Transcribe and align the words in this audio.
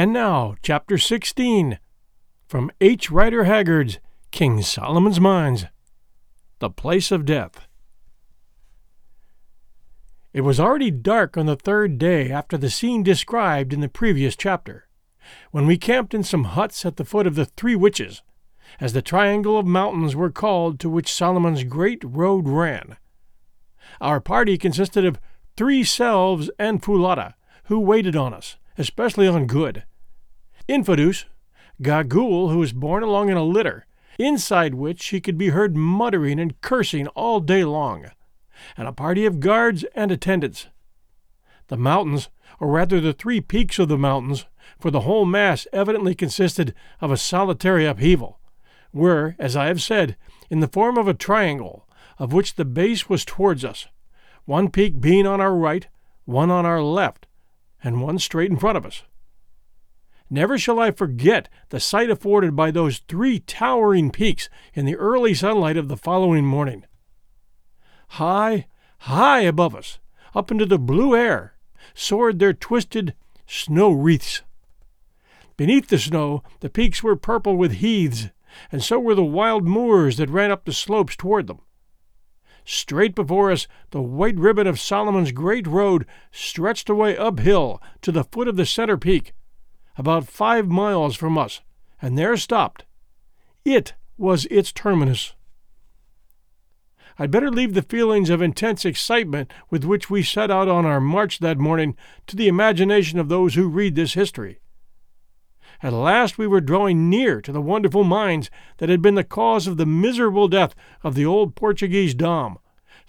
And 0.00 0.14
now, 0.14 0.54
Chapter 0.62 0.96
16 0.96 1.78
from 2.48 2.70
H. 2.80 3.10
Rider 3.10 3.44
Haggard's 3.44 3.98
King 4.30 4.62
Solomon's 4.62 5.20
Mines 5.20 5.66
The 6.58 6.70
Place 6.70 7.12
of 7.12 7.26
Death. 7.26 7.68
It 10.32 10.40
was 10.40 10.58
already 10.58 10.90
dark 10.90 11.36
on 11.36 11.44
the 11.44 11.54
third 11.54 11.98
day 11.98 12.30
after 12.30 12.56
the 12.56 12.70
scene 12.70 13.02
described 13.02 13.74
in 13.74 13.80
the 13.80 13.90
previous 13.90 14.36
chapter, 14.36 14.88
when 15.50 15.66
we 15.66 15.76
camped 15.76 16.14
in 16.14 16.22
some 16.22 16.44
huts 16.44 16.86
at 16.86 16.96
the 16.96 17.04
foot 17.04 17.26
of 17.26 17.34
the 17.34 17.44
Three 17.44 17.76
Witches, 17.76 18.22
as 18.80 18.94
the 18.94 19.02
triangle 19.02 19.58
of 19.58 19.66
mountains 19.66 20.16
were 20.16 20.30
called 20.30 20.80
to 20.80 20.88
which 20.88 21.12
Solomon's 21.12 21.62
great 21.62 22.02
road 22.02 22.48
ran. 22.48 22.96
Our 24.00 24.18
party 24.18 24.56
consisted 24.56 25.04
of 25.04 25.20
three 25.58 25.84
selves 25.84 26.50
and 26.58 26.82
Foulata, 26.82 27.34
who 27.64 27.78
waited 27.78 28.16
on 28.16 28.32
us, 28.32 28.56
especially 28.78 29.28
on 29.28 29.46
Good. 29.46 29.84
Infadoos, 30.70 31.24
Gagool, 31.82 32.52
who 32.52 32.58
was 32.58 32.72
borne 32.72 33.02
along 33.02 33.28
in 33.28 33.36
a 33.36 33.42
litter, 33.42 33.86
inside 34.20 34.74
which 34.74 35.08
he 35.08 35.20
could 35.20 35.36
be 35.36 35.48
heard 35.48 35.76
muttering 35.76 36.38
and 36.38 36.60
cursing 36.60 37.08
all 37.08 37.40
day 37.40 37.64
long, 37.64 38.06
and 38.76 38.86
a 38.86 38.92
party 38.92 39.26
of 39.26 39.40
guards 39.40 39.84
and 39.96 40.12
attendants. 40.12 40.68
The 41.66 41.76
mountains, 41.76 42.28
or 42.60 42.68
rather 42.68 43.00
the 43.00 43.12
three 43.12 43.40
peaks 43.40 43.80
of 43.80 43.88
the 43.88 43.98
mountains, 43.98 44.46
for 44.78 44.92
the 44.92 45.00
whole 45.00 45.24
mass 45.24 45.66
evidently 45.72 46.14
consisted 46.14 46.72
of 47.00 47.10
a 47.10 47.16
solitary 47.16 47.84
upheaval, 47.84 48.38
were, 48.92 49.34
as 49.40 49.56
I 49.56 49.66
have 49.66 49.82
said, 49.82 50.16
in 50.50 50.60
the 50.60 50.68
form 50.68 50.96
of 50.96 51.08
a 51.08 51.14
triangle, 51.14 51.88
of 52.16 52.32
which 52.32 52.54
the 52.54 52.64
base 52.64 53.08
was 53.08 53.24
towards 53.24 53.64
us, 53.64 53.88
one 54.44 54.70
peak 54.70 55.00
being 55.00 55.26
on 55.26 55.40
our 55.40 55.54
right, 55.56 55.88
one 56.26 56.48
on 56.52 56.64
our 56.64 56.80
left, 56.80 57.26
and 57.82 58.00
one 58.00 58.20
straight 58.20 58.52
in 58.52 58.56
front 58.56 58.78
of 58.78 58.86
us. 58.86 59.02
Never 60.32 60.56
shall 60.56 60.78
I 60.78 60.92
forget 60.92 61.48
the 61.70 61.80
sight 61.80 62.08
afforded 62.08 62.54
by 62.54 62.70
those 62.70 62.98
three 63.08 63.40
towering 63.40 64.12
peaks 64.12 64.48
in 64.74 64.84
the 64.84 64.94
early 64.94 65.34
sunlight 65.34 65.76
of 65.76 65.88
the 65.88 65.96
following 65.96 66.46
morning. 66.46 66.84
High, 68.10 68.68
high 68.98 69.40
above 69.40 69.74
us, 69.74 69.98
up 70.32 70.52
into 70.52 70.66
the 70.66 70.78
blue 70.78 71.16
air, 71.16 71.54
soared 71.94 72.38
their 72.38 72.52
twisted 72.52 73.14
snow 73.46 73.90
wreaths. 73.90 74.42
Beneath 75.56 75.88
the 75.88 75.98
snow, 75.98 76.44
the 76.60 76.70
peaks 76.70 77.02
were 77.02 77.16
purple 77.16 77.56
with 77.56 77.72
heaths, 77.72 78.28
and 78.70 78.84
so 78.84 79.00
were 79.00 79.16
the 79.16 79.24
wild 79.24 79.66
moors 79.66 80.16
that 80.16 80.30
ran 80.30 80.52
up 80.52 80.64
the 80.64 80.72
slopes 80.72 81.16
toward 81.16 81.48
them. 81.48 81.60
Straight 82.64 83.16
before 83.16 83.50
us, 83.50 83.66
the 83.90 84.00
white 84.00 84.38
ribbon 84.38 84.68
of 84.68 84.78
Solomon's 84.78 85.32
great 85.32 85.66
road 85.66 86.06
stretched 86.30 86.88
away 86.88 87.16
uphill 87.16 87.82
to 88.02 88.12
the 88.12 88.24
foot 88.24 88.46
of 88.46 88.56
the 88.56 88.66
center 88.66 88.96
peak, 88.96 89.32
about 89.96 90.28
five 90.28 90.68
miles 90.68 91.16
from 91.16 91.36
us, 91.36 91.60
and 92.00 92.16
there 92.16 92.36
stopped. 92.36 92.84
It 93.64 93.94
was 94.16 94.46
its 94.46 94.72
terminus. 94.72 95.34
I'd 97.18 97.30
better 97.30 97.50
leave 97.50 97.74
the 97.74 97.82
feelings 97.82 98.30
of 98.30 98.40
intense 98.40 98.84
excitement 98.84 99.52
with 99.68 99.84
which 99.84 100.08
we 100.08 100.22
set 100.22 100.50
out 100.50 100.68
on 100.68 100.86
our 100.86 101.00
march 101.00 101.40
that 101.40 101.58
morning 101.58 101.96
to 102.26 102.36
the 102.36 102.48
imagination 102.48 103.18
of 103.18 103.28
those 103.28 103.54
who 103.54 103.68
read 103.68 103.94
this 103.94 104.14
history. 104.14 104.60
At 105.82 105.92
last 105.92 106.38
we 106.38 106.46
were 106.46 106.60
drawing 106.60 107.08
near 107.08 107.40
to 107.42 107.52
the 107.52 107.60
wonderful 107.60 108.04
mines 108.04 108.50
that 108.78 108.88
had 108.88 109.02
been 109.02 109.14
the 109.16 109.24
cause 109.24 109.66
of 109.66 109.76
the 109.76 109.86
miserable 109.86 110.48
death 110.48 110.74
of 111.02 111.14
the 111.14 111.26
old 111.26 111.54
Portuguese 111.54 112.14
Dom, 112.14 112.58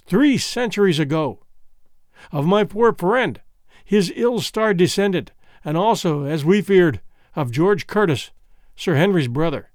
three 0.06 0.38
centuries 0.38 1.00
ago. 1.00 1.40
Of 2.32 2.46
my 2.46 2.64
poor 2.64 2.94
friend, 2.94 3.42
his 3.84 4.12
ill 4.16 4.40
starred 4.42 4.78
descendant, 4.78 5.32
and 5.64 5.78
also, 5.78 6.24
as 6.24 6.44
we 6.44 6.62
feared, 6.62 7.02
of 7.36 7.52
George 7.52 7.88
Curtis, 7.88 8.32
Sir 8.76 8.96
Henry's 8.96 9.28
brother. 9.28 9.70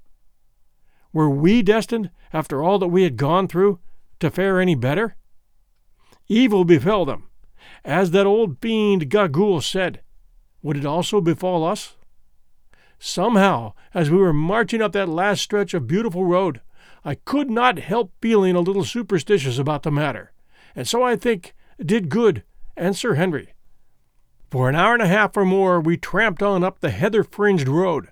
Were 1.13 1.31
we 1.31 1.63
destined, 1.63 2.11
after 2.33 2.63
all 2.63 2.79
that 2.79 2.89
we 2.89 3.05
had 3.05 3.17
gone 3.17 3.49
through, 3.49 3.79
to 4.21 4.31
fare 4.31 4.61
any 4.61 4.75
better? 4.75 5.17
Evil 6.29 6.65
befell 6.65 7.05
them, 7.05 7.29
as 7.85 8.11
that 8.11 8.27
old 8.27 8.59
fiend 8.61 9.11
Gagool 9.11 9.63
said. 9.63 10.01
Would 10.63 10.77
it 10.77 10.85
also 10.85 11.21
befall 11.21 11.65
us? 11.65 11.97
Somehow, 12.99 13.75
as 13.95 14.11
we 14.11 14.17
were 14.17 14.33
marching 14.33 14.83
up 14.83 14.93
that 14.93 15.09
last 15.09 15.43
stretch 15.43 15.75
of 15.75 15.87
beautiful 15.87 16.25
road, 16.25 16.61
I 17.05 17.15
could 17.15 17.51
not 17.51 17.79
help 17.79 18.13
feeling 18.21 18.57
a 18.57 18.61
little 18.61 18.85
superstitious 18.85 19.59
about 19.59 19.85
the 19.85 19.93
matter, 19.93 20.33
and 20.75 20.89
so 20.89 21.03
I 21.03 21.15
think 21.15 21.55
did 21.79 22.09
Good 22.09 22.43
and 22.77 22.97
Sir 22.97 23.15
Henry. 23.15 23.55
For 24.51 24.69
an 24.69 24.77
hour 24.77 24.95
and 24.95 25.03
a 25.03 25.09
half 25.09 25.37
or 25.37 25.45
more 25.45 25.81
we 25.81 25.97
tramped 25.97 26.43
on 26.43 26.63
up 26.63 26.79
the 26.81 26.91
heather 26.91 27.25
fringed 27.25 27.69
road, 27.69 28.09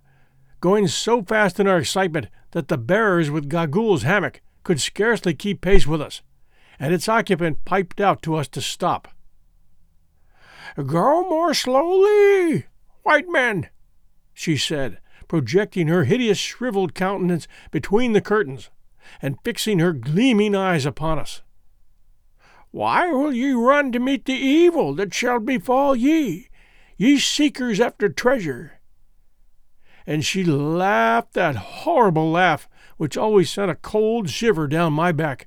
going 0.60 0.88
so 0.88 1.22
fast 1.22 1.60
in 1.60 1.68
our 1.68 1.78
excitement 1.78 2.28
that 2.50 2.68
the 2.68 2.78
bearers 2.78 3.30
with 3.30 3.48
Gagool's 3.48 4.02
hammock 4.02 4.40
could 4.64 4.80
scarcely 4.80 5.34
keep 5.34 5.60
pace 5.60 5.86
with 5.86 6.00
us, 6.00 6.22
and 6.78 6.92
its 6.92 7.08
occupant 7.08 7.64
piped 7.64 8.00
out 8.00 8.22
to 8.22 8.34
us 8.34 8.48
to 8.48 8.60
stop. 8.60 9.08
Go 10.76 11.28
more 11.28 11.54
slowly, 11.54 12.66
white 13.02 13.28
men, 13.28 13.68
she 14.32 14.56
said, 14.56 14.98
projecting 15.28 15.86
her 15.86 16.04
hideous 16.04 16.38
shriveled 16.38 16.94
countenance 16.94 17.46
between 17.70 18.12
the 18.12 18.20
curtains, 18.20 18.70
and 19.22 19.38
fixing 19.44 19.78
her 19.78 19.92
gleaming 19.92 20.56
eyes 20.56 20.84
upon 20.84 21.18
us. 21.18 21.42
Why 22.74 23.06
will 23.12 23.32
ye 23.32 23.52
run 23.52 23.92
to 23.92 24.00
meet 24.00 24.24
the 24.24 24.32
evil 24.32 24.96
that 24.96 25.14
shall 25.14 25.38
befall 25.38 25.94
ye, 25.94 26.48
ye 26.96 27.20
seekers 27.20 27.78
after 27.78 28.08
treasure? 28.08 28.80
And 30.04 30.24
she 30.24 30.42
laughed 30.42 31.34
that 31.34 31.54
horrible 31.54 32.32
laugh 32.32 32.68
which 32.96 33.16
always 33.16 33.48
sent 33.48 33.70
a 33.70 33.76
cold 33.76 34.28
shiver 34.28 34.66
down 34.66 34.92
my 34.92 35.12
back, 35.12 35.46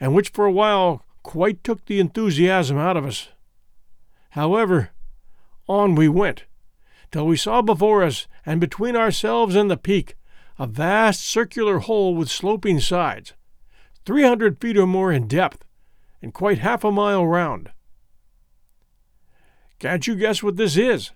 and 0.00 0.14
which 0.14 0.30
for 0.30 0.46
a 0.46 0.50
while 0.50 1.04
quite 1.22 1.62
took 1.62 1.84
the 1.84 2.00
enthusiasm 2.00 2.78
out 2.78 2.96
of 2.96 3.04
us. 3.04 3.28
However, 4.30 4.88
on 5.68 5.94
we 5.94 6.08
went, 6.08 6.44
till 7.12 7.26
we 7.26 7.36
saw 7.36 7.60
before 7.60 8.02
us, 8.02 8.26
and 8.46 8.58
between 8.58 8.96
ourselves 8.96 9.54
and 9.54 9.70
the 9.70 9.76
peak, 9.76 10.16
a 10.58 10.66
vast 10.66 11.26
circular 11.26 11.80
hole 11.80 12.14
with 12.14 12.30
sloping 12.30 12.80
sides, 12.80 13.34
three 14.06 14.22
hundred 14.22 14.62
feet 14.62 14.78
or 14.78 14.86
more 14.86 15.12
in 15.12 15.28
depth, 15.28 15.62
and 16.24 16.32
quite 16.32 16.58
half 16.58 16.82
a 16.84 16.90
mile 16.90 17.26
round. 17.26 17.70
Can't 19.78 20.06
you 20.06 20.14
guess 20.14 20.42
what 20.42 20.56
this 20.56 20.74
is? 20.74 21.10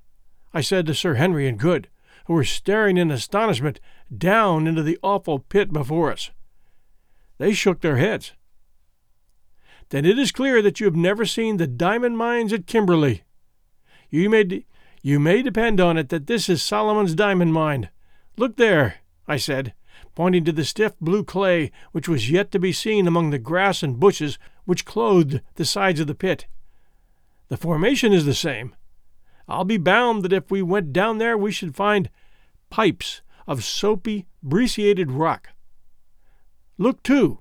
I 0.53 0.61
said 0.61 0.85
to 0.85 0.95
Sir 0.95 1.15
Henry 1.15 1.49
and 1.49 1.59
Good, 1.59 1.89
who 2.27 2.35
were 2.35 2.45
staring 2.45 2.99
in 2.99 3.11
astonishment 3.11 3.81
down 4.15 4.67
into 4.67 4.83
the 4.83 4.99
awful 5.03 5.39
pit 5.39 5.73
before 5.73 6.13
us. 6.13 6.31
They 7.39 7.55
shook 7.55 7.81
their 7.81 7.97
heads. 7.97 8.35
Then 9.89 10.05
it 10.05 10.19
is 10.19 10.31
clear 10.31 10.61
that 10.61 10.79
you 10.79 10.85
have 10.85 10.95
never 10.95 11.25
seen 11.25 11.57
the 11.57 11.67
diamond 11.67 12.19
mines 12.19 12.53
at 12.53 12.67
Kimberley. 12.67 13.23
You 14.11 14.29
may, 14.29 14.45
de- 14.45 14.67
you 15.01 15.19
may 15.19 15.41
depend 15.41 15.81
on 15.81 15.97
it 15.97 16.11
that 16.11 16.27
this 16.27 16.51
is 16.51 16.63
Solomon's 16.63 17.15
diamond 17.15 17.55
mine. 17.55 17.89
Look 18.37 18.57
there, 18.59 18.97
I 19.27 19.39
said, 19.39 19.73
pointing 20.19 20.43
to 20.43 20.51
the 20.51 20.65
stiff 20.65 20.99
blue 21.01 21.23
clay 21.23 21.71
which 21.93 22.09
was 22.09 22.29
yet 22.29 22.51
to 22.51 22.59
be 22.59 22.73
seen 22.73 23.07
among 23.07 23.31
the 23.31 23.39
grass 23.39 23.85
and 23.85 24.01
bushes 24.01 24.37
which 24.65 24.85
clothed 24.85 25.41
the 25.55 25.65
sides 25.65 26.01
of 26.01 26.09
the 26.09 26.15
pit. 26.15 26.45
The 27.47 27.57
formation 27.57 28.13
is 28.13 28.25
the 28.25 28.35
same. 28.35 28.75
I'll 29.47 29.63
be 29.63 29.77
bound 29.77 30.25
that 30.25 30.33
if 30.33 30.51
we 30.51 30.61
went 30.61 30.93
down 30.93 31.19
there 31.19 31.39
we 31.39 31.53
should 31.53 31.77
find 31.77 32.11
pipes 32.69 33.23
of 33.47 33.63
soapy, 33.63 34.27
brecciated 34.43 35.13
rock. 35.13 35.51
Look, 36.79 37.01
too, 37.05 37.39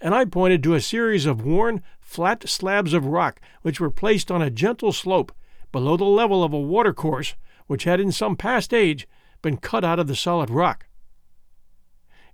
and 0.00 0.12
I 0.12 0.24
pointed 0.24 0.64
to 0.64 0.74
a 0.74 0.80
series 0.80 1.26
of 1.26 1.46
worn, 1.46 1.80
flat 2.00 2.48
slabs 2.48 2.92
of 2.92 3.06
rock 3.06 3.40
which 3.62 3.78
were 3.78 3.88
placed 3.88 4.32
on 4.32 4.42
a 4.42 4.50
gentle 4.50 4.92
slope 4.92 5.30
below 5.70 5.96
the 5.96 6.04
level 6.04 6.42
of 6.42 6.52
a 6.52 6.58
watercourse 6.58 7.36
which 7.68 7.84
had 7.84 8.00
in 8.00 8.10
some 8.10 8.34
past 8.34 8.74
age 8.74 9.06
been 9.42 9.58
cut 9.58 9.84
out 9.84 10.00
of 10.00 10.08
the 10.08 10.16
solid 10.16 10.50
rock. 10.50 10.85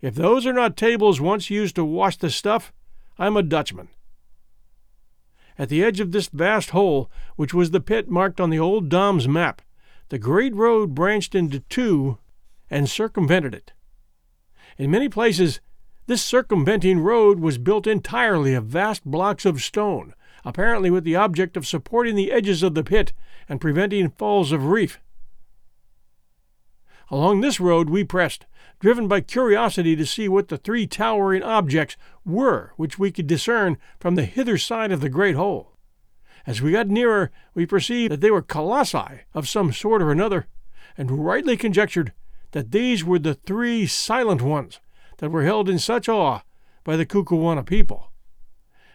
If 0.02 0.16
those 0.16 0.48
are 0.48 0.52
not 0.52 0.76
tables 0.76 1.20
once 1.20 1.48
used 1.48 1.76
to 1.76 1.84
wash 1.84 2.16
the 2.16 2.28
stuff, 2.28 2.72
I'm 3.18 3.36
a 3.36 3.42
Dutchman. 3.42 3.88
At 5.56 5.68
the 5.68 5.84
edge 5.84 6.00
of 6.00 6.10
this 6.10 6.28
vast 6.28 6.70
hole, 6.70 7.08
which 7.36 7.54
was 7.54 7.70
the 7.70 7.80
pit 7.80 8.10
marked 8.10 8.40
on 8.40 8.50
the 8.50 8.58
old 8.58 8.88
Dom's 8.88 9.28
map, 9.28 9.62
the 10.08 10.18
great 10.18 10.54
road 10.56 10.92
branched 10.94 11.36
into 11.36 11.60
two 11.60 12.18
and 12.68 12.90
circumvented 12.90 13.54
it. 13.54 13.72
In 14.76 14.90
many 14.90 15.08
places, 15.08 15.60
this 16.06 16.22
circumventing 16.22 16.98
road 16.98 17.38
was 17.38 17.58
built 17.58 17.86
entirely 17.86 18.54
of 18.54 18.64
vast 18.64 19.04
blocks 19.04 19.44
of 19.44 19.62
stone, 19.62 20.14
apparently 20.44 20.90
with 20.90 21.04
the 21.04 21.14
object 21.14 21.56
of 21.56 21.66
supporting 21.66 22.16
the 22.16 22.32
edges 22.32 22.64
of 22.64 22.74
the 22.74 22.82
pit 22.82 23.12
and 23.48 23.60
preventing 23.60 24.10
falls 24.10 24.50
of 24.50 24.66
reef. 24.66 24.98
Along 27.12 27.42
this 27.42 27.60
road 27.60 27.90
we 27.90 28.04
pressed, 28.04 28.46
driven 28.80 29.06
by 29.06 29.20
curiosity 29.20 29.94
to 29.94 30.06
see 30.06 30.30
what 30.30 30.48
the 30.48 30.56
three 30.56 30.86
towering 30.86 31.42
objects 31.42 31.98
were 32.24 32.72
which 32.76 32.98
we 32.98 33.12
could 33.12 33.26
discern 33.26 33.76
from 34.00 34.14
the 34.14 34.24
hither 34.24 34.56
side 34.56 34.90
of 34.90 35.02
the 35.02 35.10
great 35.10 35.36
hole. 35.36 35.76
As 36.46 36.62
we 36.62 36.72
got 36.72 36.88
nearer, 36.88 37.30
we 37.52 37.66
perceived 37.66 38.12
that 38.12 38.22
they 38.22 38.30
were 38.30 38.40
colossi 38.40 39.20
of 39.34 39.46
some 39.46 39.74
sort 39.74 40.00
or 40.00 40.10
another, 40.10 40.46
and 40.96 41.22
rightly 41.22 41.54
conjectured 41.54 42.14
that 42.52 42.72
these 42.72 43.04
were 43.04 43.18
the 43.18 43.34
three 43.34 43.86
silent 43.86 44.40
ones 44.40 44.80
that 45.18 45.30
were 45.30 45.44
held 45.44 45.68
in 45.68 45.78
such 45.78 46.08
awe 46.08 46.40
by 46.82 46.96
the 46.96 47.04
Kukuana 47.04 47.64
people. 47.64 48.10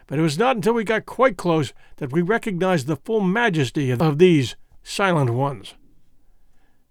But 0.07 0.17
it 0.17 0.23
was 0.23 0.39
not 0.39 0.55
until 0.55 0.73
we 0.73 0.83
got 0.83 1.05
quite 1.05 1.37
close 1.37 1.71
that 1.97 2.11
we 2.11 2.23
recognized 2.23 2.87
the 2.87 2.95
full 2.95 3.21
majesty 3.21 3.91
of 3.91 4.17
these 4.17 4.55
silent 4.81 5.29
ones. 5.29 5.75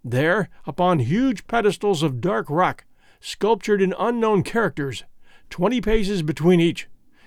There, 0.08 0.48
upon 0.64 1.00
huge 1.00 1.48
pedestals 1.48 2.04
of 2.04 2.20
dark 2.20 2.48
rock, 2.48 2.84
sculptured 3.18 3.82
in 3.82 3.92
unknown 3.98 4.44
characters, 4.44 5.02
twenty 5.50 5.80
paces 5.80 6.22
between 6.22 6.60
each, 6.60 6.86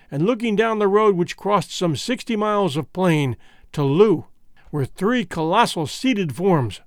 and 0.10 0.26
looking 0.26 0.56
down 0.56 0.80
the 0.80 0.88
road 0.88 1.18
which 1.18 1.36
crossed 1.36 1.72
some 1.72 1.98
sixty 1.98 2.38
miles 2.38 2.78
of 2.78 2.94
plain 2.94 3.36
to 3.74 3.84
Loo, 3.84 4.28
were 4.72 4.86
three 4.86 5.26
colossal 5.26 5.88
seated 5.88 6.34
forms, 6.34 6.80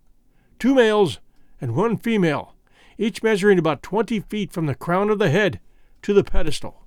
two 0.58 0.74
males 0.74 1.20
and 1.60 1.76
one 1.76 1.98
female, 1.98 2.54
each 2.96 3.22
measuring 3.22 3.58
about 3.58 3.82
twenty 3.82 4.18
feet 4.18 4.50
from 4.50 4.64
the 4.64 4.74
crown 4.74 5.10
of 5.10 5.18
the 5.18 5.28
head 5.28 5.60
to 6.00 6.14
the 6.14 6.24
pedestal. 6.24 6.86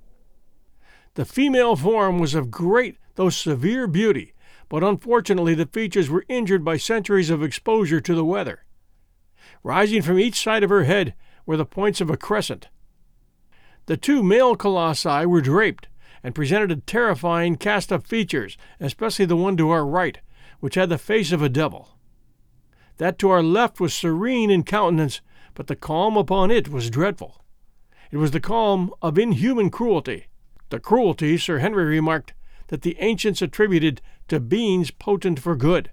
The 1.14 1.24
female 1.24 1.76
form 1.76 2.18
was 2.18 2.34
of 2.34 2.50
great 2.50 2.98
though 3.14 3.30
severe 3.30 3.86
beauty, 3.86 4.34
but 4.68 4.82
unfortunately 4.82 5.54
the 5.54 5.66
features 5.66 6.10
were 6.10 6.24
injured 6.28 6.64
by 6.64 6.76
centuries 6.76 7.30
of 7.30 7.44
exposure 7.44 8.00
to 8.00 8.14
the 8.16 8.24
weather. 8.24 8.64
Rising 9.66 10.02
from 10.02 10.20
each 10.20 10.40
side 10.40 10.62
of 10.62 10.70
her 10.70 10.84
head 10.84 11.12
were 11.44 11.56
the 11.56 11.66
points 11.66 12.00
of 12.00 12.08
a 12.08 12.16
crescent. 12.16 12.68
The 13.86 13.96
two 13.96 14.22
male 14.22 14.54
colossi 14.54 15.26
were 15.26 15.40
draped 15.40 15.88
and 16.22 16.36
presented 16.36 16.70
a 16.70 16.76
terrifying 16.76 17.56
cast 17.56 17.90
of 17.90 18.06
features, 18.06 18.56
especially 18.78 19.24
the 19.24 19.34
one 19.34 19.56
to 19.56 19.70
our 19.70 19.84
right, 19.84 20.20
which 20.60 20.76
had 20.76 20.88
the 20.88 20.98
face 20.98 21.32
of 21.32 21.42
a 21.42 21.48
devil. 21.48 21.98
That 22.98 23.18
to 23.18 23.30
our 23.30 23.42
left 23.42 23.80
was 23.80 23.92
serene 23.92 24.52
in 24.52 24.62
countenance, 24.62 25.20
but 25.54 25.66
the 25.66 25.74
calm 25.74 26.16
upon 26.16 26.52
it 26.52 26.68
was 26.68 26.88
dreadful. 26.88 27.44
It 28.12 28.18
was 28.18 28.30
the 28.30 28.38
calm 28.38 28.92
of 29.02 29.18
inhuman 29.18 29.70
cruelty, 29.70 30.28
the 30.68 30.78
cruelty, 30.78 31.36
Sir 31.38 31.58
Henry 31.58 31.86
remarked, 31.86 32.34
that 32.68 32.82
the 32.82 32.96
ancients 33.00 33.42
attributed 33.42 34.00
to 34.28 34.38
beings 34.38 34.92
potent 34.92 35.40
for 35.40 35.56
good, 35.56 35.90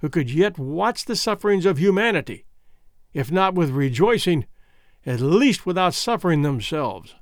who 0.00 0.08
could 0.08 0.32
yet 0.32 0.58
watch 0.58 1.04
the 1.04 1.14
sufferings 1.14 1.64
of 1.64 1.78
humanity, 1.78 2.44
if 3.14 3.32
not 3.32 3.54
with 3.54 3.70
rejoicing, 3.70 4.44
at 5.06 5.20
least 5.20 5.64
without 5.64 5.94
suffering 5.94 6.42
themselves. 6.42 7.14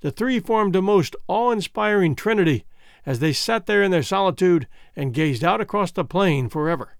The 0.00 0.10
three 0.10 0.40
formed 0.40 0.76
a 0.76 0.82
most 0.82 1.16
awe 1.28 1.52
inspiring 1.52 2.14
trinity 2.14 2.66
as 3.06 3.20
they 3.20 3.32
sat 3.32 3.66
there 3.66 3.82
in 3.82 3.92
their 3.92 4.02
solitude 4.02 4.66
and 4.94 5.14
gazed 5.14 5.44
out 5.44 5.60
across 5.60 5.92
the 5.92 6.04
plain 6.04 6.48
forever. 6.48 6.96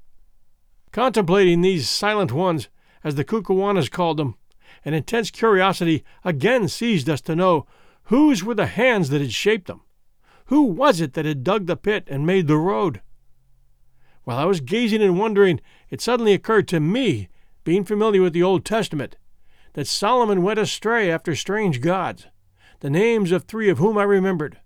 Contemplating 0.93 1.61
these 1.61 1.91
silent 1.91 2.33
ones, 2.33 2.69
as 3.05 3.17
the 3.17 3.25
Kukuanas 3.25 3.91
called 3.91 4.17
them, 4.17 4.37
an 4.85 4.95
intense 4.95 5.31
curiosity 5.31 6.05
again 6.25 6.69
seized 6.69 7.11
us 7.11 7.21
to 7.23 7.37
know 7.37 7.67
whose 8.05 8.45
were 8.45 8.55
the 8.55 8.67
hands 8.67 9.09
that 9.11 9.21
had 9.21 9.33
shaped 9.33 9.67
them. 9.67 9.83
Who 10.47 10.63
was 10.63 11.01
it 11.01 11.15
that 11.15 11.25
had 11.25 11.43
dug 11.43 11.67
the 11.67 11.77
pit 11.77 12.05
and 12.09 12.25
made 12.25 12.47
the 12.47 12.57
road? 12.57 13.03
While 14.23 14.39
I 14.39 14.45
was 14.45 14.61
gazing 14.61 15.03
and 15.03 15.19
wondering, 15.19 15.61
it 15.91 16.01
suddenly 16.01 16.33
occurred 16.33 16.69
to 16.69 16.81
me, 16.81 17.29
being 17.67 17.85
familiar 17.85 18.23
with 18.23 18.33
the 18.33 18.45
Old 18.45 18.65
Testament, 18.65 19.17
that 19.73 19.89
Solomon 19.89 20.41
went 20.41 20.61
astray 20.61 21.11
after 21.11 21.35
strange 21.35 21.81
gods, 21.81 22.29
the 22.79 22.89
names 22.89 23.33
of 23.33 23.43
three 23.43 23.69
of 23.69 23.79
whom 23.79 23.99
I 23.99 24.05
remembered 24.05 24.61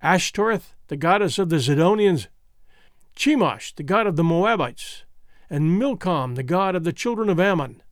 Ashtoreth, 0.00 0.74
the 0.86 0.96
goddess 0.96 1.40
of 1.40 1.48
the 1.48 1.56
Zidonians, 1.56 2.28
Chemosh, 3.16 3.74
the 3.74 3.82
god 3.82 4.06
of 4.06 4.14
the 4.14 4.22
Moabites, 4.22 5.02
and 5.50 5.76
Milcom, 5.76 6.36
the 6.36 6.44
god 6.44 6.76
of 6.76 6.84
the 6.84 6.92
children 6.92 7.28
of 7.28 7.40
Ammon. 7.40 7.82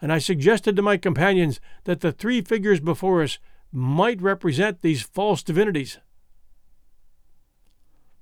And 0.00 0.10
I 0.10 0.16
suggested 0.16 0.74
to 0.76 0.82
my 0.82 0.96
companions 0.96 1.60
that 1.84 2.00
the 2.00 2.12
three 2.12 2.40
figures 2.40 2.80
before 2.80 3.22
us 3.22 3.38
might 3.70 4.22
represent 4.22 4.80
these 4.80 5.02
false 5.02 5.42
divinities. 5.42 5.98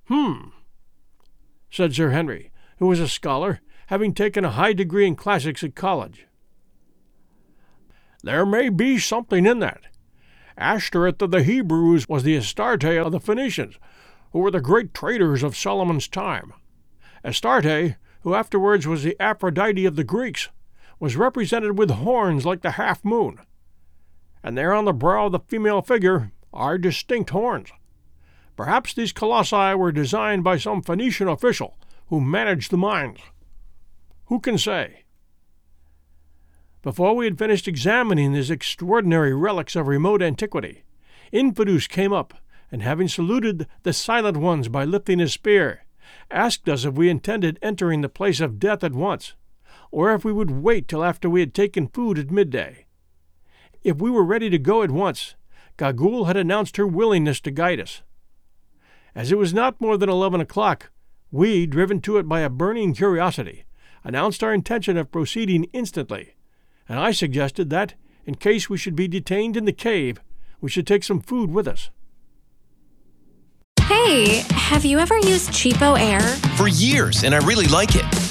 Hmm, 0.09 0.49
said 1.71 1.95
Sir 1.95 2.11
Henry, 2.11 2.51
who 2.79 2.89
was 2.89 2.99
a 2.99 3.07
scholar, 3.07 3.61
having 3.91 4.15
taken 4.15 4.45
a 4.45 4.53
high 4.53 4.73
degree 4.73 5.05
in 5.05 5.17
classics 5.17 5.65
at 5.65 5.75
college. 5.75 6.29
There 8.23 8.47
may 8.47 8.69
be 8.69 8.99
something 8.99 9.45
in 9.47 9.59
that. 9.59 9.81
Ashtoreth 10.57 11.21
of 11.21 11.33
the 11.33 11.43
Hebrews 11.43 12.09
was 12.09 12.23
the 12.23 12.37
Astarte 12.37 12.85
of 12.85 13.11
the 13.11 13.19
Phoenicians, 13.19 13.81
who 14.31 14.39
were 14.39 14.53
the 14.53 14.61
great 14.61 14.95
traders 14.95 15.43
of 15.43 15.57
Solomon's 15.57 16.07
time. 16.07 16.53
Astarte, 17.25 17.97
who 18.21 18.35
afterwards 18.35 18.87
was 18.87 19.03
the 19.03 19.21
Aphrodite 19.21 19.85
of 19.87 19.97
the 19.97 20.05
Greeks, 20.05 20.51
was 21.01 21.17
represented 21.17 21.77
with 21.77 21.91
horns 21.91 22.47
like 22.47 22.63
the 22.63 22.73
half 22.73 23.05
moon. 23.05 23.41
And 24.41 24.57
there 24.57 24.73
on 24.73 24.85
the 24.85 24.93
brow 24.93 25.27
of 25.27 25.33
the 25.33 25.41
female 25.41 25.83
figure 25.83 26.31
are 26.53 26.79
distinct 26.79 27.31
horns. 27.31 27.71
Perhaps 28.57 28.95
these 28.95 29.13
colossi 29.13 29.75
were 29.75 29.91
designed 29.91 30.45
by 30.45 30.59
some 30.59 30.81
Phoenician 30.81 31.27
official 31.27 31.77
who 32.07 32.21
managed 32.21 32.71
the 32.71 32.77
mines. 32.77 33.19
Who 34.31 34.39
can 34.39 34.59
say? 34.59 35.03
Before 36.83 37.17
we 37.17 37.25
had 37.25 37.37
finished 37.37 37.67
examining 37.67 38.33
these 38.33 38.49
extraordinary 38.49 39.35
relics 39.35 39.75
of 39.75 39.89
remote 39.89 40.23
antiquity, 40.23 40.85
Infadoos 41.33 41.89
came 41.89 42.13
up, 42.13 42.35
and 42.71 42.81
having 42.81 43.09
saluted 43.09 43.67
the 43.83 43.93
silent 43.93 44.37
ones 44.37 44.69
by 44.69 44.85
lifting 44.85 45.19
his 45.19 45.33
spear, 45.33 45.85
asked 46.31 46.69
us 46.69 46.85
if 46.85 46.95
we 46.95 47.11
intended 47.11 47.59
entering 47.61 48.03
the 48.03 48.09
place 48.09 48.39
of 48.39 48.61
death 48.61 48.85
at 48.85 48.93
once, 48.93 49.35
or 49.91 50.15
if 50.15 50.25
we 50.25 50.33
would 50.33 50.53
wait 50.53 50.87
till 50.87 51.03
after 51.03 51.29
we 51.29 51.41
had 51.41 51.53
taken 51.53 51.89
food 51.89 52.17
at 52.17 52.31
midday. 52.31 52.87
If 53.83 53.97
we 53.97 54.13
were 54.13 54.23
ready 54.23 54.49
to 54.49 54.59
go 54.59 54.85
at 54.85 54.93
once, 54.93 55.35
Gagool 55.77 56.29
had 56.29 56.37
announced 56.37 56.77
her 56.77 56.87
willingness 56.87 57.41
to 57.41 57.51
guide 57.51 57.81
us. 57.81 58.03
As 59.13 59.33
it 59.33 59.39
was 59.39 59.53
not 59.53 59.81
more 59.81 59.97
than 59.97 60.09
eleven 60.09 60.41
o'clock, 60.41 60.93
we, 61.33 61.67
driven 61.67 62.01
to 62.03 62.17
it 62.19 62.29
by 62.29 62.43
a 62.43 62.49
burning 62.49 62.95
curiosity, 62.95 63.65
announced 64.05 64.43
our 64.43 64.53
intention 64.53 64.97
of 64.97 65.13
proceeding 65.13 65.65
instantly 65.73 66.35
and 66.91 66.99
I 66.99 67.13
suggested 67.13 67.71
that, 67.71 67.95
in 68.27 68.35
case 68.35 68.69
we 68.69 68.77
should 68.77 68.97
be 68.97 69.07
detained 69.07 69.57
in 69.57 69.65
the 69.65 69.73
cave, 69.73 70.21
we 70.61 70.69
should 70.69 70.89
take 70.89 71.05
some 71.05 71.21
food 71.21 71.49
with 71.53 71.69
us. 71.69 71.89
Hey, 73.83 74.43
have 74.51 74.85
you 74.85 74.99
ever 74.99 75.17
used 75.19 75.51
CheapOair? 75.51 76.21
For 76.57 76.67
years, 76.67 77.23
and 77.23 77.33
I 77.33 77.39
really 77.47 77.67
like 77.67 77.91
it. 77.95 78.30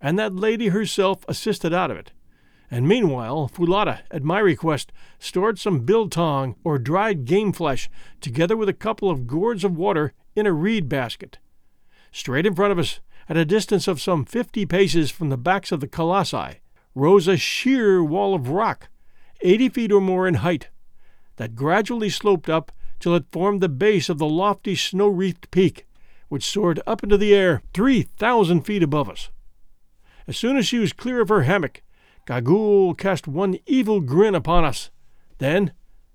and 0.00 0.18
that 0.18 0.34
lady 0.34 0.68
herself 0.68 1.24
assisted 1.28 1.72
out 1.72 1.90
of 1.90 1.96
it, 1.96 2.12
and 2.70 2.88
meanwhile 2.88 3.48
Foulata, 3.48 4.00
at 4.10 4.22
my 4.22 4.38
request, 4.38 4.92
stored 5.18 5.58
some 5.58 5.80
biltong 5.80 6.56
or 6.64 6.78
dried 6.78 7.24
game 7.24 7.52
flesh, 7.52 7.88
together 8.20 8.56
with 8.56 8.68
a 8.68 8.74
couple 8.74 9.10
of 9.10 9.26
gourds 9.26 9.64
of 9.64 9.76
water, 9.76 10.12
in 10.34 10.46
a 10.46 10.52
reed 10.52 10.88
basket. 10.88 11.38
Straight 12.12 12.46
in 12.46 12.54
front 12.54 12.72
of 12.72 12.78
us, 12.78 13.00
at 13.28 13.36
a 13.36 13.44
distance 13.44 13.88
of 13.88 14.00
some 14.00 14.24
fifty 14.24 14.66
paces 14.66 15.10
from 15.10 15.28
the 15.28 15.36
backs 15.36 15.72
of 15.72 15.80
the 15.80 15.88
colossi, 15.88 16.60
rose 16.94 17.26
a 17.26 17.36
sheer 17.36 18.02
wall 18.02 18.34
of 18.34 18.48
rock, 18.50 18.88
eighty 19.40 19.68
feet 19.68 19.92
or 19.92 20.00
more 20.00 20.26
in 20.28 20.34
height, 20.34 20.68
that 21.36 21.54
gradually 21.54 22.08
sloped 22.10 22.48
up 22.48 22.72
till 22.98 23.14
it 23.14 23.26
formed 23.30 23.60
the 23.60 23.68
base 23.68 24.08
of 24.08 24.18
the 24.18 24.28
lofty 24.28 24.74
snow 24.74 25.08
wreathed 25.08 25.50
peak, 25.50 25.86
which 26.28 26.44
soared 26.44 26.80
up 26.86 27.02
into 27.02 27.16
the 27.16 27.34
air 27.34 27.62
three 27.74 28.02
thousand 28.02 28.62
feet 28.62 28.82
above 28.82 29.08
us. 29.08 29.30
As 30.28 30.36
soon 30.36 30.56
as 30.56 30.66
she 30.66 30.78
was 30.78 30.92
clear 30.92 31.20
of 31.20 31.28
her 31.28 31.42
hammock, 31.42 31.82
Gagool 32.26 32.96
cast 32.96 33.28
one 33.28 33.58
evil 33.66 34.00
grin 34.00 34.34
upon 34.34 34.64
us, 34.64 34.90
then, 35.38 35.72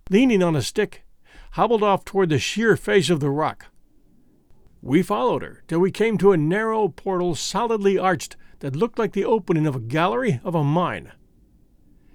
leaning 0.10 0.44
on 0.44 0.56
a 0.56 0.62
stick, 0.62 1.06
hobbled 1.51 1.84
off 1.84 2.03
toward 2.03 2.30
the 2.30 2.39
sheer 2.39 2.75
face 2.75 3.10
of 3.10 3.20
the 3.20 3.30
rock. 3.30 3.68
We 4.82 5.03
followed 5.03 5.44
her 5.44 5.63
till 5.68 5.80
we 5.80 5.91
came 5.91 6.18
to 6.18 6.32
a 6.32 6.38
narrow 6.38 6.89
portal 6.89 7.36
solidly 7.36 7.98
arched 7.98 8.36
that 8.60 8.75
looked 8.75 9.00
like 9.00 9.13
the 9.13 9.25
opening 9.25 9.68
of 9.68 9.75
a 9.75 9.80
gallery 9.80 10.41
of 10.44 10.56
a 10.56 10.63
mine. 10.63 11.12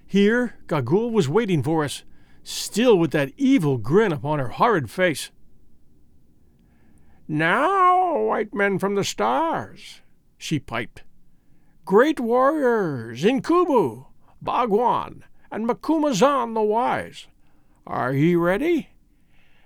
Here 0.07 0.57
Gagool 0.67 1.13
was 1.13 1.29
waiting 1.29 1.63
for 1.63 1.85
us, 1.85 2.05
still 2.43 2.99
with 2.99 3.13
that 3.13 3.33
evil 3.37 3.79
grin 3.79 4.13
upon 4.13 4.39
her 4.39 4.49
horrid 4.49 4.91
face. 4.91 5.31
Now, 7.29 8.19
white 8.21 8.55
men 8.55 8.79
from 8.79 8.95
the 8.95 9.05
stars, 9.05 10.03
she 10.39 10.59
piped. 10.59 11.03
Great 11.87 12.19
warriors, 12.19 13.23
Incubu, 13.23 14.07
Bougwan, 14.43 15.23
and 15.53 15.69
Macumazahn 15.69 16.53
the 16.53 16.61
Wise, 16.61 17.29
are 17.87 18.13
ye 18.13 18.35
ready? 18.35 18.89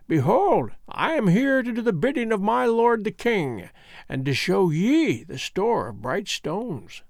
Behold, 0.07 0.73
I 0.87 1.15
am 1.15 1.29
here 1.29 1.63
to 1.63 1.73
do 1.73 1.81
the 1.81 1.95
bidding 1.95 2.31
of 2.31 2.43
my 2.43 2.67
lord 2.67 3.05
the 3.05 3.11
king, 3.11 3.71
and 4.07 4.27
to 4.27 4.35
show 4.35 4.69
ye 4.69 5.25
the 5.25 5.39
store 5.39 5.89
of 5.89 6.03
bright 6.03 6.29
stones. 6.29 7.03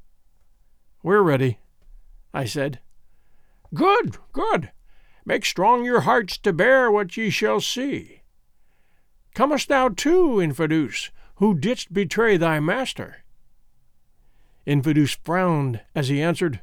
We're 1.02 1.22
ready, 1.22 1.58
I 2.32 2.44
said. 2.44 2.78
Good, 3.74 4.16
good. 4.32 4.70
Make 5.24 5.44
strong 5.44 5.84
your 5.84 6.02
hearts 6.02 6.38
to 6.38 6.52
bear 6.52 6.88
what 6.88 7.16
ye 7.16 7.30
shall 7.30 7.60
see. 7.60 8.22
Comest 9.34 9.70
thou 9.70 9.88
too, 9.88 10.36
Infadoos, 10.36 11.10
who 11.38 11.58
didst 11.58 11.92
betray 11.92 12.36
thy 12.36 12.60
master? 12.60 13.24
Infadoos 14.66 15.18
frowned 15.24 15.80
as 15.94 16.08
he 16.08 16.20
answered, 16.20 16.60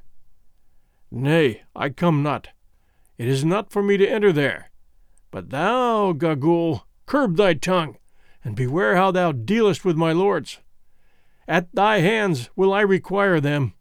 Nay, 1.10 1.64
I 1.76 1.90
come 1.90 2.22
not. 2.22 2.50
It 3.18 3.28
is 3.28 3.44
not 3.44 3.72
for 3.72 3.82
me 3.82 3.98
to 3.98 4.08
enter 4.08 4.32
there. 4.32 4.72
But 5.32 5.50
thou, 5.50 6.14
Gagool, 6.14 6.84
curb 7.06 7.38
thy 7.38 7.54
tongue, 7.54 7.98
and 8.44 8.56
beware 8.56 8.96
how 8.96 9.12
thou 9.12 9.32
dealest 9.32 9.84
with 9.84 9.96
my 9.96 10.12
lords. 10.12 10.60
At 11.48 11.74
thy 11.74 12.00
hands 12.00 12.50
will 12.56 12.74
I 12.74 12.82
require 12.82 13.40
them, 13.40 13.74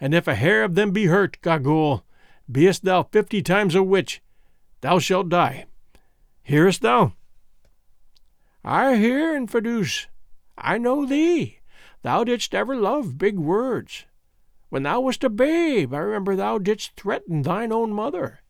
and 0.00 0.14
if 0.14 0.26
a 0.26 0.34
hair 0.34 0.64
of 0.64 0.74
them 0.74 0.90
be 0.90 1.06
hurt, 1.06 1.40
Gagool, 1.42 2.02
beest 2.50 2.84
thou 2.84 3.04
fifty 3.04 3.42
times 3.42 3.74
a 3.74 3.82
witch, 3.82 4.22
thou 4.80 4.98
shalt 4.98 5.28
die. 5.28 5.66
Hearest 6.42 6.82
thou? 6.82 7.12
I 8.64 8.96
hear, 8.96 9.38
Infadoos. 9.38 10.06
I 10.58 10.78
know 10.78 11.06
thee. 11.06 11.59
Thou 12.02 12.24
didst 12.24 12.54
ever 12.54 12.76
love 12.76 13.18
big 13.18 13.38
words. 13.38 14.06
When 14.68 14.84
thou 14.84 15.00
wast 15.00 15.24
a 15.24 15.28
babe, 15.28 15.92
I 15.92 15.98
remember 15.98 16.36
thou 16.36 16.58
didst 16.58 16.96
threaten 16.96 17.42
thine 17.42 17.72
own 17.72 17.92
mother. 17.92 18.40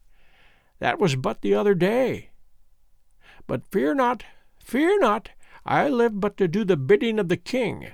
That 0.79 0.99
was 0.99 1.17
but 1.17 1.43
the 1.43 1.55
other 1.55 1.75
day. 1.75 2.31
But 3.47 3.67
fear 3.71 3.95
not, 3.95 4.25
fear 4.59 4.99
not. 5.01 5.31
I 5.65 5.89
live 5.89 6.21
but 6.21 6.37
to 6.39 6.49
do 6.49 6.65
the 6.65 6.77
bidding 6.77 7.19
of 7.19 7.29
the 7.29 7.37
king. 7.37 7.89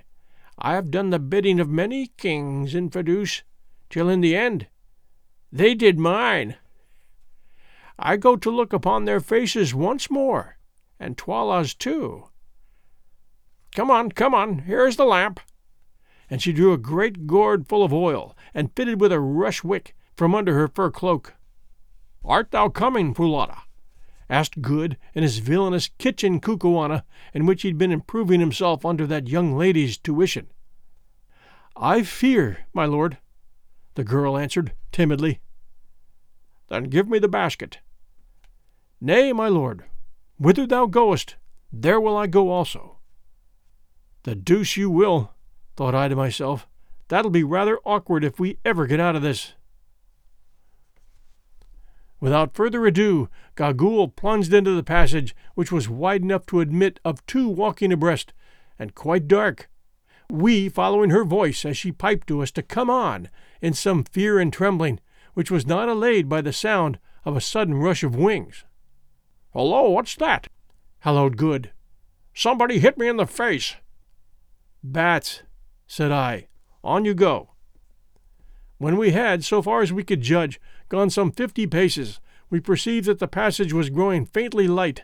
I 0.59 0.75
have 0.75 0.91
done 0.91 1.11
the 1.11 1.19
bidding 1.19 1.61
of 1.61 1.69
many 1.69 2.09
kings, 2.17 2.75
in 2.75 2.91
Infadoos, 2.91 3.43
till 3.91 4.09
in 4.09 4.21
the 4.21 4.37
end 4.37 4.69
they 5.53 5.75
did 5.75 5.99
mine. 5.99 6.57
I 7.99 8.17
go 8.17 8.37
to 8.37 8.51
look 8.51 8.73
upon 8.73 9.05
their 9.05 9.21
faces 9.21 9.75
once 9.75 10.11
more, 10.11 10.59
and 11.01 11.17
Twala's 11.17 11.75
too. 11.75 12.29
Come 13.75 13.91
on, 13.91 14.13
come 14.13 14.35
on, 14.35 14.61
here 14.61 14.87
is 14.87 14.97
the 14.97 15.05
lamp. 15.05 15.41
And 16.31 16.43
she 16.43 16.53
drew 16.53 16.73
a 16.73 16.79
great 16.79 17.27
gourd 17.27 17.69
full 17.69 17.83
of 17.83 17.93
oil, 17.93 18.37
and 18.55 18.75
fitted 18.75 19.01
with 19.01 19.13
a 19.13 19.21
rush 19.21 19.63
wick 19.63 19.95
from 20.17 20.35
under 20.35 20.55
her 20.55 20.69
fur 20.69 20.91
cloak. 20.91 21.35
Art 22.25 22.51
thou 22.51 22.69
coming, 22.69 23.15
Foulata? 23.15 23.63
asked 24.29 24.61
Good 24.61 24.97
in 25.15 25.23
his 25.23 25.39
villainous 25.39 25.89
kitchen 25.99 26.41
kukuana, 26.41 27.05
in 27.33 27.47
which 27.47 27.63
he'd 27.63 27.79
been 27.79 27.93
improving 27.93 28.41
himself 28.41 28.85
under 28.85 29.07
that 29.07 29.29
young 29.29 29.57
lady's 29.57 29.97
tuition. 29.97 30.49
I 31.77 32.03
fear, 32.03 32.67
my 32.73 32.87
lord, 32.87 33.19
the 33.95 34.05
girl 34.05 34.37
answered 34.37 34.73
timidly. 34.93 35.41
Then 36.69 36.85
give 36.85 37.09
me 37.09 37.19
the 37.19 37.29
basket. 37.29 37.79
Nay, 39.01 39.33
my 39.33 39.49
lord, 39.49 39.85
whither 40.39 40.67
thou 40.67 40.87
goest, 40.87 41.37
there 41.73 42.01
will 42.01 42.17
I 42.17 42.27
go 42.27 42.51
also. 42.51 42.96
The 44.27 44.35
deuce 44.35 44.77
you 44.77 44.91
will, 44.91 45.31
thought 45.77 45.95
I 45.95 46.09
to 46.09 46.17
myself. 46.17 46.67
That'll 47.07 47.31
be 47.31 47.45
rather 47.45 47.79
awkward 47.85 48.25
if 48.25 48.41
we 48.41 48.59
ever 48.65 48.89
get 48.89 48.99
out 48.99 49.15
of 49.15 49.23
this. 49.23 49.53
Without 52.19 52.53
further 52.53 52.85
ado, 52.87 53.29
Gagool 53.55 54.17
plunged 54.17 54.53
into 54.53 54.73
the 54.73 54.83
passage, 54.83 55.37
which 55.55 55.71
was 55.71 55.89
wide 55.89 56.23
enough 56.23 56.45
to 56.47 56.59
admit 56.59 56.99
of 57.05 57.25
two 57.27 57.49
walking 57.49 57.93
abreast, 57.93 58.33
and 58.81 58.97
quite 58.97 59.29
dark. 59.29 59.71
We 60.29 60.69
following 60.69 61.11
her 61.11 61.23
voice 61.23 61.65
as 61.65 61.77
she 61.77 61.93
piped 61.93 62.27
to 62.27 62.43
us 62.43 62.51
to 62.51 62.65
come 62.65 62.91
on, 62.91 63.29
in 63.63 63.75
some 63.75 64.03
fear 64.03 64.41
and 64.41 64.53
trembling, 64.53 64.99
which 65.35 65.53
was 65.53 65.69
not 65.69 65.89
allayed 65.89 66.29
by 66.29 66.41
the 66.41 66.53
sound 66.53 66.99
of 67.25 67.37
a 67.37 67.41
sudden 67.41 67.77
rush 67.77 68.03
of 68.03 68.17
wings. 68.17 68.65
Hello, 69.53 69.89
what's 69.91 70.17
that? 70.17 70.49
hallooed 70.99 71.37
Good. 71.37 71.71
Somebody 72.35 72.81
hit 72.81 72.99
me 72.99 73.07
in 73.07 73.19
the 73.19 73.27
face. 73.29 73.77
Bats, 74.93 75.43
said 75.89 76.13
I. 76.13 76.47
On 76.85 77.05
you 77.05 77.13
go. 77.13 77.51
When 78.79 78.97
we 78.97 79.11
had, 79.11 79.45
so 79.45 79.61
far 79.61 79.83
as 79.83 79.93
we 79.93 80.05
could 80.05 80.21
judge, 80.21 80.61
gone 80.89 81.11
some 81.11 81.33
fifty 81.33 81.67
paces, 81.67 82.21
we 82.51 82.61
perceived 82.61 83.07
that 83.07 83.19
the 83.19 83.27
passage 83.27 83.73
was 83.73 83.91
growing 83.91 84.25
faintly 84.25 84.69
light. 84.69 85.03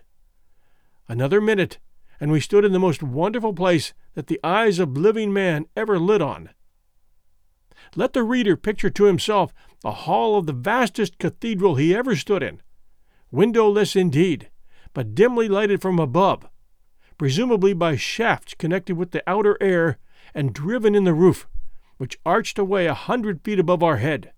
Another 1.09 1.41
minute, 1.41 1.79
and 2.21 2.31
we 2.31 2.39
stood 2.39 2.65
in 2.65 2.73
the 2.73 2.79
most 2.79 3.03
wonderful 3.03 3.53
place 3.53 3.93
that 4.15 4.29
the 4.29 4.39
eyes 4.45 4.79
of 4.79 4.97
living 4.97 5.33
man 5.33 5.67
ever 5.77 5.99
lit 5.99 6.23
on. 6.23 6.51
Let 7.97 8.13
the 8.13 8.23
reader 8.23 8.57
picture 8.57 8.91
to 8.91 9.05
himself 9.05 9.53
the 9.81 9.91
hall 9.91 10.39
of 10.39 10.47
the 10.47 10.53
vastest 10.53 11.19
cathedral 11.19 11.75
he 11.75 11.93
ever 11.93 12.15
stood 12.15 12.45
in, 12.45 12.63
windowless 13.33 13.97
indeed, 13.97 14.49
but 14.95 15.17
dimly 15.17 15.49
lighted 15.49 15.83
from 15.83 15.99
above, 15.99 16.49
presumably 17.23 17.73
by 17.73 17.95
shafts 17.95 18.53
connected 18.53 18.97
with 18.97 19.13
the 19.13 19.23
outer 19.29 19.57
air 19.61 19.97
and 20.35 20.53
driven 20.53 20.93
in 20.93 21.05
the 21.05 21.15
roof, 21.15 21.47
which 21.97 22.19
arched 22.27 22.59
away 22.59 22.89
a 22.89 22.95
hundred 22.95 23.41
feet 23.45 23.61
above 23.61 23.81
our 23.81 23.99
head. 23.99 24.33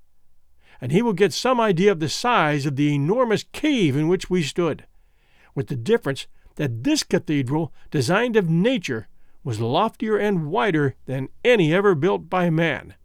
And 0.82 0.92
he 0.92 1.00
will 1.00 1.14
get 1.14 1.32
some 1.32 1.58
idea 1.58 1.90
of 1.90 1.98
the 1.98 2.10
size 2.10 2.66
of 2.66 2.76
the 2.76 2.94
enormous 2.94 3.46
cave 3.52 3.96
in 3.96 4.06
which 4.06 4.28
we 4.28 4.42
stood, 4.42 4.84
with 5.54 5.68
the 5.68 5.76
difference 5.76 6.26
that 6.56 6.84
this 6.84 7.02
cathedral, 7.02 7.72
designed 7.90 8.36
of 8.36 8.50
nature, 8.50 9.08
was 9.42 9.60
loftier 9.60 10.18
and 10.18 10.50
wider 10.50 10.94
than 11.06 11.30
any 11.42 11.72
ever 11.72 11.94
built 11.94 12.28
by 12.28 12.50
man. 12.50 12.96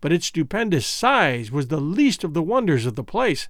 But 0.00 0.10
its 0.10 0.26
stupendous 0.26 0.84
size 0.84 1.52
was 1.52 1.68
the 1.68 1.80
least 1.80 2.24
of 2.24 2.34
the 2.34 2.42
wonders 2.42 2.86
of 2.86 2.96
the 2.96 3.04
place, 3.04 3.48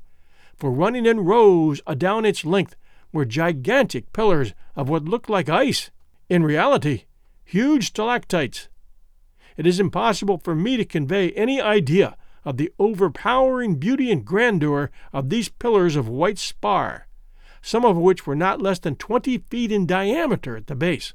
for 0.59 0.71
running 0.71 1.07
in 1.07 1.21
rows 1.21 1.81
adown 1.87 2.27
its 2.27 2.45
length 2.45 2.77
were 3.13 3.25
gigantic 3.25 4.13
pillars 4.13 4.55
of 4.77 4.89
what 4.89 5.05
looked 5.05 5.29
like 5.29 5.49
ice, 5.49 5.91
in 6.29 6.43
reality, 6.43 7.05
huge 7.45 7.89
stalactites. 7.89 8.69
It 9.57 9.67
is 9.67 9.81
impossible 9.81 10.39
for 10.39 10.55
me 10.55 10.77
to 10.77 10.85
convey 10.85 11.33
any 11.33 11.61
idea 11.61 12.17
of 12.45 12.57
the 12.57 12.73
overpowering 12.79 13.75
beauty 13.77 14.11
and 14.11 14.25
grandeur 14.25 14.91
of 15.13 15.29
these 15.29 15.49
pillars 15.49 15.97
of 15.97 16.09
white 16.09 16.39
spar, 16.39 17.07
some 17.61 17.85
of 17.85 17.97
which 17.97 18.27
were 18.27 18.37
not 18.37 18.63
less 18.63 18.79
than 18.79 18.97
twenty 18.97 19.39
feet 19.39 19.71
in 19.71 19.87
diameter 19.87 20.57
at 20.57 20.67
the 20.67 20.75
base, 20.75 21.13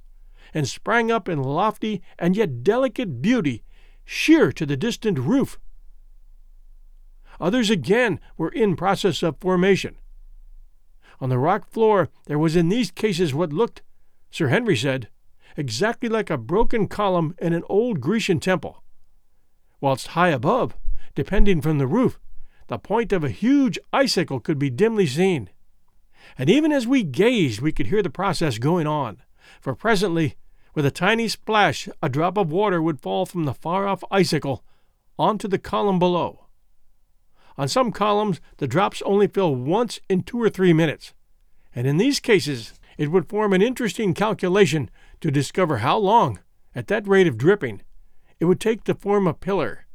and 0.54 0.68
sprang 0.68 1.10
up 1.10 1.28
in 1.28 1.42
lofty 1.42 2.02
and 2.20 2.36
yet 2.36 2.64
delicate 2.64 3.22
beauty 3.22 3.64
sheer 4.04 4.52
to 4.52 4.66
the 4.66 4.78
distant 4.78 5.18
roof. 5.18 5.58
Others 7.40 7.70
again 7.70 8.20
were 8.38 8.50
in 8.50 8.76
process 8.76 9.24
of 9.24 9.38
formation. 9.40 9.96
On 11.20 11.30
the 11.30 11.40
rock 11.40 11.70
floor 11.70 12.10
there 12.26 12.40
was 12.40 12.56
in 12.56 12.70
these 12.70 12.92
cases 12.92 13.34
what 13.34 13.54
looked, 13.54 13.82
Sir 14.32 14.48
Henry 14.48 14.76
said, 14.76 15.10
exactly 15.58 16.10
like 16.10 16.30
a 16.30 16.38
broken 16.38 16.88
column 16.88 17.36
in 17.40 17.54
an 17.54 17.64
old 17.70 18.02
Grecian 18.02 18.40
temple, 18.40 18.84
whilst 19.80 20.08
high 20.08 20.30
above, 20.30 20.76
Depending 21.16 21.62
from 21.62 21.78
the 21.78 21.88
roof, 21.88 22.20
the 22.68 22.78
point 22.78 23.14
of 23.14 23.24
a 23.24 23.30
huge 23.30 23.80
icicle 23.94 24.42
could 24.42 24.60
be 24.60 24.70
dimly 24.70 25.08
seen. 25.08 25.50
And 26.38 26.50
even 26.50 26.74
as 26.74 26.86
we 26.86 27.04
gazed, 27.04 27.62
we 27.62 27.72
could 27.72 27.88
hear 27.88 28.04
the 28.04 28.10
process 28.10 28.58
going 28.58 28.86
on, 28.86 29.22
for 29.62 29.74
presently, 29.74 30.36
with 30.74 30.86
a 30.86 30.92
tiny 30.92 31.30
splash, 31.30 31.88
a 32.04 32.10
drop 32.10 32.38
of 32.38 32.52
water 32.52 32.82
would 32.82 33.00
fall 33.00 33.26
from 33.26 33.46
the 33.46 33.54
far 33.54 33.88
off 33.88 34.04
icicle 34.12 34.66
onto 35.18 35.48
the 35.48 35.58
column 35.58 36.00
below. 36.00 36.45
On 37.58 37.68
some 37.68 37.92
columns, 37.92 38.42
the 38.58 38.68
drops 38.68 39.02
only 39.04 39.28
fill 39.28 39.56
once 39.56 40.00
in 40.10 40.24
two 40.24 40.42
or 40.42 40.50
three 40.50 40.74
minutes, 40.74 41.14
and 41.74 41.88
in 41.88 41.98
these 41.98 42.20
cases, 42.20 42.74
it 42.98 43.12
would 43.12 43.30
form 43.30 43.54
an 43.54 43.62
interesting 43.62 44.14
calculation 44.14 44.90
to 45.22 45.32
discover 45.32 45.78
how 45.78 45.98
long, 45.98 46.40
at 46.74 46.88
that 46.88 47.08
rate 47.08 47.28
of 47.28 47.38
dripping, 47.38 47.82
it 48.40 48.46
would 48.46 48.60
take 48.60 48.84
to 48.84 48.96
form 48.96 49.28
a 49.28 49.34
pillar, 49.34 49.86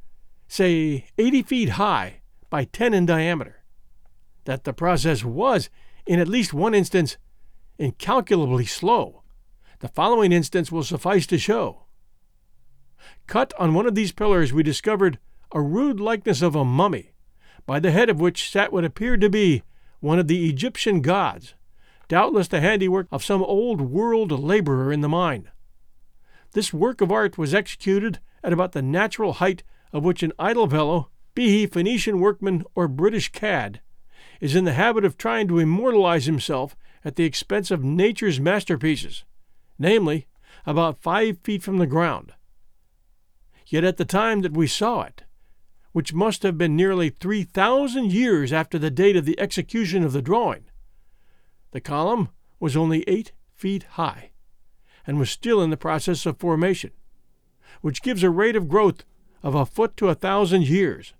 say 0.48 1.06
80 1.18 1.42
feet 1.42 1.68
high 1.70 2.20
by 2.48 2.64
10 2.64 2.94
in 2.94 3.06
diameter. 3.06 3.62
That 4.44 4.64
the 4.64 4.72
process 4.72 5.24
was, 5.24 5.68
in 6.06 6.18
at 6.18 6.28
least 6.28 6.54
one 6.54 6.74
instance, 6.74 7.18
incalculably 7.78 8.66
slow. 8.66 9.22
The 9.80 9.88
following 9.88 10.32
instance 10.32 10.72
will 10.72 10.82
suffice 10.82 11.26
to 11.28 11.38
show. 11.38 11.84
Cut 13.26 13.52
on 13.58 13.74
one 13.74 13.86
of 13.86 13.94
these 13.94 14.12
pillars, 14.12 14.52
we 14.52 14.62
discovered 14.62 15.18
a 15.52 15.60
rude 15.60 16.00
likeness 16.00 16.42
of 16.42 16.54
a 16.54 16.64
mummy, 16.64 17.12
by 17.66 17.80
the 17.80 17.90
head 17.90 18.08
of 18.08 18.20
which 18.20 18.50
sat 18.50 18.72
what 18.72 18.84
appeared 18.84 19.20
to 19.20 19.30
be 19.30 19.62
one 20.00 20.18
of 20.18 20.28
the 20.28 20.48
Egyptian 20.48 21.00
gods, 21.00 21.54
doubtless 22.08 22.48
the 22.48 22.60
handiwork 22.60 23.06
of 23.12 23.24
some 23.24 23.42
old 23.42 23.80
world 23.80 24.32
laborer 24.32 24.92
in 24.92 25.00
the 25.00 25.08
mine. 25.08 25.50
This 26.52 26.72
work 26.72 27.00
of 27.00 27.12
art 27.12 27.38
was 27.38 27.54
executed 27.54 28.18
at 28.42 28.52
about 28.52 28.72
the 28.72 28.82
natural 28.82 29.34
height 29.34 29.62
of 29.92 30.04
which 30.04 30.22
an 30.22 30.32
idle 30.38 30.68
fellow, 30.68 31.10
be 31.34 31.48
he 31.48 31.66
Phoenician 31.66 32.20
workman 32.20 32.64
or 32.74 32.88
British 32.88 33.30
cad, 33.30 33.80
is 34.40 34.56
in 34.56 34.64
the 34.64 34.72
habit 34.72 35.04
of 35.04 35.16
trying 35.16 35.46
to 35.48 35.58
immortalize 35.58 36.26
himself 36.26 36.74
at 37.04 37.16
the 37.16 37.24
expense 37.24 37.70
of 37.70 37.84
nature's 37.84 38.40
masterpieces, 38.40 39.24
namely, 39.78 40.26
about 40.66 40.98
five 41.00 41.38
feet 41.42 41.62
from 41.62 41.78
the 41.78 41.86
ground. 41.86 42.32
Yet 43.66 43.84
at 43.84 43.96
the 43.96 44.04
time 44.04 44.40
that 44.40 44.52
we 44.52 44.66
saw 44.66 45.02
it, 45.02 45.22
which 45.92 46.14
must 46.14 46.42
have 46.42 46.56
been 46.56 46.76
nearly 46.76 47.10
three 47.10 47.42
thousand 47.42 48.12
years 48.12 48.52
after 48.52 48.78
the 48.78 48.90
date 48.90 49.16
of 49.16 49.24
the 49.24 49.38
execution 49.40 50.04
of 50.04 50.12
the 50.12 50.22
drawing, 50.22 50.64
the 51.72 51.80
column 51.80 52.28
was 52.58 52.76
only 52.76 53.02
eight 53.08 53.32
feet 53.54 53.84
high, 53.92 54.30
and 55.06 55.18
was 55.18 55.30
still 55.30 55.62
in 55.62 55.70
the 55.70 55.76
process 55.76 56.26
of 56.26 56.38
formation, 56.38 56.90
which 57.80 58.02
gives 58.02 58.22
a 58.22 58.30
rate 58.30 58.56
of 58.56 58.68
growth 58.68 59.04
of 59.42 59.54
a 59.54 59.66
foot 59.66 59.96
to 59.96 60.08
a 60.08 60.14
thousand 60.14 60.66
years, 60.66 61.14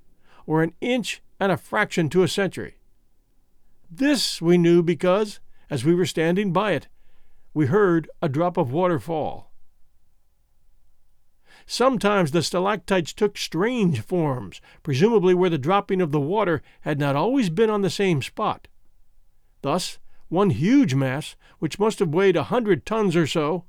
or 0.46 0.62
an 0.62 0.72
inch 0.80 1.22
and 1.38 1.50
a 1.50 1.56
fraction 1.56 2.08
to 2.08 2.22
a 2.22 2.28
century. 2.28 2.76
This 3.90 4.40
we 4.40 4.58
knew 4.58 4.82
because, 4.82 5.40
as 5.68 5.84
we 5.84 5.94
were 5.94 6.06
standing 6.06 6.52
by 6.52 6.72
it, 6.72 6.88
we 7.52 7.66
heard 7.66 8.08
a 8.22 8.28
drop 8.28 8.56
of 8.56 8.70
water 8.70 9.00
fall. 9.00 9.49
Sometimes 11.72 12.32
the 12.32 12.42
stalactites 12.42 13.12
took 13.12 13.38
strange 13.38 14.00
forms, 14.00 14.60
presumably 14.82 15.34
where 15.34 15.48
the 15.48 15.56
dropping 15.56 16.02
of 16.02 16.10
the 16.10 16.18
water 16.18 16.62
had 16.80 16.98
not 16.98 17.14
always 17.14 17.48
been 17.48 17.70
on 17.70 17.82
the 17.82 17.88
same 17.88 18.22
spot. 18.22 18.66
Thus, 19.62 20.00
one 20.28 20.50
huge 20.50 20.96
mass, 20.96 21.36
which 21.60 21.78
must 21.78 22.00
have 22.00 22.08
weighed 22.12 22.34
a 22.34 22.42
hundred 22.42 22.84
tons 22.84 23.14
or 23.14 23.24
so, 23.24 23.66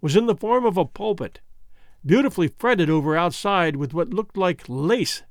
was 0.00 0.14
in 0.14 0.26
the 0.26 0.36
form 0.36 0.64
of 0.64 0.76
a 0.76 0.84
pulpit, 0.84 1.40
beautifully 2.06 2.46
fretted 2.46 2.88
over 2.88 3.16
outside 3.16 3.74
with 3.74 3.92
what 3.92 4.14
looked 4.14 4.36
like 4.36 4.68
lace. 4.68 5.24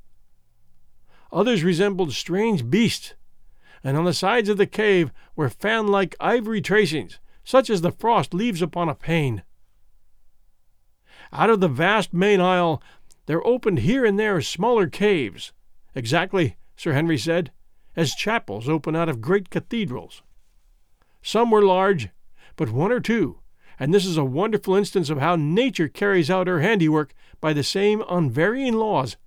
Others 1.32 1.64
resembled 1.64 2.12
strange 2.12 2.70
beasts, 2.70 3.14
and 3.82 3.96
on 3.96 4.04
the 4.04 4.12
sides 4.12 4.50
of 4.50 4.58
the 4.58 4.68
cave 4.68 5.14
were 5.38 5.50
fan 5.50 5.88
like 5.88 6.18
ivory 6.20 6.60
tracings, 6.60 7.18
such 7.46 7.70
as 7.70 7.80
the 7.80 7.94
frost 7.94 8.34
leaves 8.34 8.62
upon 8.62 8.90
a 8.90 8.94
pane. 8.94 9.42
Out 11.32 11.50
of 11.50 11.60
the 11.60 11.68
vast 11.68 12.14
main 12.14 12.42
aisle 12.42 12.82
there 13.28 13.46
opened 13.46 13.80
here 13.80 14.04
and 14.06 14.18
there 14.18 14.42
smaller 14.42 14.88
caves, 14.88 15.54
exactly, 15.94 16.56
Sir 16.76 16.94
Henry 16.94 17.18
said, 17.18 17.52
as 17.96 18.16
chapels 18.16 18.68
open 18.68 18.96
out 18.96 19.10
of 19.10 19.22
great 19.22 19.50
cathedrals. 19.50 20.24
Some 21.22 21.52
were 21.52 21.62
large, 21.62 22.10
but 22.56 22.72
one 22.72 22.92
or 22.92 23.00
two, 23.00 23.40
and 23.80 23.94
this 23.94 24.06
is 24.06 24.18
a 24.18 24.26
wonderful 24.26 24.76
instance 24.76 25.10
of 25.10 25.20
how 25.20 25.36
nature 25.36 25.88
carries 25.88 26.30
out 26.30 26.48
her 26.48 26.62
handiwork 26.62 27.14
by 27.40 27.54
the 27.54 27.64
same 27.64 28.04
unvarying 28.10 28.74
laws, 28.74 29.18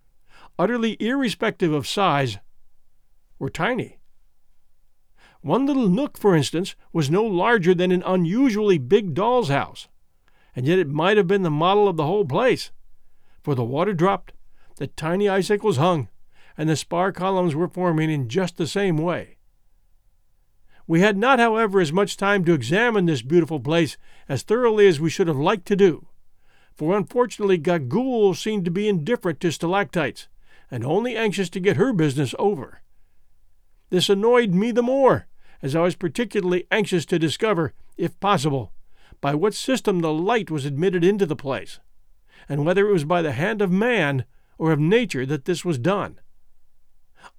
utterly 0.58 0.96
irrespective 1.00 1.72
of 1.72 1.86
size, 1.86 2.38
were 3.38 3.50
tiny. 3.50 3.98
One 5.40 5.66
little 5.66 5.88
nook, 5.88 6.18
for 6.18 6.36
instance, 6.36 6.76
was 6.92 7.10
no 7.10 7.24
larger 7.24 7.74
than 7.74 7.92
an 7.92 8.02
unusually 8.04 8.78
big 8.78 9.14
doll's 9.14 9.48
house, 9.48 9.88
and 10.54 10.66
yet 10.66 10.78
it 10.78 10.88
might 10.88 11.16
have 11.16 11.26
been 11.26 11.42
the 11.42 11.50
model 11.50 11.88
of 11.88 11.96
the 11.96 12.06
whole 12.06 12.24
place, 12.24 12.70
for 13.42 13.54
the 13.54 13.64
water 13.64 13.92
dropped, 13.92 14.32
the 14.76 14.86
tiny 14.86 15.28
icicles 15.28 15.76
hung, 15.76 16.08
and 16.56 16.68
the 16.68 16.76
spar 16.76 17.12
columns 17.12 17.54
were 17.54 17.68
forming 17.68 18.10
in 18.10 18.28
just 18.28 18.56
the 18.56 18.66
same 18.66 18.96
way. 18.96 19.36
We 20.86 21.00
had 21.00 21.16
not, 21.16 21.38
however, 21.38 21.80
as 21.80 21.92
much 21.92 22.16
time 22.16 22.44
to 22.44 22.52
examine 22.52 23.06
this 23.06 23.22
beautiful 23.22 23.60
place 23.60 23.96
as 24.28 24.42
thoroughly 24.42 24.86
as 24.86 25.00
we 25.00 25.10
should 25.10 25.28
have 25.28 25.38
liked 25.38 25.66
to 25.66 25.76
do, 25.76 26.06
for 26.74 26.96
unfortunately 26.96 27.58
Gagool 27.58 28.36
seemed 28.36 28.64
to 28.64 28.70
be 28.70 28.88
indifferent 28.88 29.40
to 29.40 29.52
stalactites, 29.52 30.28
and 30.70 30.84
only 30.84 31.16
anxious 31.16 31.48
to 31.50 31.60
get 31.60 31.76
her 31.76 31.92
business 31.92 32.34
over. 32.38 32.82
This 33.90 34.08
annoyed 34.08 34.52
me 34.52 34.70
the 34.70 34.82
more, 34.82 35.26
as 35.60 35.76
I 35.76 35.82
was 35.82 35.94
particularly 35.94 36.66
anxious 36.70 37.04
to 37.06 37.18
discover, 37.18 37.74
if 37.96 38.18
possible, 38.20 38.72
by 39.22 39.34
what 39.34 39.54
system 39.54 40.00
the 40.00 40.12
light 40.12 40.50
was 40.50 40.66
admitted 40.66 41.02
into 41.02 41.24
the 41.24 41.36
place, 41.36 41.80
and 42.48 42.66
whether 42.66 42.86
it 42.86 42.92
was 42.92 43.04
by 43.04 43.22
the 43.22 43.32
hand 43.32 43.62
of 43.62 43.70
man 43.70 44.26
or 44.58 44.72
of 44.72 44.80
nature 44.80 45.24
that 45.24 45.46
this 45.46 45.64
was 45.64 45.78
done. 45.78 46.20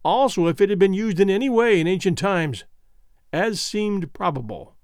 Also, 0.04 0.48
if 0.48 0.62
it 0.62 0.70
had 0.70 0.80
been 0.80 0.94
used 0.94 1.20
in 1.20 1.30
any 1.30 1.50
way 1.50 1.80
in 1.80 1.86
ancient 1.86 2.18
times, 2.18 2.64
as 3.32 3.60
seemed 3.60 4.14
probable. 4.14 4.76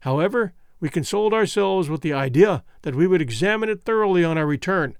However, 0.00 0.52
we 0.78 0.90
consoled 0.90 1.32
ourselves 1.32 1.88
with 1.88 2.02
the 2.02 2.12
idea 2.12 2.64
that 2.82 2.94
we 2.94 3.06
would 3.06 3.22
examine 3.22 3.70
it 3.70 3.82
thoroughly 3.82 4.22
on 4.22 4.36
our 4.36 4.46
return, 4.46 4.98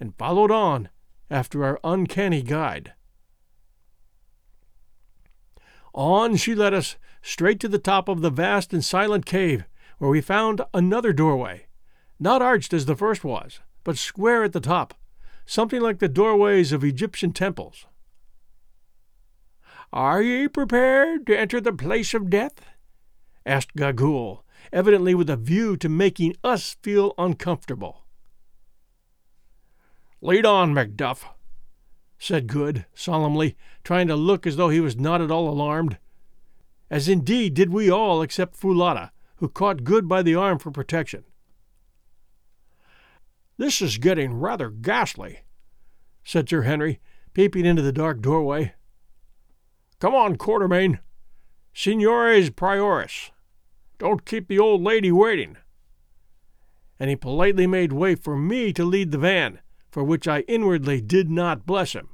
and 0.00 0.16
followed 0.16 0.50
on 0.50 0.88
after 1.30 1.64
our 1.64 1.78
uncanny 1.84 2.42
guide. 2.42 2.92
On 5.94 6.34
she 6.34 6.54
led 6.54 6.74
us, 6.74 6.96
straight 7.22 7.60
to 7.60 7.68
the 7.68 7.78
top 7.78 8.08
of 8.08 8.20
the 8.20 8.30
vast 8.30 8.72
and 8.72 8.84
silent 8.84 9.26
cave, 9.26 9.64
where 9.98 10.10
we 10.10 10.20
found 10.20 10.62
another 10.72 11.12
doorway, 11.12 11.66
not 12.18 12.42
arched 12.42 12.72
as 12.72 12.86
the 12.86 12.96
first 12.96 13.24
was, 13.24 13.60
but 13.84 13.98
square 13.98 14.44
at 14.44 14.52
the 14.52 14.60
top, 14.60 14.94
something 15.44 15.80
like 15.80 15.98
the 15.98 16.08
doorways 16.08 16.72
of 16.72 16.84
Egyptian 16.84 17.32
temples. 17.32 17.86
Are 19.92 20.22
ye 20.22 20.48
prepared 20.48 21.26
to 21.26 21.38
enter 21.38 21.60
the 21.60 21.72
place 21.72 22.14
of 22.14 22.30
death? 22.30 22.60
asked 23.46 23.76
Gagool, 23.76 24.42
evidently 24.72 25.14
with 25.14 25.30
a 25.30 25.36
view 25.36 25.76
to 25.78 25.88
making 25.88 26.36
us 26.44 26.76
feel 26.82 27.14
uncomfortable. 27.16 28.04
Lead 30.20 30.44
on, 30.44 30.74
Macduff, 30.74 31.24
said 32.18 32.48
Good 32.48 32.84
solemnly, 32.94 33.56
trying 33.84 34.08
to 34.08 34.16
look 34.16 34.46
as 34.46 34.56
though 34.56 34.68
he 34.68 34.80
was 34.80 34.96
not 34.96 35.22
at 35.22 35.30
all 35.30 35.48
alarmed. 35.48 35.98
As 36.90 37.08
indeed 37.08 37.54
did 37.54 37.70
we 37.70 37.90
all 37.90 38.20
except 38.20 38.60
Foulata, 38.60 39.10
who 39.38 39.48
caught 39.48 39.84
Good 39.84 40.08
by 40.08 40.22
the 40.22 40.34
arm 40.34 40.58
for 40.58 40.70
protection. 40.70 41.24
This 43.56 43.82
is 43.82 43.98
getting 43.98 44.34
rather 44.34 44.70
ghastly, 44.70 45.40
said 46.24 46.48
Sir 46.48 46.62
Henry, 46.62 47.00
peeping 47.34 47.66
into 47.66 47.82
the 47.82 47.92
dark 47.92 48.20
doorway. 48.20 48.74
Come 50.00 50.14
on, 50.14 50.36
Quatermain. 50.36 51.00
Seniores 51.74 52.50
priores. 52.50 53.30
Don't 53.98 54.24
keep 54.24 54.48
the 54.48 54.58
old 54.58 54.82
lady 54.82 55.10
waiting. 55.10 55.56
And 57.00 57.10
he 57.10 57.16
politely 57.16 57.66
made 57.66 57.92
way 57.92 58.14
for 58.14 58.36
me 58.36 58.72
to 58.72 58.84
lead 58.84 59.10
the 59.10 59.18
van, 59.18 59.60
for 59.90 60.04
which 60.04 60.28
I 60.28 60.40
inwardly 60.40 61.00
did 61.00 61.30
not 61.30 61.66
bless 61.66 61.94
him. 61.94 62.08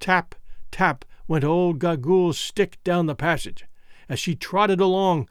Tap, 0.00 0.34
tap 0.70 1.04
went 1.26 1.44
old 1.44 1.78
Gagool's 1.78 2.38
stick 2.38 2.78
down 2.84 3.06
the 3.06 3.14
passage, 3.14 3.66
as 4.08 4.18
she 4.18 4.34
trotted 4.34 4.80
along, 4.80 5.28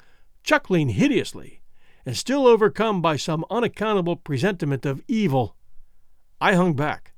chuckling 0.47 0.87
hideously, 0.87 1.61
and 2.05 2.15
still 2.15 2.47
overcome 2.47 3.01
by 3.01 3.17
some 3.17 3.43
unaccountable 3.49 4.15
presentiment 4.15 4.85
of 4.85 5.03
evil. 5.05 5.57
I 6.39 6.55
hung 6.55 6.73
back. 6.73 7.11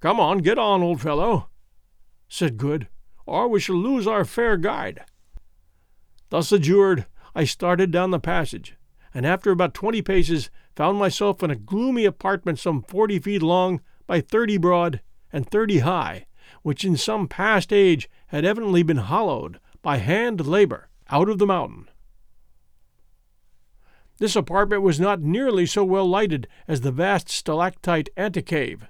Come 0.00 0.18
on, 0.18 0.38
get 0.38 0.56
on, 0.56 0.82
old 0.82 1.02
fellow, 1.02 1.50
said 2.30 2.56
Good, 2.56 2.88
or 3.26 3.46
we 3.46 3.60
shall 3.60 3.76
lose 3.76 4.06
our 4.06 4.24
fair 4.24 4.56
guide. 4.56 5.04
Thus 6.30 6.50
adjured, 6.50 7.04
I 7.34 7.44
started 7.44 7.90
down 7.90 8.10
the 8.10 8.18
passage, 8.18 8.76
and 9.12 9.26
after 9.26 9.50
about 9.50 9.74
twenty 9.74 10.00
paces 10.00 10.48
found 10.74 10.98
myself 10.98 11.42
in 11.42 11.50
a 11.50 11.56
gloomy 11.56 12.06
apartment 12.06 12.58
some 12.58 12.80
forty 12.80 13.18
feet 13.18 13.42
long 13.42 13.82
by 14.06 14.22
thirty 14.22 14.56
broad 14.56 15.02
and 15.30 15.46
thirty 15.46 15.80
high, 15.80 16.24
which 16.62 16.86
in 16.86 16.96
some 16.96 17.28
past 17.28 17.70
age 17.70 18.08
had 18.28 18.46
evidently 18.46 18.82
been 18.82 18.96
hollowed 18.96 19.60
by 19.82 19.98
hand 19.98 20.46
labor 20.46 20.88
out 21.12 21.28
of 21.28 21.38
the 21.38 21.46
mountain. 21.46 21.88
This 24.18 24.34
apartment 24.34 24.82
was 24.82 24.98
not 24.98 25.20
nearly 25.20 25.66
so 25.66 25.84
well 25.84 26.08
lighted 26.08 26.48
as 26.66 26.80
the 26.80 26.90
vast 26.90 27.28
stalactite 27.28 28.08
antecave, 28.16 28.88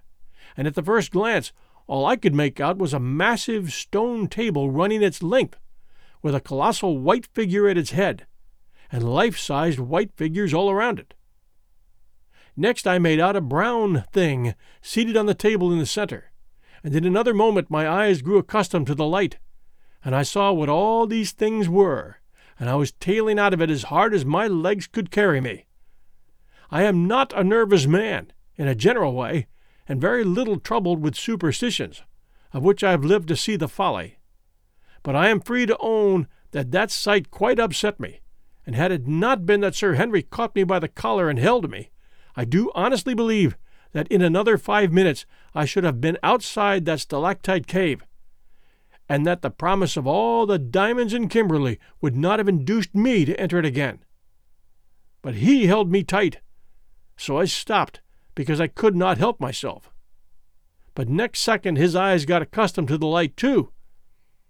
and 0.57 0.67
at 0.67 0.75
the 0.75 0.83
first 0.83 1.11
glance 1.11 1.53
all 1.87 2.07
I 2.07 2.17
could 2.17 2.35
make 2.35 2.61
out 2.61 2.79
was 2.79 2.95
a 2.95 3.01
massive 3.01 3.73
stone 3.73 4.29
table 4.29 4.71
running 4.71 5.03
its 5.03 5.23
length, 5.23 5.59
with 6.23 6.35
a 6.35 6.41
colossal 6.41 6.99
white 6.99 7.27
figure 7.27 7.69
at 7.69 7.77
its 7.77 7.91
head, 7.91 8.27
and 8.91 9.03
life 9.03 9.37
sized 9.37 9.81
white 9.81 10.13
figures 10.17 10.55
all 10.55 10.71
around 10.71 11.01
it. 11.01 11.15
Next, 12.57 12.87
I 12.87 12.99
made 12.99 13.19
out 13.19 13.35
a 13.35 13.41
brown 13.41 14.05
thing 14.13 14.55
seated 14.81 15.17
on 15.17 15.27
the 15.27 15.35
table 15.35 15.73
in 15.73 15.79
the 15.79 15.87
center, 15.87 16.31
and 16.85 16.95
in 16.95 17.05
another 17.05 17.35
moment 17.35 17.71
my 17.71 17.89
eyes 17.89 18.23
grew 18.23 18.39
accustomed 18.39 18.87
to 18.87 18.95
the 18.95 19.07
light, 19.07 19.39
and 20.05 20.15
I 20.15 20.23
saw 20.23 20.53
what 20.53 20.69
all 20.69 21.07
these 21.07 21.33
things 21.33 21.69
were, 21.69 22.17
and 22.59 22.69
I 22.69 22.75
was 22.75 22.93
tailing 22.93 23.38
out 23.38 23.55
of 23.55 23.61
it 23.61 23.71
as 23.71 23.85
hard 23.85 24.15
as 24.15 24.25
my 24.25 24.47
legs 24.47 24.87
could 24.87 25.11
carry 25.11 25.41
me. 25.41 25.67
I 26.71 26.83
am 26.83 27.07
not 27.07 27.33
a 27.35 27.45
nervous 27.45 27.87
man, 27.87 28.33
in 28.57 28.67
a 28.67 28.75
general 28.75 29.15
way, 29.15 29.47
and 29.88 30.01
very 30.01 30.25
little 30.25 30.59
troubled 30.59 31.03
with 31.03 31.17
superstitions, 31.17 32.03
of 32.53 32.62
which 32.62 32.83
I 32.83 32.91
have 32.91 33.05
lived 33.05 33.29
to 33.29 33.37
see 33.37 33.57
the 33.57 33.69
folly. 33.69 34.19
But 35.03 35.17
I 35.17 35.29
am 35.29 35.41
free 35.41 35.67
to 35.67 35.77
own 35.81 36.29
that 36.53 36.71
that 36.71 36.91
sight 36.91 37.31
quite 37.31 37.59
upset 37.59 37.99
me, 37.99 38.21
and 38.67 38.77
had 38.77 38.93
it 38.93 39.07
not 39.07 39.47
been 39.47 39.61
that 39.61 39.75
Sir 39.75 39.95
Henry 39.95 40.23
caught 40.23 40.55
me 40.55 40.65
by 40.65 40.79
the 40.79 40.88
collar 40.88 41.29
and 41.29 41.38
held 41.38 41.71
me, 41.71 41.91
I 42.37 42.45
do 42.45 42.71
honestly 42.75 43.15
believe 43.15 43.57
that 43.93 44.09
in 44.09 44.23
another 44.23 44.57
five 44.57 44.93
minutes 44.93 45.27
I 45.55 45.65
should 45.65 45.85
have 45.85 46.01
been 46.01 46.19
outside 46.23 46.85
that 46.85 47.01
stalactite 47.01 47.67
cave, 47.67 48.05
and 49.12 49.27
that 49.27 49.42
the 49.42 49.51
promise 49.51 49.98
of 49.98 50.07
all 50.07 50.46
the 50.46 50.59
diamonds 50.59 51.12
in 51.12 51.29
Kimberley 51.29 51.79
would 52.01 52.16
not 52.16 52.38
have 52.38 52.48
induced 52.48 52.94
me 52.94 53.27
to 53.27 53.38
enter 53.38 53.59
it 53.59 53.66
again. 53.66 54.03
But 55.20 55.35
he 55.35 55.66
held 55.66 55.92
me 55.92 56.03
tight, 56.03 56.40
so 57.18 57.37
I 57.37 57.44
stopped 57.44 58.01
because 58.35 58.59
I 58.59 58.68
could 58.68 58.96
not 58.96 59.18
help 59.18 59.38
myself. 59.38 59.92
But 60.94 61.11
next 61.11 61.40
second 61.40 61.77
his 61.77 61.94
eyes 61.94 62.25
got 62.25 62.40
accustomed 62.40 62.88
to 62.88 62.96
the 62.96 63.07
light 63.07 63.37
too, 63.37 63.70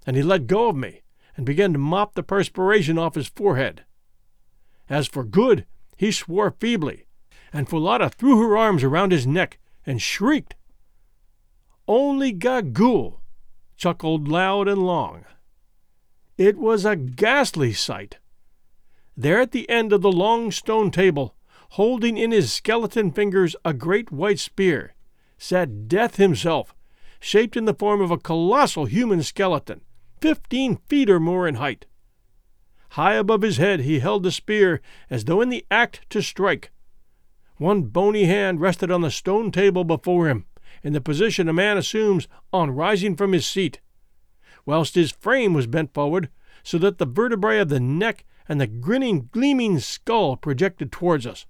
and 0.07 0.15
he 0.17 0.23
let 0.23 0.47
go 0.47 0.69
of 0.69 0.77
me 0.77 1.03
and 1.37 1.45
began 1.45 1.73
to 1.73 1.79
mop 1.81 2.15
the 2.15 2.23
perspiration 2.23 2.99
off 2.99 3.17
his 3.17 3.27
forehead. 3.27 3.83
As 4.89 5.09
for 5.09 5.25
Good, 5.25 5.67
he 5.97 6.13
swore 6.13 6.55
feebly, 6.61 7.07
and 7.53 7.69
Foulata 7.69 8.13
threw 8.13 8.41
her 8.41 8.57
arms 8.57 8.85
around 8.85 9.11
his 9.11 9.27
neck 9.27 9.59
and 9.85 10.01
shrieked. 10.01 10.55
Only 11.89 12.33
Gagool 12.33 13.22
chuckled 13.83 14.29
loud 14.29 14.69
and 14.69 14.81
long. 14.81 15.25
It 16.39 16.57
was 16.57 16.85
a 16.85 16.95
ghastly 16.95 17.73
sight. 17.73 18.19
There 19.17 19.41
at 19.41 19.51
the 19.51 19.69
end 19.69 19.93
of 19.93 20.03
the 20.03 20.13
long 20.13 20.53
stone 20.53 20.93
table, 20.93 21.35
holding 21.71 22.17
in 22.17 22.31
his 22.31 22.53
skeleton 22.53 23.11
fingers 23.11 23.57
a 23.65 23.75
great 23.75 24.13
white 24.13 24.39
spear, 24.39 24.95
sat 25.37 25.89
Death 25.89 26.15
himself, 26.15 26.77
shaped 27.19 27.57
in 27.57 27.65
the 27.65 27.75
form 27.75 28.01
of 28.01 28.13
a 28.13 28.19
colossal 28.19 28.85
human 28.85 29.21
skeleton, 29.25 29.81
fifteen 30.21 30.77
feet 30.87 31.11
or 31.11 31.19
more 31.19 31.49
in 31.49 31.57
height. 31.57 31.87
High 32.91 33.15
above 33.15 33.43
his 33.43 33.57
head 33.57 33.81
he 33.81 33.99
held 33.99 34.23
the 34.23 34.31
spear 34.31 34.81
as 35.11 35.25
though 35.25 35.41
in 35.41 35.49
the 35.49 35.67
act 35.73 36.09
to 36.11 36.23
strike, 36.23 36.71
one 37.57 37.83
bony 37.83 38.27
hand 38.27 38.61
rested 38.61 38.93
on 38.93 39.01
the 39.01 39.11
stone 39.11 39.51
table 39.51 39.83
before 39.83 40.29
him, 40.29 40.47
in 40.83 40.93
the 40.93 41.01
position 41.01 41.49
a 41.49 41.53
man 41.53 41.77
assumes 41.77 42.29
on 42.53 42.71
rising 42.71 43.17
from 43.17 43.33
his 43.33 43.47
seat, 43.47 43.81
whilst 44.67 44.95
his 44.95 45.13
frame 45.13 45.55
was 45.55 45.67
bent 45.67 45.95
forward 45.95 46.29
so 46.63 46.79
that 46.79 46.99
the 46.99 47.07
vertebrae 47.07 47.59
of 47.59 47.69
the 47.69 47.81
neck 47.81 48.25
and 48.49 48.61
the 48.61 48.67
grinning, 48.67 49.29
gleaming 49.33 49.79
skull 49.79 50.37
projected 50.37 50.93
towards 50.93 51.27
us, 51.27 51.47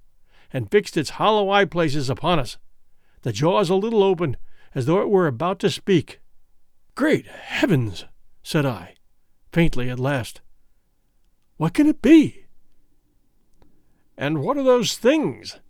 and 0.53 0.71
fixed 0.71 0.97
its 0.97 1.11
hollow 1.11 1.51
eye 1.51 1.65
places 1.65 2.11
upon 2.11 2.39
us, 2.39 2.59
the 3.23 3.33
jaws 3.33 3.71
a 3.71 3.75
little 3.75 4.03
open, 4.03 4.37
as 4.75 4.87
though 4.87 5.01
it 5.01 5.09
were 5.09 5.27
about 5.27 5.59
to 5.61 5.71
speak. 5.71 6.21
Great 6.95 7.27
heavens! 7.27 8.05
said 8.43 8.67
I, 8.67 8.95
faintly 9.53 9.89
at 9.89 10.01
last. 10.01 10.41
What 11.57 11.75
can 11.75 11.87
it 11.87 12.03
be? 12.03 12.47
And 14.17 14.43
what 14.43 14.57
are 14.57 14.63
those 14.63 14.97
things? 14.97 15.61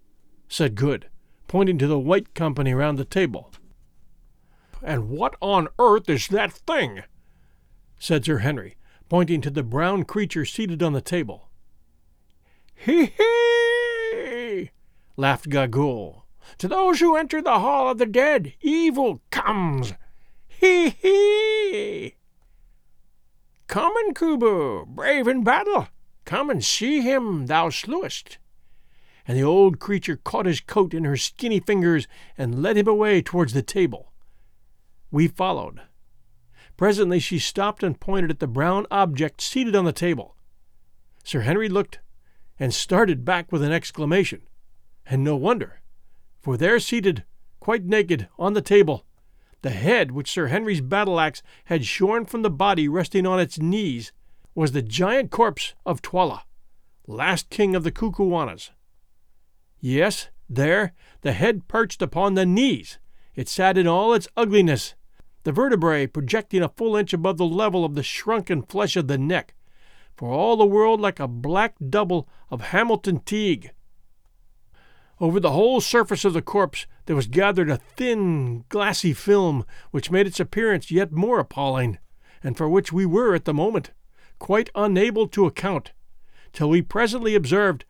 said 0.49 0.75
Good, 0.75 1.09
pointing 1.53 1.77
to 1.77 1.87
the 1.87 1.99
white 1.99 2.35
company 2.35 2.73
round 2.73 2.99
the 2.99 3.05
table. 3.05 3.51
And 4.83 5.11
what 5.11 5.37
on 5.43 5.69
earth 5.79 6.09
is 6.09 6.29
that 6.29 6.51
thing? 6.51 7.03
said 7.99 8.25
Sir 8.25 8.39
Henry, 8.39 8.77
pointing 9.11 9.43
to 9.43 9.51
the 9.51 9.63
brown 9.63 10.05
creature 10.05 10.47
seated 10.47 10.83
on 10.83 10.95
the 10.95 11.03
table. 11.03 11.51
He 12.75 13.05
he! 13.05 14.71
laughed 15.19 15.51
Gagool. 15.51 16.23
To 16.57 16.69
those 16.69 17.01
who 17.01 17.17
enter 17.17 17.43
the 17.43 17.59
hall 17.59 17.91
of 17.91 17.99
the 17.99 18.07
dead, 18.07 18.55
evil 18.63 19.21
comes. 19.31 19.93
He 20.49 20.89
he! 20.89 22.15
Come 23.67 23.93
Incubu, 24.09 24.87
brave 24.87 25.29
in 25.29 25.45
battle, 25.45 25.89
come 26.25 26.49
and 26.49 26.65
see 26.65 27.03
him 27.03 27.45
thou 27.45 27.69
slewest 27.69 28.39
and 29.27 29.37
the 29.39 29.43
old 29.43 29.79
creature 29.79 30.17
caught 30.17 30.47
his 30.47 30.61
coat 30.61 30.95
in 30.95 31.05
her 31.05 31.17
skinny 31.17 31.61
fingers 31.61 32.07
and 32.37 32.63
led 32.63 32.77
him 32.77 32.89
away 32.89 33.23
towards 33.23 33.53
the 33.53 33.63
table. 33.63 34.13
We 35.11 35.29
followed. 35.29 35.81
Presently 36.77 37.21
she 37.21 37.39
stopped 37.39 37.83
and 37.83 38.01
pointed 38.01 38.31
at 38.31 38.41
the 38.41 38.47
brown 38.47 38.87
object 38.91 39.41
seated 39.41 39.77
on 39.77 39.85
the 39.85 39.93
table. 39.93 40.37
Sir 41.23 41.41
Henry 41.41 41.69
looked 41.69 42.01
and 42.59 42.75
started 42.75 43.25
back 43.25 43.53
with 43.53 43.63
an 43.63 43.73
exclamation. 43.73 44.43
And 45.07 45.23
no 45.25 45.37
wonder, 45.37 45.83
for 46.41 46.57
there 46.57 46.79
seated, 46.79 47.25
quite 47.61 47.85
naked, 47.85 48.29
on 48.39 48.53
the 48.55 48.63
table, 48.63 49.05
the 49.63 49.71
head 49.71 50.11
which 50.11 50.31
Sir 50.31 50.49
Henry's 50.49 50.81
battle 50.81 51.21
axe 51.21 51.43
had 51.67 51.85
shorn 51.85 52.27
from 52.27 52.43
the 52.43 52.51
body 52.51 52.89
resting 52.89 53.27
on 53.27 53.41
its 53.41 53.59
knees, 53.59 54.13
was 54.55 54.73
the 54.73 54.83
giant 54.83 55.31
corpse 55.31 55.75
of 55.87 56.03
Twala, 56.03 56.45
last 57.07 57.51
king 57.51 57.75
of 57.75 57.85
the 57.85 57.93
Kukuanas. 57.93 58.71
Yes, 59.85 60.29
there, 60.49 60.93
the 61.23 61.33
head 61.33 61.67
perched 61.67 62.03
upon 62.03 62.35
the 62.35 62.47
knees. 62.47 63.01
It 63.35 63.49
sat 63.49 63.77
in 63.77 63.89
all 63.89 64.15
its 64.15 64.29
ugliness, 64.37 64.95
the 65.43 65.51
vertebrae 65.51 66.07
projecting 66.07 66.63
a 66.63 66.69
full 66.69 66.95
inch 66.95 67.13
above 67.13 67.37
the 67.37 67.45
level 67.45 67.85
of 67.85 67.97
the 67.97 68.05
shrunken 68.05 68.63
flesh 68.63 68.95
of 68.97 69.09
the 69.09 69.19
neck, 69.19 69.55
for 70.17 70.31
all 70.31 70.57
the 70.57 70.65
world 70.65 71.01
like 71.01 71.19
a 71.19 71.27
black 71.27 71.75
double 71.91 72.29
of 72.49 72.61
Hamilton 72.61 73.19
Teague. 73.25 73.73
Over 75.21 75.41
the 75.41 75.51
whole 75.51 75.81
surface 75.81 76.25
of 76.25 76.33
the 76.33 76.43
corpse 76.43 76.87
there 77.07 77.17
was 77.17 77.27
gathered 77.27 77.69
a 77.69 77.81
thin, 77.97 78.65
glassy 78.69 79.13
film 79.13 79.67
which 79.91 80.13
made 80.13 80.29
its 80.29 80.39
appearance 80.39 80.93
yet 80.93 81.11
more 81.11 81.41
appalling, 81.41 81.99
and 82.41 82.57
for 82.57 82.69
which 82.69 82.93
we 82.93 83.05
were, 83.05 83.35
at 83.35 83.47
the 83.47 83.55
moment, 83.55 83.91
quite 84.39 84.71
unable 84.77 85.27
to 85.27 85.47
account, 85.47 85.91
till 86.53 86.71
we 86.71 86.83
presently 86.83 87.35
observed 87.35 87.85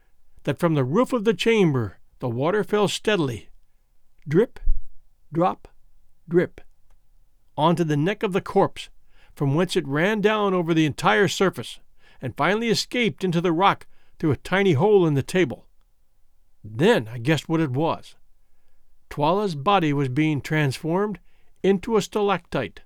that 0.44 0.58
from 0.58 0.74
the 0.74 0.84
roof 0.84 1.12
of 1.12 1.24
the 1.24 1.34
chamber 1.34 1.98
the 2.18 2.28
water 2.28 2.62
fell 2.62 2.88
steadily, 2.88 3.48
drip, 4.28 4.60
drop, 5.32 5.68
drip, 6.28 6.60
onto 7.56 7.84
the 7.84 7.96
neck 7.96 8.22
of 8.22 8.32
the 8.32 8.40
corpse, 8.40 8.90
from 9.34 9.54
whence 9.54 9.76
it 9.76 9.86
ran 9.86 10.20
down 10.20 10.54
over 10.54 10.72
the 10.72 10.86
entire 10.86 11.28
surface, 11.28 11.80
and 12.20 12.36
finally 12.36 12.68
escaped 12.68 13.24
into 13.24 13.40
the 13.40 13.52
rock 13.52 13.86
through 14.18 14.30
a 14.30 14.36
tiny 14.36 14.74
hole 14.74 15.06
in 15.06 15.14
the 15.14 15.22
table. 15.22 15.66
Then 16.62 17.08
I 17.08 17.18
guessed 17.18 17.48
what 17.48 17.60
it 17.60 17.70
was. 17.70 18.14
Twala's 19.10 19.54
body 19.54 19.92
was 19.92 20.08
being 20.08 20.40
transformed 20.40 21.18
into 21.62 21.96
a 21.96 22.02
stalactite. 22.02 22.80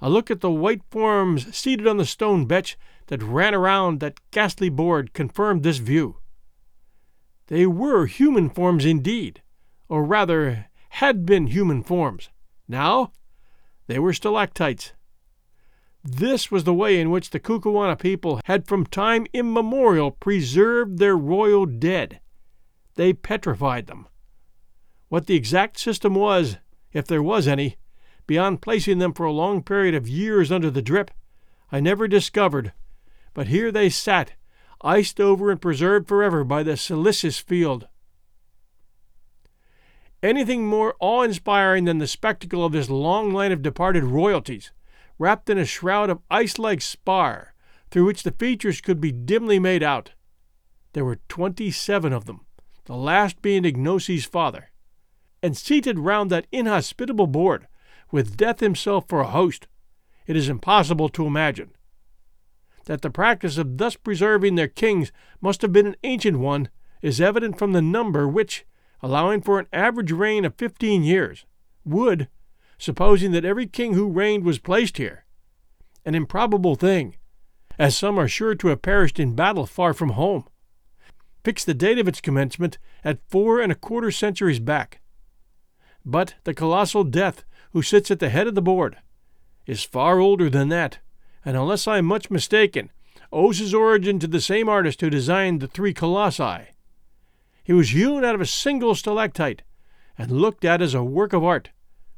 A 0.00 0.08
look 0.10 0.30
at 0.30 0.40
the 0.40 0.50
white 0.50 0.82
forms 0.90 1.54
seated 1.56 1.86
on 1.86 1.96
the 1.96 2.04
stone 2.04 2.46
bench 2.46 2.76
that 3.06 3.22
ran 3.22 3.54
around 3.54 4.00
that 4.00 4.20
ghastly 4.30 4.68
board 4.68 5.12
confirmed 5.12 5.62
this 5.62 5.78
view. 5.78 6.16
They 7.48 7.66
were 7.66 8.06
human 8.06 8.50
forms 8.50 8.84
indeed, 8.84 9.42
or 9.88 10.04
rather, 10.04 10.66
had 10.90 11.24
been 11.24 11.46
human 11.46 11.82
forms. 11.82 12.30
Now, 12.68 13.12
they 13.86 13.98
were 13.98 14.12
stalactites. 14.12 14.92
This 16.02 16.50
was 16.50 16.64
the 16.64 16.74
way 16.74 17.00
in 17.00 17.10
which 17.10 17.30
the 17.30 17.40
Kukuana 17.40 17.98
people 17.98 18.40
had 18.44 18.66
from 18.66 18.86
time 18.86 19.26
immemorial 19.32 20.10
preserved 20.10 20.98
their 20.98 21.16
royal 21.16 21.66
dead. 21.66 22.20
They 22.94 23.12
petrified 23.12 23.86
them. 23.86 24.06
What 25.08 25.26
the 25.26 25.34
exact 25.34 25.78
system 25.78 26.14
was, 26.14 26.58
if 26.92 27.06
there 27.06 27.22
was 27.22 27.46
any, 27.46 27.76
beyond 28.26 28.62
placing 28.62 28.98
them 28.98 29.12
for 29.12 29.26
a 29.26 29.32
long 29.32 29.62
period 29.62 29.94
of 29.94 30.08
years 30.08 30.50
under 30.50 30.70
the 30.70 30.82
drip, 30.82 31.10
I 31.70 31.80
never 31.80 32.08
discovered 32.08 32.72
but 33.36 33.48
here 33.48 33.70
they 33.70 33.90
sat, 33.90 34.32
iced 34.80 35.20
over 35.20 35.50
and 35.50 35.60
preserved 35.60 36.08
forever 36.08 36.42
by 36.42 36.62
the 36.62 36.74
siliceous 36.74 37.38
field. 37.38 37.86
Anything 40.22 40.66
more 40.66 40.96
awe 41.00 41.20
inspiring 41.20 41.84
than 41.84 41.98
the 41.98 42.06
spectacle 42.06 42.64
of 42.64 42.72
this 42.72 42.88
long 42.88 43.34
line 43.34 43.52
of 43.52 43.60
departed 43.60 44.04
royalties, 44.04 44.72
wrapped 45.18 45.50
in 45.50 45.58
a 45.58 45.66
shroud 45.66 46.08
of 46.08 46.22
ice 46.30 46.58
like 46.58 46.80
spar, 46.80 47.52
through 47.90 48.06
which 48.06 48.22
the 48.22 48.30
features 48.30 48.80
could 48.80 49.02
be 49.02 49.12
dimly 49.12 49.58
made 49.58 49.82
out. 49.82 50.12
There 50.94 51.04
were 51.04 51.20
twenty 51.28 51.70
seven 51.70 52.14
of 52.14 52.24
them, 52.24 52.46
the 52.86 52.96
last 52.96 53.42
being 53.42 53.64
Ignosi's 53.64 54.24
father. 54.24 54.70
And 55.42 55.54
seated 55.54 55.98
round 55.98 56.30
that 56.30 56.46
inhospitable 56.50 57.26
board, 57.26 57.68
with 58.10 58.38
Death 58.38 58.60
himself 58.60 59.04
for 59.08 59.20
a 59.20 59.28
host, 59.28 59.66
it 60.26 60.36
is 60.36 60.48
impossible 60.48 61.10
to 61.10 61.26
imagine. 61.26 61.75
That 62.86 63.02
the 63.02 63.10
practice 63.10 63.58
of 63.58 63.78
thus 63.78 63.96
preserving 63.96 64.54
their 64.54 64.68
kings 64.68 65.12
must 65.40 65.62
have 65.62 65.72
been 65.72 65.86
an 65.86 65.96
ancient 66.02 66.38
one 66.38 66.68
is 67.02 67.20
evident 67.20 67.58
from 67.58 67.72
the 67.72 67.82
number 67.82 68.26
which, 68.26 68.64
allowing 69.02 69.42
for 69.42 69.58
an 69.58 69.66
average 69.72 70.12
reign 70.12 70.44
of 70.44 70.54
fifteen 70.54 71.02
years, 71.02 71.44
would, 71.84 72.28
supposing 72.78 73.32
that 73.32 73.44
every 73.44 73.66
king 73.66 73.94
who 73.94 74.08
reigned 74.08 74.44
was 74.44 74.58
placed 74.58 74.96
here, 74.98 75.24
an 76.04 76.14
improbable 76.14 76.76
thing, 76.76 77.16
as 77.78 77.96
some 77.96 78.18
are 78.18 78.28
sure 78.28 78.54
to 78.54 78.68
have 78.68 78.82
perished 78.82 79.18
in 79.18 79.34
battle 79.34 79.66
far 79.66 79.92
from 79.92 80.10
home, 80.10 80.44
fix 81.44 81.64
the 81.64 81.74
date 81.74 81.98
of 81.98 82.08
its 82.08 82.20
commencement 82.20 82.78
at 83.04 83.18
four 83.28 83.60
and 83.60 83.70
a 83.70 83.76
quarter 83.76 84.10
centuries 84.10 84.60
back. 84.60 85.00
But 86.04 86.34
the 86.44 86.54
colossal 86.54 87.04
death 87.04 87.44
who 87.72 87.82
sits 87.82 88.10
at 88.10 88.20
the 88.20 88.28
head 88.28 88.46
of 88.46 88.54
the 88.54 88.62
board 88.62 88.96
is 89.66 89.82
far 89.82 90.20
older 90.20 90.48
than 90.48 90.68
that, 90.68 91.00
and 91.46 91.56
unless 91.56 91.86
I 91.86 91.98
am 91.98 92.04
much 92.06 92.28
mistaken, 92.28 92.90
owes 93.32 93.58
his 93.58 93.72
origin 93.72 94.18
to 94.18 94.26
the 94.26 94.40
same 94.40 94.68
artist 94.68 95.00
who 95.00 95.08
designed 95.08 95.60
the 95.60 95.68
three 95.68 95.94
colossi. 95.94 96.72
He 97.62 97.72
was 97.72 97.90
hewn 97.90 98.24
out 98.24 98.34
of 98.34 98.40
a 98.40 98.46
single 98.46 98.96
stalactite, 98.96 99.62
and 100.18 100.30
looked 100.32 100.64
at 100.64 100.82
as 100.82 100.92
a 100.92 101.04
work 101.04 101.32
of 101.32 101.44
art, 101.44 101.70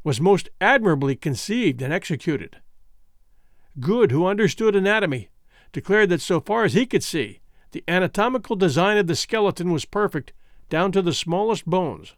was 0.02 0.20
most 0.20 0.48
admirably 0.62 1.14
conceived 1.14 1.82
and 1.82 1.92
executed. 1.92 2.56
Good, 3.78 4.10
who 4.12 4.26
understood 4.26 4.74
anatomy, 4.74 5.28
declared 5.72 6.08
that 6.08 6.22
so 6.22 6.40
far 6.40 6.64
as 6.64 6.72
he 6.72 6.86
could 6.86 7.04
see, 7.04 7.40
the 7.72 7.84
anatomical 7.86 8.56
design 8.56 8.96
of 8.96 9.08
the 9.08 9.16
skeleton 9.16 9.70
was 9.70 9.84
perfect 9.84 10.32
down 10.70 10.90
to 10.92 11.02
the 11.02 11.12
smallest 11.12 11.66
bones. 11.66 12.14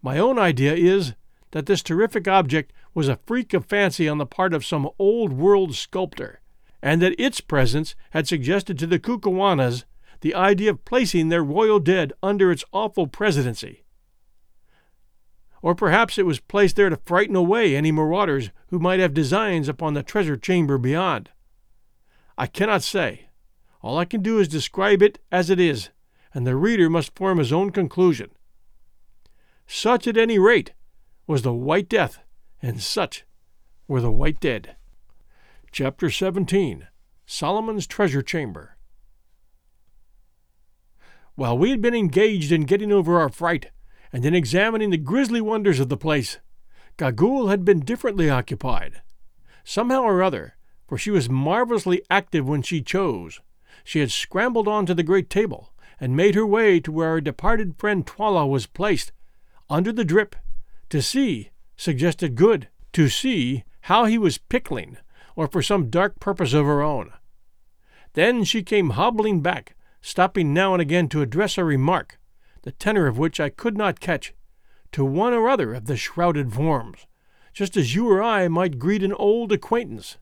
My 0.00 0.18
own 0.18 0.38
idea 0.38 0.74
is 0.74 1.12
that 1.50 1.66
this 1.66 1.82
terrific 1.82 2.26
object 2.26 2.72
was 2.94 3.08
a 3.08 3.18
freak 3.26 3.54
of 3.54 3.66
fancy 3.66 4.08
on 4.08 4.18
the 4.18 4.26
part 4.26 4.54
of 4.54 4.64
some 4.64 4.88
old 4.98 5.32
world 5.32 5.74
sculptor, 5.74 6.40
and 6.82 7.02
that 7.02 7.18
its 7.18 7.40
presence 7.40 7.94
had 8.10 8.26
suggested 8.26 8.78
to 8.78 8.86
the 8.86 8.98
Kukuanas 8.98 9.84
the 10.20 10.34
idea 10.34 10.70
of 10.70 10.84
placing 10.84 11.28
their 11.28 11.44
royal 11.44 11.78
dead 11.78 12.12
under 12.22 12.50
its 12.50 12.64
awful 12.72 13.06
presidency. 13.06 13.84
Or 15.62 15.74
perhaps 15.74 16.18
it 16.18 16.26
was 16.26 16.40
placed 16.40 16.76
there 16.76 16.88
to 16.88 16.96
frighten 17.04 17.34
away 17.34 17.74
any 17.74 17.90
marauders 17.90 18.50
who 18.68 18.78
might 18.78 19.00
have 19.00 19.14
designs 19.14 19.68
upon 19.68 19.94
the 19.94 20.02
treasure 20.02 20.36
chamber 20.36 20.78
beyond. 20.78 21.30
I 22.36 22.46
cannot 22.46 22.82
say. 22.82 23.28
All 23.82 23.98
I 23.98 24.04
can 24.04 24.22
do 24.22 24.38
is 24.38 24.48
describe 24.48 25.02
it 25.02 25.18
as 25.30 25.50
it 25.50 25.60
is, 25.60 25.90
and 26.32 26.46
the 26.46 26.56
reader 26.56 26.88
must 26.88 27.16
form 27.16 27.38
his 27.38 27.52
own 27.52 27.70
conclusion. 27.70 28.30
Such, 29.66 30.06
at 30.06 30.16
any 30.16 30.38
rate, 30.38 30.72
was 31.26 31.42
the 31.42 31.52
White 31.52 31.88
Death, 31.88 32.20
and 32.62 32.80
such 32.80 33.24
were 33.86 34.00
the 34.00 34.10
White 34.10 34.40
Dead. 34.40 34.76
Chapter 35.70 36.10
17 36.10 36.88
Solomon's 37.26 37.86
Treasure 37.86 38.22
Chamber. 38.22 38.76
While 41.34 41.56
we 41.56 41.70
had 41.70 41.80
been 41.80 41.94
engaged 41.94 42.50
in 42.50 42.62
getting 42.62 42.90
over 42.90 43.20
our 43.20 43.28
fright, 43.28 43.70
and 44.12 44.24
in 44.24 44.34
examining 44.34 44.90
the 44.90 44.96
grisly 44.96 45.40
wonders 45.40 45.78
of 45.78 45.88
the 45.88 45.96
place, 45.96 46.38
Gagool 46.96 47.48
had 47.48 47.64
been 47.64 47.80
differently 47.80 48.28
occupied. 48.28 49.02
Somehow 49.62 50.02
or 50.02 50.22
other, 50.22 50.56
for 50.88 50.98
she 50.98 51.10
was 51.10 51.28
marvelously 51.28 52.02
active 52.10 52.48
when 52.48 52.62
she 52.62 52.80
chose, 52.80 53.40
she 53.84 54.00
had 54.00 54.10
scrambled 54.10 54.66
on 54.66 54.86
to 54.86 54.94
the 54.94 55.02
great 55.02 55.30
table 55.30 55.72
and 56.00 56.16
made 56.16 56.34
her 56.34 56.46
way 56.46 56.80
to 56.80 56.90
where 56.90 57.08
our 57.08 57.20
departed 57.20 57.76
friend 57.78 58.06
Twala 58.06 58.46
was 58.46 58.66
placed, 58.66 59.12
under 59.70 59.92
the 59.92 60.04
drip, 60.04 60.34
to 60.88 61.02
see, 61.02 61.50
suggested 61.78 62.34
good, 62.34 62.68
to 62.92 63.08
see 63.08 63.64
how 63.82 64.04
he 64.04 64.18
was 64.18 64.36
pickling, 64.36 64.98
or 65.34 65.46
for 65.46 65.62
some 65.62 65.88
dark 65.88 66.20
purpose 66.20 66.52
of 66.52 66.66
her 66.66 66.82
own. 66.82 67.12
Then 68.12 68.44
she 68.44 68.62
came 68.62 68.90
hobbling 68.90 69.40
back, 69.40 69.76
stopping 70.02 70.52
now 70.52 70.74
and 70.74 70.82
again 70.82 71.08
to 71.08 71.22
address 71.22 71.56
a 71.56 71.64
remark, 71.64 72.18
the 72.62 72.72
tenor 72.72 73.06
of 73.06 73.16
which 73.16 73.38
I 73.38 73.48
could 73.48 73.78
not 73.78 74.00
catch, 74.00 74.34
to 74.92 75.04
one 75.04 75.32
or 75.32 75.48
other 75.48 75.72
of 75.74 75.86
the 75.86 75.96
shrouded 75.96 76.52
forms, 76.52 77.06
just 77.52 77.76
as 77.76 77.94
you 77.94 78.10
or 78.10 78.22
I 78.22 78.48
might 78.48 78.78
greet 78.78 79.02
an 79.02 79.12
old 79.12 79.52
acquaintance. 79.52 80.18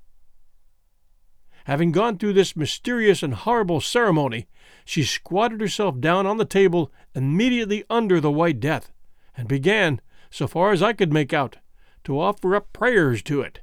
Having 1.65 1.93
gone 1.93 2.19
through 2.19 2.35
this 2.35 2.55
mysterious 2.55 3.23
and 3.23 3.35
horrible 3.35 3.81
ceremony, 3.81 4.47
she 4.85 5.03
squatted 5.03 5.61
herself 5.61 5.99
down 5.99 6.27
on 6.27 6.37
the 6.37 6.45
table 6.45 6.93
immediately 7.15 7.85
under 7.91 8.21
the 8.21 8.31
White 8.31 8.61
Death, 8.61 8.93
and 9.37 9.49
began, 9.49 10.01
so 10.31 10.47
far 10.47 10.73
as 10.73 10.83
I 10.83 10.93
could 10.93 11.13
make 11.13 11.33
out, 11.33 11.57
to 12.05 12.21
offer 12.21 12.55
up 12.55 12.73
prayers 12.73 13.23
to 13.25 13.41
it. 13.41 13.61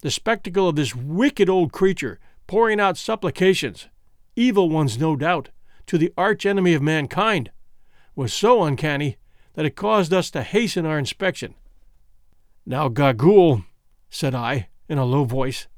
The 0.00 0.10
spectacle 0.10 0.68
of 0.68 0.76
this 0.76 0.94
wicked 0.94 1.48
old 1.48 1.72
creature 1.72 2.18
pouring 2.46 2.80
out 2.80 2.96
supplications, 2.96 3.88
evil 4.36 4.68
ones 4.68 4.98
no 4.98 5.16
doubt, 5.16 5.50
to 5.86 5.96
the 5.98 6.12
arch 6.16 6.44
enemy 6.44 6.74
of 6.74 6.82
mankind, 6.82 7.50
was 8.14 8.34
so 8.34 8.62
uncanny 8.64 9.16
that 9.54 9.64
it 9.64 9.76
caused 9.76 10.12
us 10.12 10.30
to 10.30 10.42
hasten 10.42 10.86
our 10.86 10.98
inspection. 10.98 11.54
Now, 12.66 12.88
Gagool, 12.88 13.64
said 14.10 14.34
I, 14.34 14.68
in 14.88 14.98
a 14.98 15.04
low 15.04 15.24
voice. 15.24 15.68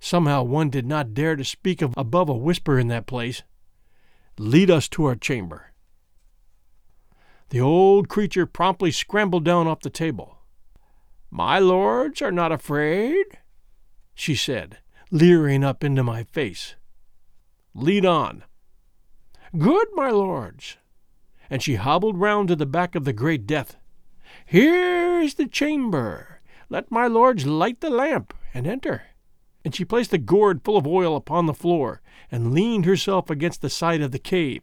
Somehow 0.00 0.42
one 0.42 0.70
did 0.70 0.86
not 0.86 1.14
dare 1.14 1.36
to 1.36 1.44
speak 1.44 1.80
above 1.80 2.28
a 2.28 2.34
whisper 2.34 2.78
in 2.78 2.88
that 2.88 3.06
place. 3.06 3.42
Lead 4.38 4.70
us 4.70 4.88
to 4.90 5.04
our 5.04 5.14
chamber. 5.14 5.72
The 7.50 7.60
old 7.60 8.08
creature 8.08 8.46
promptly 8.46 8.90
scrambled 8.90 9.44
down 9.44 9.66
off 9.66 9.80
the 9.80 9.90
table. 9.90 10.38
My 11.30 11.58
lords 11.58 12.22
are 12.22 12.32
not 12.32 12.52
afraid, 12.52 13.26
she 14.14 14.34
said, 14.34 14.78
leering 15.10 15.64
up 15.64 15.82
into 15.82 16.02
my 16.02 16.24
face. 16.24 16.76
Lead 17.74 18.06
on. 18.06 18.44
Good, 19.56 19.88
my 19.94 20.10
lords. 20.10 20.78
And 21.50 21.62
she 21.62 21.74
hobbled 21.74 22.18
round 22.18 22.48
to 22.48 22.56
the 22.56 22.66
back 22.66 22.94
of 22.94 23.04
the 23.04 23.12
great 23.12 23.46
death. 23.46 23.76
Here 24.46 25.20
is 25.20 25.34
the 25.34 25.46
chamber. 25.46 26.40
Let 26.68 26.90
my 26.90 27.06
lords 27.06 27.46
light 27.46 27.80
the 27.80 27.90
lamp 27.90 28.32
and 28.52 28.66
enter. 28.66 29.02
And 29.64 29.74
she 29.74 29.84
placed 29.84 30.12
a 30.12 30.18
gourd 30.18 30.62
full 30.64 30.76
of 30.76 30.86
oil 30.86 31.16
upon 31.16 31.46
the 31.46 31.54
floor 31.54 32.00
and 32.30 32.52
leaned 32.52 32.84
herself 32.84 33.30
against 33.30 33.60
the 33.60 33.70
side 33.70 34.02
of 34.02 34.12
the 34.12 34.18
cave. 34.18 34.62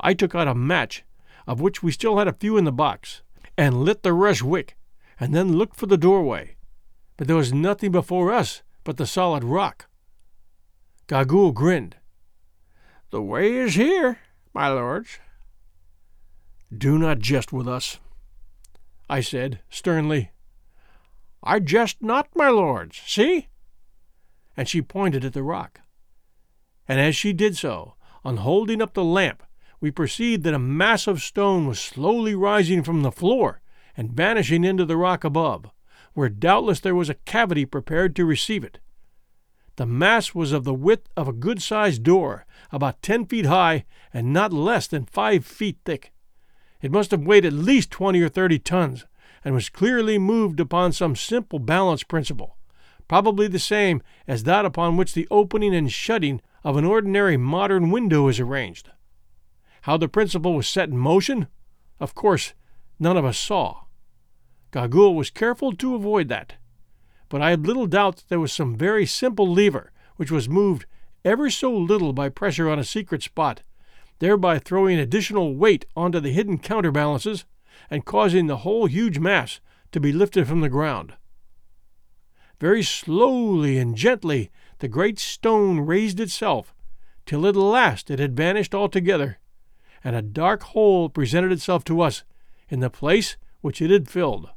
I 0.00 0.14
took 0.14 0.34
out 0.34 0.48
a 0.48 0.54
match 0.54 1.04
of 1.46 1.60
which 1.60 1.82
we 1.82 1.90
still 1.90 2.18
had 2.18 2.28
a 2.28 2.32
few 2.32 2.56
in 2.56 2.64
the 2.64 2.72
box, 2.72 3.22
and 3.56 3.84
lit 3.84 4.02
the 4.02 4.12
rush 4.12 4.42
wick, 4.42 4.76
and 5.18 5.34
then 5.34 5.56
looked 5.56 5.76
for 5.76 5.86
the 5.86 5.96
doorway. 5.96 6.56
But 7.16 7.26
there 7.26 7.36
was 7.36 7.52
nothing 7.52 7.92
before 7.92 8.32
us 8.32 8.62
but 8.84 8.96
the 8.96 9.06
solid 9.06 9.44
rock. 9.44 9.86
Gagool 11.08 11.52
grinned. 11.54 11.96
The 13.10 13.22
way 13.22 13.54
is 13.54 13.74
here, 13.74 14.18
my 14.54 14.68
lords. 14.68 15.18
Do 16.76 16.98
not 16.98 17.18
jest 17.18 17.52
with 17.52 17.68
us, 17.68 18.00
I 19.08 19.20
said 19.20 19.60
sternly. 19.68 20.30
I 21.42 21.58
jest 21.58 22.00
not, 22.00 22.28
my 22.34 22.48
lords. 22.48 23.00
See? 23.04 23.48
And 24.56 24.68
she 24.68 24.80
pointed 24.80 25.24
at 25.24 25.34
the 25.34 25.42
rock. 25.42 25.80
And 26.88 27.00
as 27.00 27.14
she 27.14 27.32
did 27.32 27.56
so, 27.56 27.94
on 28.24 28.38
holding 28.38 28.80
up 28.80 28.94
the 28.94 29.04
lamp, 29.04 29.42
we 29.82 29.90
perceived 29.90 30.44
that 30.44 30.54
a 30.54 30.60
mass 30.60 31.08
of 31.08 31.20
stone 31.20 31.66
was 31.66 31.80
slowly 31.80 32.36
rising 32.36 32.84
from 32.84 33.02
the 33.02 33.10
floor 33.10 33.60
and 33.96 34.12
vanishing 34.12 34.62
into 34.62 34.84
the 34.84 34.96
rock 34.96 35.24
above, 35.24 35.66
where 36.14 36.28
doubtless 36.28 36.78
there 36.78 36.94
was 36.94 37.10
a 37.10 37.14
cavity 37.14 37.66
prepared 37.66 38.14
to 38.14 38.24
receive 38.24 38.62
it. 38.62 38.78
The 39.74 39.84
mass 39.84 40.36
was 40.36 40.52
of 40.52 40.62
the 40.62 40.72
width 40.72 41.08
of 41.16 41.26
a 41.26 41.32
good 41.32 41.60
sized 41.60 42.04
door, 42.04 42.46
about 42.70 43.02
ten 43.02 43.26
feet 43.26 43.46
high 43.46 43.84
and 44.14 44.32
not 44.32 44.52
less 44.52 44.86
than 44.86 45.04
five 45.04 45.44
feet 45.44 45.78
thick. 45.84 46.12
It 46.80 46.92
must 46.92 47.10
have 47.10 47.26
weighed 47.26 47.44
at 47.44 47.52
least 47.52 47.90
twenty 47.90 48.22
or 48.22 48.28
thirty 48.28 48.60
tons, 48.60 49.04
and 49.44 49.52
was 49.52 49.68
clearly 49.68 50.16
moved 50.16 50.60
upon 50.60 50.92
some 50.92 51.16
simple 51.16 51.58
balance 51.58 52.04
principle, 52.04 52.56
probably 53.08 53.48
the 53.48 53.58
same 53.58 54.00
as 54.28 54.44
that 54.44 54.64
upon 54.64 54.96
which 54.96 55.14
the 55.14 55.26
opening 55.28 55.74
and 55.74 55.90
shutting 55.90 56.40
of 56.62 56.76
an 56.76 56.84
ordinary 56.84 57.36
modern 57.36 57.90
window 57.90 58.28
is 58.28 58.38
arranged. 58.38 58.90
How 59.82 59.96
the 59.96 60.08
principle 60.08 60.54
was 60.54 60.68
set 60.68 60.88
in 60.88 60.96
motion, 60.96 61.48
of 61.98 62.14
course, 62.14 62.54
none 62.98 63.16
of 63.16 63.24
us 63.24 63.36
saw. 63.36 63.82
Gagool 64.70 65.14
was 65.14 65.30
careful 65.30 65.72
to 65.72 65.94
avoid 65.94 66.28
that. 66.28 66.54
But 67.28 67.42
I 67.42 67.50
had 67.50 67.66
little 67.66 67.86
doubt 67.86 68.16
that 68.16 68.28
there 68.28 68.40
was 68.40 68.52
some 68.52 68.76
very 68.76 69.06
simple 69.06 69.50
lever 69.50 69.92
which 70.16 70.30
was 70.30 70.48
moved 70.48 70.86
ever 71.24 71.50
so 71.50 71.72
little 71.72 72.12
by 72.12 72.28
pressure 72.28 72.70
on 72.70 72.78
a 72.78 72.84
secret 72.84 73.22
spot, 73.22 73.62
thereby 74.20 74.58
throwing 74.58 74.98
additional 74.98 75.56
weight 75.56 75.84
onto 75.96 76.20
the 76.20 76.30
hidden 76.32 76.58
counterbalances 76.58 77.44
and 77.90 78.04
causing 78.04 78.46
the 78.46 78.58
whole 78.58 78.86
huge 78.86 79.18
mass 79.18 79.60
to 79.90 79.98
be 79.98 80.12
lifted 80.12 80.46
from 80.46 80.60
the 80.60 80.68
ground. 80.68 81.14
Very 82.60 82.84
slowly 82.84 83.78
and 83.78 83.96
gently 83.96 84.50
the 84.78 84.88
great 84.88 85.18
stone 85.18 85.80
raised 85.80 86.20
itself, 86.20 86.72
till 87.26 87.46
at 87.46 87.56
last 87.56 88.10
it 88.10 88.20
had 88.20 88.36
vanished 88.36 88.74
altogether, 88.74 89.38
and 90.04 90.16
a 90.16 90.22
dark 90.22 90.62
hole 90.62 91.08
presented 91.08 91.52
itself 91.52 91.84
to 91.84 92.00
us 92.00 92.24
in 92.68 92.80
the 92.80 92.90
place 92.90 93.36
which 93.60 93.80
it 93.80 93.90
had 93.90 94.08
filled. 94.08 94.50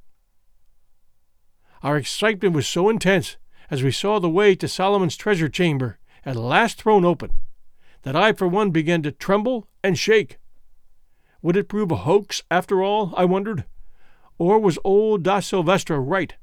Our 1.83 1.97
excitement 1.97 2.55
was 2.55 2.67
so 2.67 2.89
intense 2.89 3.37
as 3.69 3.83
we 3.83 3.91
saw 3.91 4.19
the 4.19 4.29
way 4.29 4.55
to 4.55 4.67
Solomon's 4.67 5.17
treasure 5.17 5.49
chamber 5.49 5.99
at 6.25 6.35
last 6.35 6.81
thrown 6.81 7.05
open 7.05 7.31
that 8.01 8.15
I 8.15 8.33
for 8.33 8.47
one 8.47 8.71
began 8.71 9.01
to 9.03 9.11
tremble 9.11 9.67
and 9.83 9.97
shake. 9.97 10.37
Would 11.41 11.57
it 11.57 11.67
prove 11.67 11.91
a 11.91 11.97
hoax 11.97 12.43
after 12.49 12.81
all, 12.81 13.13
I 13.17 13.25
wondered? 13.25 13.65
Or 14.37 14.59
was 14.59 14.79
old 14.83 15.23
da 15.23 15.39
Silvestra 15.39 15.99
right? 15.99 16.35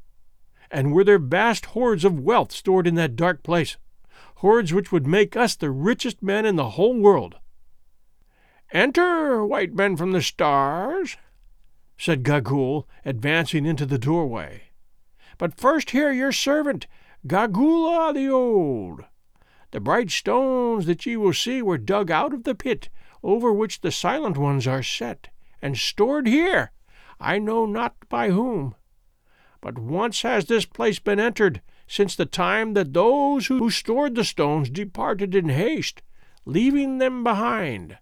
And 0.70 0.92
were 0.92 1.04
there 1.04 1.18
vast 1.18 1.66
hoards 1.66 2.04
of 2.04 2.20
wealth 2.20 2.52
stored 2.52 2.86
in 2.86 2.94
that 2.96 3.16
dark 3.16 3.42
place? 3.42 3.76
Hoards 4.36 4.72
which 4.72 4.90
would 4.90 5.06
make 5.06 5.36
us 5.36 5.54
the 5.54 5.70
richest 5.70 6.22
men 6.22 6.46
in 6.46 6.56
the 6.56 6.70
whole 6.70 6.94
world. 6.94 7.36
Enter, 8.72 9.44
white 9.44 9.74
men 9.74 9.98
from 9.98 10.12
the 10.12 10.22
stars, 10.22 11.18
said 11.98 12.22
Gagool, 12.22 12.86
advancing 13.04 13.66
into 13.66 13.84
the 13.84 13.98
doorway. 13.98 14.62
But 15.36 15.60
first 15.60 15.90
hear 15.90 16.10
your 16.10 16.32
servant, 16.32 16.86
Gagoola 17.26 18.14
the 18.14 18.30
Old. 18.30 19.04
The 19.72 19.80
bright 19.80 20.10
stones 20.10 20.86
that 20.86 21.04
ye 21.04 21.18
will 21.18 21.34
see 21.34 21.60
were 21.60 21.76
dug 21.76 22.10
out 22.10 22.32
of 22.32 22.44
the 22.44 22.54
pit 22.54 22.88
over 23.22 23.52
which 23.52 23.82
the 23.82 23.92
silent 23.92 24.38
ones 24.38 24.66
are 24.66 24.82
set, 24.82 25.28
and 25.60 25.76
stored 25.76 26.26
here, 26.26 26.72
I 27.20 27.38
know 27.38 27.66
not 27.66 27.94
by 28.08 28.30
whom. 28.30 28.74
But 29.60 29.78
once 29.78 30.22
has 30.22 30.46
this 30.46 30.64
place 30.64 30.98
been 30.98 31.20
entered, 31.20 31.60
since 31.86 32.16
the 32.16 32.24
time 32.26 32.72
that 32.72 32.94
those 32.94 33.48
who 33.48 33.68
stored 33.68 34.14
the 34.14 34.24
stones 34.24 34.70
departed 34.70 35.34
in 35.34 35.50
haste, 35.50 36.00
leaving 36.46 36.96
them 36.96 37.22
behind. 37.22 37.98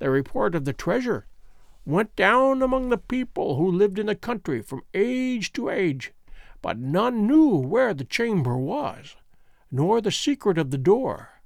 The 0.00 0.10
report 0.10 0.54
of 0.54 0.64
the 0.64 0.72
treasure 0.72 1.26
went 1.84 2.16
down 2.16 2.62
among 2.62 2.88
the 2.88 2.98
people 2.98 3.56
who 3.56 3.70
lived 3.70 3.98
in 3.98 4.06
the 4.06 4.14
country 4.16 4.60
from 4.60 4.82
age 4.92 5.52
to 5.52 5.68
age, 5.68 6.12
but 6.60 6.78
none 6.78 7.26
knew 7.26 7.56
where 7.56 7.94
the 7.94 8.04
chamber 8.04 8.56
was, 8.56 9.14
nor 9.70 10.00
the 10.00 10.10
secret 10.10 10.58
of 10.58 10.70
the 10.70 10.78
door. 10.78 11.40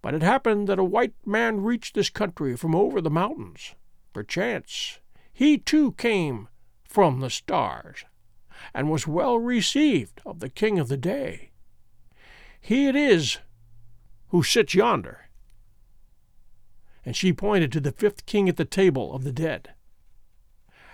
But 0.00 0.14
it 0.14 0.22
happened 0.22 0.68
that 0.68 0.78
a 0.78 0.84
white 0.84 1.14
man 1.26 1.62
reached 1.62 1.94
this 1.94 2.08
country 2.08 2.56
from 2.56 2.74
over 2.74 3.00
the 3.00 3.10
mountains. 3.10 3.74
Perchance 4.12 5.00
he 5.36 5.58
too 5.58 5.92
came 5.92 6.48
from 6.82 7.20
the 7.20 7.28
stars, 7.28 8.06
and 8.72 8.90
was 8.90 9.06
well 9.06 9.38
received 9.38 10.22
of 10.24 10.40
the 10.40 10.48
king 10.48 10.78
of 10.78 10.88
the 10.88 10.96
day. 10.96 11.50
He 12.58 12.88
it 12.88 12.96
is 12.96 13.36
who 14.28 14.42
sits 14.42 14.74
yonder. 14.74 15.25
And 17.06 17.16
she 17.16 17.32
pointed 17.32 17.70
to 17.72 17.80
the 17.80 17.92
fifth 17.92 18.26
king 18.26 18.48
at 18.48 18.56
the 18.56 18.64
table 18.64 19.14
of 19.14 19.22
the 19.22 19.32
dead. 19.32 19.72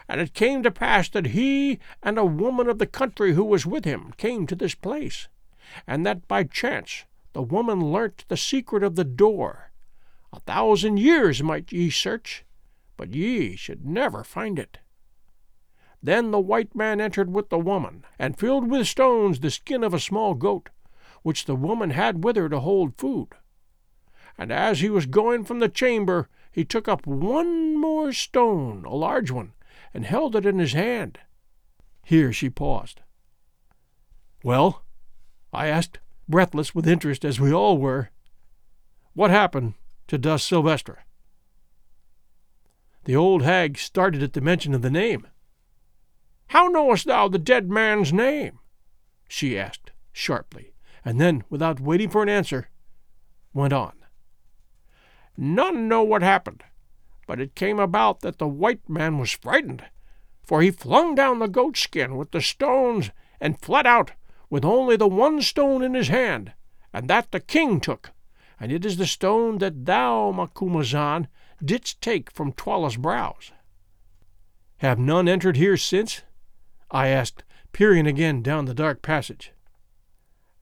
And 0.07 0.21
it 0.21 0.35
came 0.35 0.63
to 0.63 0.71
pass 0.71 1.09
that 1.09 1.29
he 1.29 1.79
and 2.03 2.19
a 2.19 2.25
woman 2.25 2.69
of 2.69 2.79
the 2.79 2.87
country 2.87 3.33
who 3.33 3.45
was 3.45 3.65
with 3.65 3.87
him 3.87 4.13
came 4.19 4.47
to 4.47 4.55
this 4.55 4.75
place, 4.75 5.29
and 5.87 6.05
that 6.05 6.29
by 6.29 6.45
chance 6.45 7.07
the 7.33 7.41
woman 7.41 7.93
learnt 7.93 8.27
the 8.29 8.37
secret 8.37 8.83
of 8.83 8.95
the 8.95 9.05
door. 9.05 9.73
A 10.35 10.41
thousand 10.41 10.99
years 10.99 11.43
might 11.43 11.73
ye 11.73 11.89
search, 11.89 12.45
but 12.99 13.15
ye 13.15 13.57
should 13.57 13.87
never 13.87 14.23
find 14.23 14.59
it. 14.59 14.81
Then 16.03 16.31
the 16.31 16.41
white 16.41 16.75
man 16.75 17.01
entered 17.01 17.33
with 17.33 17.49
the 17.49 17.59
woman, 17.59 18.05
and 18.19 18.39
filled 18.39 18.69
with 18.69 18.87
stones 18.87 19.41
the 19.41 19.51
skin 19.51 19.83
of 19.83 19.95
a 19.95 20.01
small 20.01 20.35
goat, 20.35 20.69
which 21.23 21.47
the 21.47 21.57
woman 21.57 21.91
had 21.91 22.23
with 22.23 22.37
her 22.37 22.51
to 22.51 22.61
hold 22.61 22.99
food. 22.99 23.29
And 24.39 24.51
as 24.51 24.81
he 24.81 24.91
was 24.91 25.07
going 25.07 25.45
from 25.45 25.59
the 25.59 25.69
chamber, 25.69 26.29
he 26.51 26.65
took 26.65 26.89
up 26.89 27.07
one 27.07 27.77
more 27.77 28.13
stone, 28.13 28.85
a 28.85 28.95
large 28.95 29.31
one, 29.31 29.53
and 29.95 30.05
held 30.05 30.37
it 30.37 30.47
in 30.47 30.59
his 30.59 30.73
hand. 30.73 31.19
Here 32.05 32.33
she 32.33 32.51
paused. 32.51 33.01
Well, 34.43 34.83
I 35.53 35.69
asked, 35.69 35.99
breathless 36.29 36.75
with 36.75 36.89
interest 36.89 37.25
as 37.25 37.41
we 37.41 37.53
all 37.53 37.79
were, 37.79 38.11
what 39.15 39.31
happened 39.31 39.75
to 40.09 40.19
da 40.19 40.37
Silvestra? 40.37 40.99
The 43.05 43.17
old 43.17 43.43
hag 43.43 43.79
started 43.79 44.23
at 44.23 44.33
the 44.33 44.41
mention 44.41 44.75
of 44.75 44.83
the 44.83 44.91
name. 44.91 45.27
How 46.49 46.67
knowest 46.67 47.07
thou 47.07 47.29
the 47.29 47.39
dead 47.39 47.71
man's 47.71 48.13
name? 48.13 48.59
she 49.29 49.59
asked 49.59 49.91
sharply, 50.13 50.75
and 51.05 51.21
then, 51.21 51.45
without 51.49 51.81
waiting 51.81 52.11
for 52.11 52.23
an 52.23 52.29
answer, 52.29 52.69
went 53.55 53.73
on. 53.73 53.93
None 55.37 55.89
know 55.89 56.03
what 56.03 56.23
happened, 56.23 56.63
but 57.27 57.41
it 57.41 57.55
came 57.55 57.79
about 57.79 58.21
that 58.21 58.39
the 58.39 58.49
white 58.49 58.89
man 58.89 59.19
was 59.19 59.33
frightened, 59.33 59.85
for 60.43 60.61
he 60.61 60.71
flung 60.71 61.15
down 61.15 61.39
the 61.39 61.49
goat 61.49 61.77
skin 61.77 62.17
with 62.17 62.31
the 62.31 62.41
stones 62.41 63.11
and 63.41 63.61
fled 63.61 63.87
out 63.87 64.13
with 64.51 64.65
only 64.65 64.97
the 64.97 65.09
one 65.09 65.41
stone 65.41 65.83
in 65.83 65.95
his 65.95 66.09
hand, 66.09 66.53
and 66.93 67.09
that 67.09 67.31
the 67.33 67.41
king 67.41 67.81
took, 67.81 68.13
and 68.61 68.71
it 68.71 68.85
is 68.85 68.99
the 68.99 69.07
stone 69.07 69.59
that 69.59 69.87
thou, 69.87 70.31
Macumazahn, 70.31 71.27
didst 71.65 72.01
take 72.01 72.31
from 72.31 72.53
Twala's 72.53 72.97
brows. 72.97 73.53
Have 74.79 74.99
none 74.99 75.29
entered 75.29 75.57
here 75.57 75.77
since? 75.77 76.23
I 76.91 77.09
asked, 77.09 77.45
peering 77.73 78.07
again 78.07 78.43
down 78.43 78.67
the 78.67 78.75
dark 78.75 79.01
passage. 79.01 79.53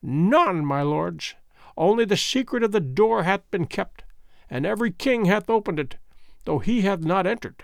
None, 0.01 0.65
my 0.65 0.81
lords. 0.81 1.35
Only 1.75 2.05
the 2.05 2.17
secret 2.17 2.63
of 2.63 2.71
the 2.71 2.79
door 2.79 3.23
hath 3.23 3.49
been 3.51 3.65
kept, 3.65 4.03
and 4.51 4.65
every 4.65 4.91
king 4.91 5.25
hath 5.25 5.49
opened 5.49 5.79
it, 5.79 5.95
though 6.43 6.59
he 6.59 6.81
hath 6.81 6.99
not 6.99 7.25
entered. 7.25 7.63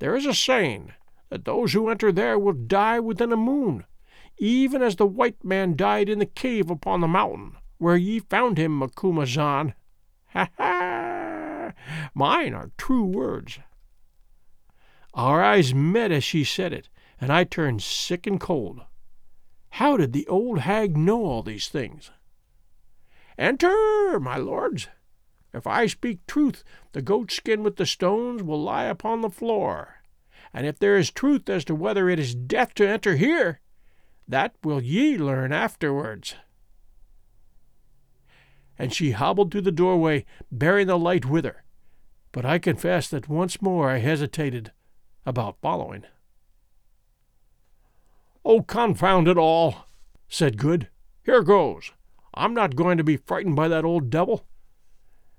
There 0.00 0.16
is 0.16 0.26
a 0.26 0.34
saying 0.34 0.92
that 1.30 1.44
those 1.44 1.72
who 1.72 1.88
enter 1.88 2.10
there 2.10 2.36
will 2.36 2.52
die 2.52 2.98
within 2.98 3.32
a 3.32 3.36
moon, 3.36 3.84
even 4.38 4.82
as 4.82 4.96
the 4.96 5.06
white 5.06 5.44
man 5.44 5.76
died 5.76 6.08
in 6.08 6.18
the 6.18 6.26
cave 6.26 6.68
upon 6.68 7.00
the 7.00 7.08
mountain, 7.08 7.56
where 7.78 7.96
ye 7.96 8.18
found 8.18 8.58
him, 8.58 8.78
Macumazahn. 8.80 9.74
Ha 10.34 10.46
ha! 10.58 11.72
Mine 12.12 12.52
are 12.52 12.70
true 12.76 13.04
words. 13.04 13.60
Our 15.14 15.42
eyes 15.42 15.72
met 15.72 16.12
as 16.12 16.22
she 16.22 16.44
said 16.44 16.74
it, 16.74 16.90
and 17.18 17.32
I 17.32 17.44
turned 17.44 17.82
sick 17.82 18.26
and 18.26 18.38
cold. 18.38 18.82
How 19.70 19.96
did 19.96 20.12
the 20.12 20.26
old 20.26 20.60
hag 20.60 20.98
know 20.98 21.24
all 21.24 21.42
these 21.42 21.68
things? 21.68 22.10
Enter, 23.38 24.20
my 24.20 24.36
lords, 24.36 24.88
if 25.52 25.66
I 25.66 25.86
speak 25.86 26.26
truth, 26.26 26.62
the 26.92 27.02
goat 27.02 27.32
skin 27.32 27.62
with 27.62 27.76
the 27.76 27.86
stones 27.86 28.42
will 28.42 28.62
lie 28.62 28.84
upon 28.84 29.20
the 29.20 29.30
floor. 29.30 30.02
And 30.52 30.66
if 30.66 30.78
there 30.78 30.96
is 30.96 31.10
truth 31.10 31.48
as 31.48 31.64
to 31.66 31.74
whether 31.74 32.08
it 32.08 32.18
is 32.18 32.34
death 32.34 32.74
to 32.74 32.88
enter 32.88 33.16
here, 33.16 33.60
that 34.26 34.54
will 34.62 34.82
ye 34.82 35.16
learn 35.16 35.52
afterwards. 35.52 36.34
And 38.78 38.92
she 38.92 39.12
hobbled 39.12 39.50
to 39.52 39.60
the 39.60 39.72
doorway, 39.72 40.24
bearing 40.52 40.86
the 40.86 40.98
light 40.98 41.24
with 41.24 41.44
her. 41.44 41.64
But 42.30 42.44
I 42.44 42.58
confess 42.58 43.08
that 43.08 43.28
once 43.28 43.60
more 43.62 43.90
I 43.90 43.98
hesitated 43.98 44.72
about 45.24 45.60
following. 45.60 46.04
Oh, 48.44 48.62
confound 48.62 49.28
it 49.28 49.36
all, 49.36 49.86
said 50.28 50.58
Good. 50.58 50.88
Here 51.24 51.42
goes. 51.42 51.92
I'm 52.32 52.54
not 52.54 52.76
going 52.76 52.96
to 52.98 53.04
be 53.04 53.16
frightened 53.16 53.56
by 53.56 53.68
that 53.68 53.84
old 53.84 54.10
devil 54.10 54.46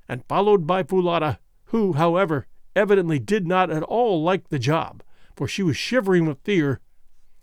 and 0.10 0.26
followed 0.28 0.66
by 0.68 0.84
Foulata, 0.84 1.38
who, 1.66 1.94
however, 1.94 2.48
evidently 2.76 3.20
did 3.20 3.48
not 3.48 3.70
at 3.70 3.84
all 3.84 4.22
like 4.24 4.50
the 4.50 4.60
job, 4.60 5.04
for 5.36 5.48
she 5.48 5.64
was 5.64 5.78
shivering 5.78 6.26
with 6.26 6.44
fear. 6.44 6.82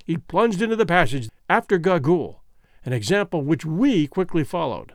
He 0.04 0.18
plunged 0.18 0.60
into 0.60 0.76
the 0.76 0.84
passage 0.84 1.30
after 1.48 1.78
Gagool, 1.78 2.40
an 2.84 2.92
example 2.92 3.42
which 3.42 3.64
we 3.64 4.06
quickly 4.06 4.44
followed. 4.44 4.94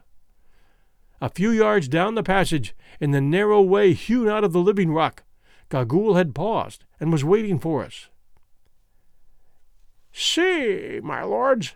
A 1.22 1.30
few 1.30 1.51
yards 1.51 1.88
down 1.88 2.15
the 2.15 2.24
passage, 2.24 2.76
in 2.99 3.11
the 3.11 3.22
narrow 3.22 3.61
way 3.61 3.93
hewn 3.93 4.28
out 4.28 4.43
of 4.43 4.53
the 4.53 4.59
living 4.59 4.91
rock, 4.91 5.24
Gagool 5.69 6.17
had 6.17 6.36
paused 6.36 6.84
and 6.99 7.11
was 7.11 7.24
waiting 7.24 7.57
for 7.57 7.84
us. 7.84 8.09
See, 10.11 10.99
my 11.01 11.24
lords, 11.24 11.76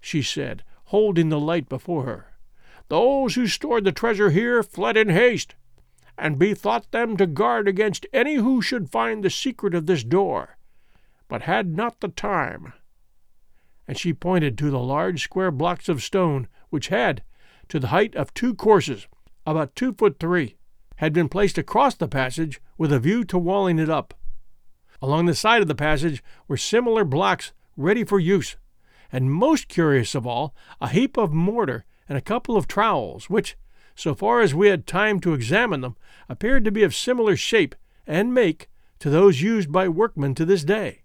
she 0.00 0.20
said, 0.20 0.62
holding 0.86 1.30
the 1.30 1.40
light 1.40 1.68
before 1.68 2.04
her. 2.04 2.35
Those 2.88 3.34
who 3.34 3.46
stored 3.46 3.84
the 3.84 3.92
treasure 3.92 4.30
here 4.30 4.62
fled 4.62 4.96
in 4.96 5.08
haste, 5.08 5.54
and 6.16 6.38
bethought 6.38 6.90
them 6.92 7.16
to 7.16 7.26
guard 7.26 7.68
against 7.68 8.06
any 8.12 8.36
who 8.36 8.62
should 8.62 8.90
find 8.90 9.22
the 9.22 9.30
secret 9.30 9.74
of 9.74 9.86
this 9.86 10.04
door, 10.04 10.56
but 11.28 11.42
had 11.42 11.76
not 11.76 12.00
the 12.00 12.08
time. 12.08 12.72
And 13.88 13.98
she 13.98 14.12
pointed 14.12 14.56
to 14.58 14.70
the 14.70 14.78
large 14.78 15.22
square 15.22 15.50
blocks 15.50 15.88
of 15.88 16.02
stone 16.02 16.48
which 16.70 16.88
had, 16.88 17.22
to 17.68 17.78
the 17.78 17.88
height 17.88 18.14
of 18.14 18.32
two 18.32 18.54
courses, 18.54 19.06
about 19.46 19.76
two 19.76 19.92
foot 19.92 20.18
three, 20.18 20.56
had 20.96 21.12
been 21.12 21.28
placed 21.28 21.58
across 21.58 21.94
the 21.94 22.08
passage 22.08 22.60
with 22.78 22.92
a 22.92 22.98
view 23.00 23.24
to 23.24 23.38
walling 23.38 23.78
it 23.78 23.90
up. 23.90 24.14
Along 25.02 25.26
the 25.26 25.34
side 25.34 25.60
of 25.60 25.68
the 25.68 25.74
passage 25.74 26.22
were 26.48 26.56
similar 26.56 27.04
blocks 27.04 27.52
ready 27.76 28.04
for 28.04 28.18
use, 28.18 28.56
and 29.12 29.30
most 29.30 29.68
curious 29.68 30.14
of 30.14 30.26
all, 30.26 30.54
a 30.80 30.88
heap 30.88 31.16
of 31.16 31.32
mortar 31.32 31.84
and 32.08 32.16
a 32.16 32.22
couple 32.22 32.56
of 32.56 32.68
trowels, 32.68 33.28
which, 33.30 33.56
so 33.94 34.14
far 34.14 34.40
as 34.40 34.54
we 34.54 34.68
had 34.68 34.86
time 34.86 35.20
to 35.20 35.34
examine 35.34 35.80
them, 35.80 35.96
appeared 36.28 36.64
to 36.64 36.70
be 36.70 36.82
of 36.82 36.94
similar 36.94 37.36
shape 37.36 37.74
and 38.06 38.34
make 38.34 38.68
to 38.98 39.10
those 39.10 39.42
used 39.42 39.72
by 39.72 39.88
workmen 39.88 40.34
to 40.34 40.44
this 40.44 40.64
day. 40.64 41.02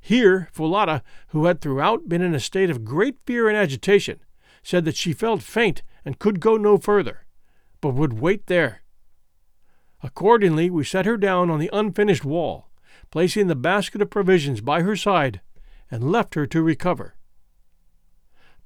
Here, 0.00 0.48
Foulata, 0.54 1.02
who 1.28 1.46
had 1.46 1.60
throughout 1.60 2.08
been 2.08 2.22
in 2.22 2.34
a 2.34 2.40
state 2.40 2.70
of 2.70 2.84
great 2.84 3.16
fear 3.26 3.48
and 3.48 3.56
agitation, 3.56 4.20
said 4.62 4.84
that 4.84 4.96
she 4.96 5.12
felt 5.12 5.42
faint 5.42 5.82
and 6.04 6.18
could 6.18 6.38
go 6.38 6.56
no 6.56 6.78
further, 6.78 7.26
but 7.80 7.94
would 7.94 8.20
wait 8.20 8.46
there. 8.46 8.82
Accordingly, 10.02 10.70
we 10.70 10.84
set 10.84 11.06
her 11.06 11.16
down 11.16 11.50
on 11.50 11.58
the 11.58 11.70
unfinished 11.72 12.24
wall, 12.24 12.68
placing 13.10 13.48
the 13.48 13.56
basket 13.56 14.00
of 14.00 14.10
provisions 14.10 14.60
by 14.60 14.82
her 14.82 14.94
side, 14.94 15.40
and 15.90 16.12
left 16.12 16.34
her 16.34 16.46
to 16.46 16.62
recover. 16.62 17.15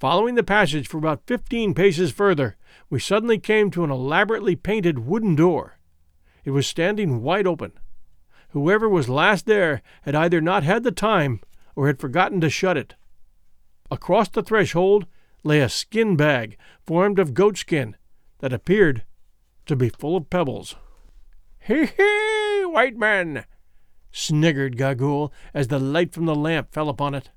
Following 0.01 0.35
the 0.35 0.43
passage 0.43 0.89
for 0.89 0.97
about 0.97 1.27
fifteen 1.27 1.75
paces 1.75 2.11
further, 2.11 2.57
we 2.89 2.99
suddenly 2.99 3.39
came 3.39 3.71
to 3.71 3.85
an 3.85 3.91
elaborately 3.91 4.57
painted 4.57 5.01
wooden 5.01 5.37
door. 5.37 5.79
It 6.43 6.53
was 6.53 6.67
standing 6.67 7.21
wide 7.21 7.47
open. 7.47 7.73
Whoever 8.49 8.89
was 8.89 9.11
last 9.11 9.45
there 9.45 9.83
had 10.03 10.15
either 10.15 10.41
not 10.41 10.63
had 10.63 10.85
the 10.85 10.91
time 10.91 11.43
or 11.77 11.87
had 11.87 12.01
forgotten 12.01 12.41
to 12.41 12.49
shut 12.49 12.79
it. 12.79 12.95
Across 13.91 14.31
the 14.31 14.43
threshold 14.43 15.07
lay 15.45 15.61
a 15.61 15.69
skin 15.69 16.17
bag 16.17 16.57
formed 16.87 17.19
of 17.19 17.35
goatskin 17.35 17.95
that 18.39 18.55
appeared 18.55 19.05
to 19.67 19.77
be 19.77 19.91
full 19.91 20.17
of 20.17 20.31
pebbles. 20.31 20.77
Hee 21.59 21.85
hee, 21.85 22.65
white 22.65 22.97
man! 22.97 23.45
sniggered 24.11 24.79
Gagool 24.79 25.31
as 25.53 25.69
the 25.69 25.79
light 25.79 26.15
from 26.15 26.25
the 26.25 26.35
lamp 26.35 26.73
fell 26.73 26.89
upon 26.89 27.15
it. 27.15 27.29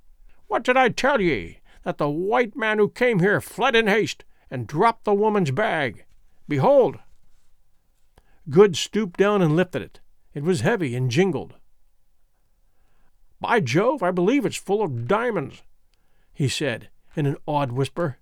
What 0.48 0.64
did 0.64 0.78
I 0.78 0.88
tell 0.88 1.20
ye? 1.20 1.60
That 1.84 1.98
the 1.98 2.10
white 2.10 2.56
man 2.56 2.78
who 2.78 2.90
came 2.90 3.20
here 3.20 3.42
fled 3.42 3.76
in 3.76 3.88
haste 3.88 4.24
and 4.50 4.68
dropped 4.68 5.04
the 5.04 5.14
woman's 5.14 5.52
bag. 5.52 6.06
Behold! 6.48 6.98
Good 8.50 8.76
stooped 8.76 9.18
down 9.18 9.42
and 9.42 9.56
lifted 9.56 9.82
it. 9.82 10.00
It 10.34 10.44
was 10.44 10.62
heavy 10.62 10.96
and 10.96 11.10
jingled. 11.10 11.56
By 13.40 13.60
Jove, 13.60 14.02
I 14.02 14.12
believe 14.12 14.46
it's 14.46 14.56
full 14.56 14.82
of 14.82 15.08
diamonds, 15.08 15.64
he 16.34 16.48
said 16.48 16.90
in 17.16 17.26
an 17.26 17.38
awed 17.46 17.72
whisper. 17.72 18.18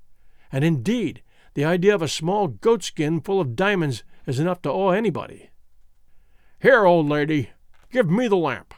And 0.51 0.63
indeed, 0.63 1.21
the 1.53 1.65
idea 1.65 1.95
of 1.95 2.01
a 2.01 2.07
small 2.07 2.47
goatskin 2.47 3.21
full 3.21 3.39
of 3.39 3.55
diamonds 3.55 4.03
is 4.25 4.39
enough 4.39 4.61
to 4.63 4.71
awe 4.71 4.91
anybody. 4.91 5.49
Here, 6.61 6.85
old 6.85 7.07
lady, 7.09 7.51
give 7.91 8.09
me 8.09 8.27
the 8.27 8.35
lamp. 8.35 8.73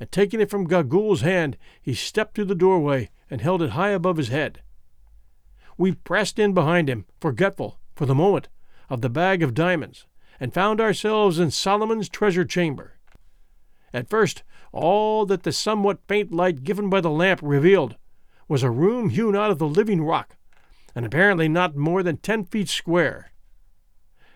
And 0.00 0.10
taking 0.12 0.40
it 0.40 0.50
from 0.50 0.68
Gagool's 0.68 1.22
hand, 1.22 1.56
he 1.82 1.94
stepped 1.94 2.34
to 2.36 2.44
the 2.44 2.54
doorway 2.54 3.10
and 3.30 3.40
held 3.40 3.62
it 3.62 3.70
high 3.70 3.90
above 3.90 4.16
his 4.16 4.28
head. 4.28 4.62
We 5.76 5.92
pressed 5.92 6.38
in 6.38 6.54
behind 6.54 6.88
him, 6.88 7.06
forgetful, 7.20 7.78
for 7.94 8.06
the 8.06 8.14
moment, 8.14 8.48
of 8.88 9.00
the 9.00 9.10
bag 9.10 9.42
of 9.42 9.54
diamonds, 9.54 10.06
and 10.40 10.54
found 10.54 10.80
ourselves 10.80 11.38
in 11.38 11.50
Solomon's 11.50 12.08
treasure 12.08 12.44
chamber. 12.44 12.94
At 13.92 14.08
first, 14.08 14.42
all 14.72 15.26
that 15.26 15.42
the 15.42 15.52
somewhat 15.52 16.00
faint 16.06 16.32
light 16.32 16.62
given 16.62 16.90
by 16.90 17.00
the 17.00 17.10
lamp 17.10 17.40
revealed 17.42 17.96
was 18.46 18.62
a 18.62 18.70
room 18.70 19.10
hewn 19.10 19.36
out 19.36 19.50
of 19.50 19.58
the 19.58 19.68
living 19.68 20.02
rock, 20.02 20.36
and 20.94 21.04
apparently 21.04 21.48
not 21.48 21.76
more 21.76 22.02
than 22.02 22.16
ten 22.16 22.44
feet 22.44 22.68
square. 22.68 23.32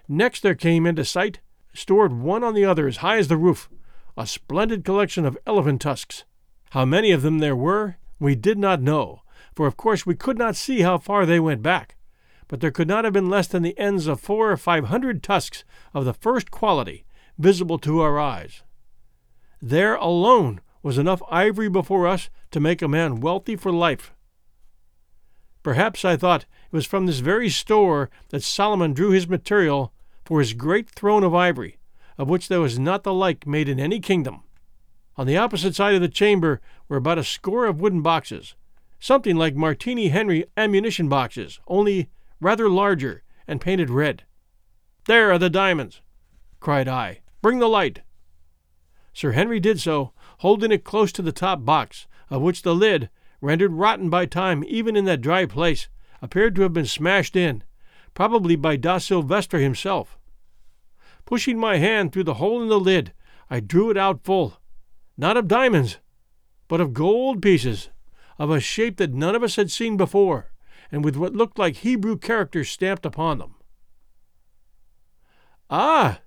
Next 0.08 0.42
there 0.42 0.54
came 0.54 0.86
into 0.86 1.04
sight, 1.04 1.40
stored 1.74 2.12
one 2.12 2.44
on 2.44 2.54
the 2.54 2.64
other 2.64 2.86
as 2.86 2.98
high 2.98 3.18
as 3.18 3.28
the 3.28 3.36
roof, 3.36 3.68
a 4.16 4.26
splendid 4.26 4.84
collection 4.84 5.24
of 5.24 5.38
elephant 5.46 5.80
tusks. 5.80 6.24
How 6.70 6.84
many 6.84 7.12
of 7.12 7.22
them 7.22 7.38
there 7.38 7.56
were, 7.56 7.96
we 8.18 8.34
did 8.34 8.58
not 8.58 8.80
know, 8.80 9.22
for 9.54 9.66
of 9.66 9.76
course 9.76 10.06
we 10.06 10.14
could 10.14 10.38
not 10.38 10.56
see 10.56 10.80
how 10.80 10.98
far 10.98 11.26
they 11.26 11.40
went 11.40 11.62
back 11.62 11.96
but 12.52 12.60
there 12.60 12.70
could 12.70 12.86
not 12.86 13.04
have 13.04 13.14
been 13.14 13.30
less 13.30 13.46
than 13.46 13.62
the 13.62 13.78
ends 13.78 14.06
of 14.06 14.20
four 14.20 14.52
or 14.52 14.58
five 14.58 14.88
hundred 14.88 15.22
tusks 15.22 15.64
of 15.94 16.04
the 16.04 16.12
first 16.12 16.50
quality 16.50 17.06
visible 17.38 17.78
to 17.78 18.02
our 18.02 18.20
eyes. 18.20 18.62
There 19.62 19.94
alone 19.94 20.60
was 20.82 20.98
enough 20.98 21.22
ivory 21.30 21.70
before 21.70 22.06
us 22.06 22.28
to 22.50 22.60
make 22.60 22.82
a 22.82 22.88
man 22.88 23.20
wealthy 23.20 23.56
for 23.56 23.72
life. 23.72 24.12
Perhaps 25.62 26.04
I 26.04 26.18
thought 26.18 26.42
it 26.42 26.76
was 26.76 26.84
from 26.84 27.06
this 27.06 27.20
very 27.20 27.48
store 27.48 28.10
that 28.28 28.42
Solomon 28.42 28.92
drew 28.92 29.12
his 29.12 29.26
material 29.26 29.90
for 30.22 30.40
his 30.40 30.52
great 30.52 30.90
throne 30.90 31.24
of 31.24 31.34
ivory, 31.34 31.78
of 32.18 32.28
which 32.28 32.48
there 32.48 32.60
was 32.60 32.78
not 32.78 33.02
the 33.02 33.12
like 33.12 33.46
made 33.46 33.68
in 33.68 33.80
any 33.80 34.00
kingdom. 34.00 34.42
On 35.16 35.26
the 35.26 35.36
opposite 35.36 35.74
side 35.74 35.94
of 35.94 36.00
the 36.00 36.08
chamber 36.08 36.60
were 36.88 36.96
about 36.96 37.18
a 37.18 37.24
score 37.24 37.66
of 37.66 37.80
wooden 37.80 38.02
boxes, 38.02 38.54
something 38.98 39.36
like 39.36 39.54
Martini 39.54 40.08
Henry 40.08 40.44
ammunition 40.56 41.08
boxes, 41.08 41.60
only 41.66 42.08
rather 42.40 42.68
larger, 42.68 43.22
and 43.46 43.60
painted 43.60 43.90
red. 43.90 44.24
There 45.06 45.32
are 45.32 45.38
the 45.38 45.50
diamonds, 45.50 46.00
cried 46.60 46.88
I. 46.88 47.20
Bring 47.42 47.58
the 47.58 47.68
light. 47.68 48.02
Sir 49.12 49.32
Henry 49.32 49.58
did 49.58 49.80
so, 49.80 50.12
holding 50.38 50.72
it 50.72 50.84
close 50.84 51.12
to 51.12 51.22
the 51.22 51.32
top 51.32 51.64
box, 51.64 52.06
of 52.30 52.40
which 52.40 52.62
the 52.62 52.74
lid, 52.74 53.10
rendered 53.40 53.72
rotten 53.72 54.08
by 54.08 54.24
time 54.24 54.64
even 54.66 54.96
in 54.96 55.04
that 55.04 55.20
dry 55.20 55.44
place, 55.44 55.88
appeared 56.22 56.54
to 56.54 56.62
have 56.62 56.72
been 56.72 56.86
smashed 56.86 57.34
in, 57.34 57.64
probably 58.14 58.54
by 58.54 58.76
Da 58.76 58.98
Silvestra 58.98 59.60
himself. 59.60 60.16
Pushing 61.24 61.58
my 61.58 61.76
hand 61.78 62.12
through 62.12 62.24
the 62.24 62.34
hole 62.34 62.62
in 62.62 62.68
the 62.68 62.80
lid, 62.80 63.12
I 63.48 63.60
drew 63.60 63.90
it 63.90 63.96
out 63.96 64.24
full, 64.24 64.60
not 65.16 65.36
of 65.36 65.48
diamonds, 65.48 65.98
but 66.68 66.80
of 66.80 66.94
gold 66.94 67.42
pieces, 67.42 67.90
of 68.38 68.50
a 68.50 68.60
shape 68.60 68.96
that 68.96 69.12
none 69.12 69.34
of 69.34 69.42
us 69.42 69.56
had 69.56 69.70
seen 69.70 69.96
before 69.96 70.52
and 70.92 71.02
with 71.02 71.16
what 71.16 71.34
looked 71.34 71.58
like 71.58 71.76
Hebrew 71.76 72.18
characters 72.18 72.70
stamped 72.70 73.06
upon 73.06 73.38
them. 73.38 73.54
Ah, 75.70 76.20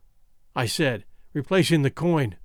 I 0.55 0.65
said, 0.65 1.05
replacing 1.33 1.83
the 1.83 1.91
coin. 1.91 2.35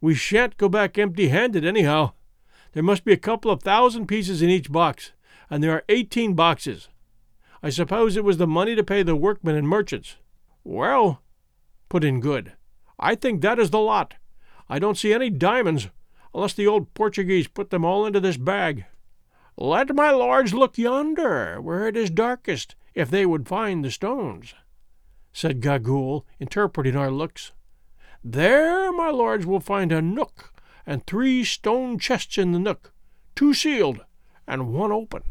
We 0.00 0.14
shan't 0.14 0.56
go 0.56 0.70
back 0.70 0.96
empty 0.96 1.28
handed, 1.28 1.64
anyhow. 1.64 2.12
There 2.72 2.82
must 2.82 3.04
be 3.04 3.12
a 3.12 3.18
couple 3.18 3.50
of 3.50 3.62
thousand 3.62 4.06
pieces 4.06 4.40
in 4.40 4.48
each 4.48 4.72
box, 4.72 5.12
and 5.50 5.62
there 5.62 5.72
are 5.72 5.84
eighteen 5.90 6.32
boxes. 6.32 6.88
I 7.62 7.68
suppose 7.68 8.16
it 8.16 8.24
was 8.24 8.38
the 8.38 8.46
money 8.46 8.74
to 8.74 8.82
pay 8.82 9.02
the 9.02 9.14
workmen 9.14 9.54
and 9.54 9.68
merchants. 9.68 10.16
Well, 10.64 11.22
put 11.92 12.04
in 12.04 12.20
Good, 12.20 12.54
I 12.98 13.14
think 13.14 13.42
that 13.42 13.58
is 13.58 13.68
the 13.68 13.78
lot. 13.78 14.14
I 14.66 14.78
don't 14.78 14.96
see 14.96 15.12
any 15.12 15.28
diamonds, 15.28 15.90
unless 16.32 16.54
the 16.54 16.66
old 16.66 16.94
Portuguese 16.94 17.48
put 17.48 17.68
them 17.68 17.84
all 17.84 18.06
into 18.06 18.18
this 18.18 18.38
bag. 18.38 18.86
Let 19.58 19.94
my 19.94 20.10
lords 20.10 20.54
look 20.54 20.78
yonder, 20.78 21.60
where 21.60 21.86
it 21.86 21.94
is 21.94 22.08
darkest, 22.08 22.76
if 22.94 23.10
they 23.10 23.26
would 23.26 23.46
find 23.46 23.84
the 23.84 23.90
stones, 23.90 24.54
said 25.34 25.60
Gagool, 25.60 26.22
interpreting 26.40 26.96
our 26.96 27.10
looks. 27.10 27.52
There 28.24 28.90
my 28.90 29.10
lords 29.10 29.44
will 29.44 29.60
find 29.60 29.92
a 29.92 30.00
nook, 30.00 30.54
and 30.86 31.06
three 31.06 31.44
stone 31.44 31.98
chests 31.98 32.38
in 32.38 32.52
the 32.52 32.58
nook, 32.58 32.94
two 33.36 33.52
sealed, 33.52 34.02
and 34.48 34.72
one 34.72 34.92
open. 34.92 35.24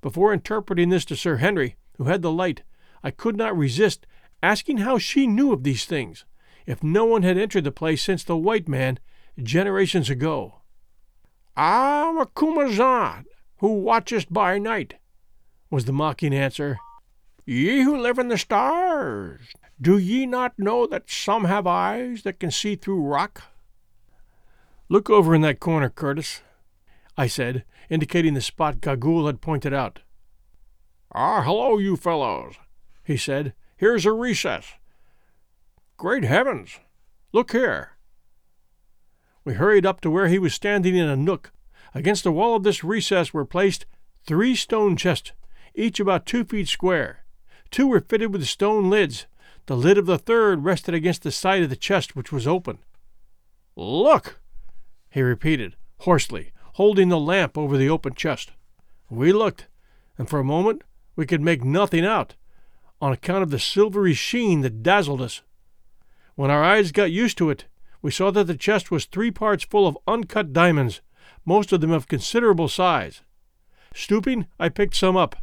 Before 0.00 0.32
interpreting 0.32 0.88
this 0.88 1.04
to 1.04 1.14
Sir 1.14 1.36
Henry, 1.36 1.76
who 1.98 2.04
had 2.04 2.22
the 2.22 2.32
light, 2.32 2.62
I 3.02 3.10
could 3.10 3.36
not 3.36 3.54
resist 3.54 4.06
asking 4.42 4.78
how 4.78 4.98
she 4.98 5.26
knew 5.26 5.52
of 5.52 5.62
these 5.62 5.84
things, 5.84 6.24
if 6.66 6.82
no 6.82 7.04
one 7.04 7.22
had 7.22 7.38
entered 7.38 7.64
the 7.64 7.72
place 7.72 8.02
since 8.02 8.24
the 8.24 8.36
white 8.36 8.68
man, 8.68 8.98
generations 9.42 10.10
ago. 10.10 10.60
I 11.56 12.08
am 12.08 12.18
Macumazahn, 12.18 13.24
who 13.58 13.80
watchest 13.80 14.32
by 14.32 14.58
night, 14.58 14.94
was 15.70 15.84
the 15.84 15.92
mocking 15.92 16.34
answer. 16.34 16.78
Ye 17.44 17.82
who 17.82 17.96
live 17.96 18.18
in 18.18 18.28
the 18.28 18.38
stars, 18.38 19.40
do 19.80 19.96
ye 19.96 20.26
not 20.26 20.58
know 20.58 20.86
that 20.86 21.08
some 21.10 21.44
have 21.44 21.66
eyes 21.66 22.22
that 22.22 22.40
can 22.40 22.50
see 22.50 22.76
through 22.76 23.02
rock? 23.02 23.42
Look 24.88 25.08
over 25.08 25.34
in 25.34 25.42
that 25.42 25.60
corner, 25.60 25.88
Curtis, 25.88 26.42
I 27.16 27.26
said, 27.26 27.64
indicating 27.88 28.34
the 28.34 28.40
spot 28.40 28.80
Gagool 28.80 29.26
had 29.26 29.40
pointed 29.40 29.72
out. 29.72 30.00
Ah, 31.14 31.42
hello, 31.42 31.78
you 31.78 31.96
fellows, 31.96 32.56
he 33.02 33.16
said. 33.16 33.54
Here's 33.78 34.06
a 34.06 34.12
recess. 34.12 34.72
Great 35.98 36.24
heavens! 36.24 36.80
Look 37.32 37.52
here. 37.52 37.90
We 39.44 39.54
hurried 39.54 39.84
up 39.84 40.00
to 40.00 40.10
where 40.10 40.28
he 40.28 40.38
was 40.38 40.54
standing 40.54 40.96
in 40.96 41.08
a 41.08 41.16
nook. 41.16 41.52
Against 41.94 42.24
the 42.24 42.32
wall 42.32 42.56
of 42.56 42.62
this 42.62 42.82
recess 42.82 43.34
were 43.34 43.44
placed 43.44 43.84
three 44.26 44.54
stone 44.56 44.96
chests, 44.96 45.32
each 45.74 46.00
about 46.00 46.24
two 46.24 46.42
feet 46.44 46.68
square. 46.68 47.24
Two 47.70 47.86
were 47.86 48.00
fitted 48.00 48.32
with 48.32 48.46
stone 48.46 48.88
lids. 48.88 49.26
The 49.66 49.76
lid 49.76 49.98
of 49.98 50.06
the 50.06 50.18
third 50.18 50.64
rested 50.64 50.94
against 50.94 51.22
the 51.22 51.30
side 51.30 51.62
of 51.62 51.68
the 51.68 51.76
chest, 51.76 52.16
which 52.16 52.32
was 52.32 52.46
open. 52.46 52.78
Look! 53.76 54.40
he 55.10 55.20
repeated, 55.20 55.76
hoarsely, 56.00 56.52
holding 56.74 57.10
the 57.10 57.20
lamp 57.20 57.58
over 57.58 57.76
the 57.76 57.90
open 57.90 58.14
chest. 58.14 58.52
We 59.10 59.32
looked. 59.32 59.66
and 60.16 60.30
for 60.30 60.38
a 60.38 60.44
moment 60.44 60.82
we 61.14 61.26
could 61.26 61.42
make 61.42 61.62
nothing 61.62 62.06
out 62.06 62.36
on 63.00 63.12
account 63.12 63.42
of 63.42 63.50
the 63.50 63.58
silvery 63.58 64.14
sheen 64.14 64.62
that 64.62 64.82
dazzled 64.82 65.20
us. 65.20 65.42
When 66.34 66.50
our 66.50 66.62
eyes 66.62 66.92
got 66.92 67.10
used 67.10 67.38
to 67.38 67.50
it, 67.50 67.66
we 68.02 68.10
saw 68.10 68.30
that 68.30 68.44
the 68.44 68.56
chest 68.56 68.90
was 68.90 69.04
three 69.04 69.30
parts 69.30 69.64
full 69.64 69.86
of 69.86 69.98
uncut 70.06 70.52
diamonds, 70.52 71.00
most 71.44 71.72
of 71.72 71.80
them 71.80 71.90
of 71.90 72.08
considerable 72.08 72.68
size. 72.68 73.22
Stooping, 73.94 74.46
I 74.58 74.68
picked 74.68 74.94
some 74.94 75.16
up. 75.16 75.36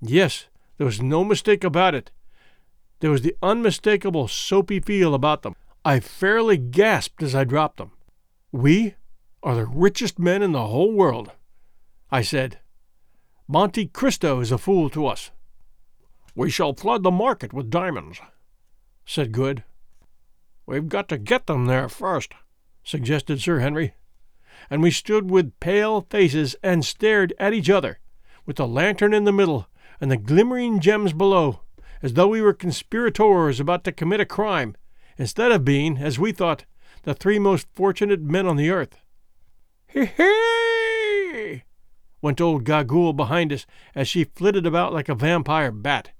Yes, 0.00 0.46
there 0.76 0.86
was 0.86 1.02
no 1.02 1.24
mistake 1.24 1.64
about 1.64 1.94
it. 1.94 2.10
There 3.00 3.10
was 3.10 3.22
the 3.22 3.36
unmistakable 3.42 4.28
soapy 4.28 4.80
feel 4.80 5.14
about 5.14 5.42
them. 5.42 5.54
I 5.84 6.00
fairly 6.00 6.56
gasped 6.56 7.22
as 7.22 7.34
I 7.34 7.44
dropped 7.44 7.76
them. 7.76 7.92
We 8.50 8.94
are 9.42 9.54
the 9.54 9.66
richest 9.66 10.18
men 10.18 10.42
in 10.42 10.52
the 10.52 10.66
whole 10.66 10.92
world, 10.92 11.32
I 12.10 12.22
said. 12.22 12.60
Monte 13.46 13.86
Cristo 13.88 14.40
is 14.40 14.50
a 14.50 14.56
fool 14.56 14.88
to 14.90 15.06
us. 15.06 15.30
We 16.36 16.50
shall 16.50 16.74
flood 16.74 17.04
the 17.04 17.12
market 17.12 17.52
with 17.52 17.70
diamonds, 17.70 18.20
said 19.06 19.30
Good. 19.30 19.62
We've 20.66 20.88
got 20.88 21.08
to 21.10 21.18
get 21.18 21.46
them 21.46 21.66
there 21.66 21.88
first, 21.88 22.34
suggested 22.82 23.40
Sir 23.40 23.60
Henry. 23.60 23.94
And 24.68 24.82
we 24.82 24.90
stood 24.90 25.30
with 25.30 25.58
pale 25.60 26.00
faces 26.10 26.56
and 26.60 26.84
stared 26.84 27.34
at 27.38 27.54
each 27.54 27.70
other, 27.70 28.00
with 28.46 28.56
the 28.56 28.66
lantern 28.66 29.14
in 29.14 29.24
the 29.24 29.32
middle 29.32 29.68
and 30.00 30.10
the 30.10 30.16
glimmering 30.16 30.80
gems 30.80 31.12
below, 31.12 31.60
as 32.02 32.14
though 32.14 32.28
we 32.28 32.40
were 32.40 32.52
conspirators 32.52 33.60
about 33.60 33.84
to 33.84 33.92
commit 33.92 34.20
a 34.20 34.26
crime, 34.26 34.74
instead 35.16 35.52
of 35.52 35.64
being, 35.64 35.98
as 35.98 36.18
we 36.18 36.32
thought, 36.32 36.64
the 37.04 37.14
three 37.14 37.38
most 37.38 37.68
fortunate 37.74 38.22
men 38.22 38.46
on 38.46 38.56
the 38.56 38.70
earth. 38.70 38.96
He 39.86 40.06
he! 40.06 41.62
went 42.20 42.40
old 42.40 42.64
Gagool 42.64 43.14
behind 43.14 43.52
us 43.52 43.66
as 43.94 44.08
she 44.08 44.24
flitted 44.24 44.66
about 44.66 44.92
like 44.92 45.08
a 45.08 45.14
vampire 45.14 45.70
bat. 45.70 46.10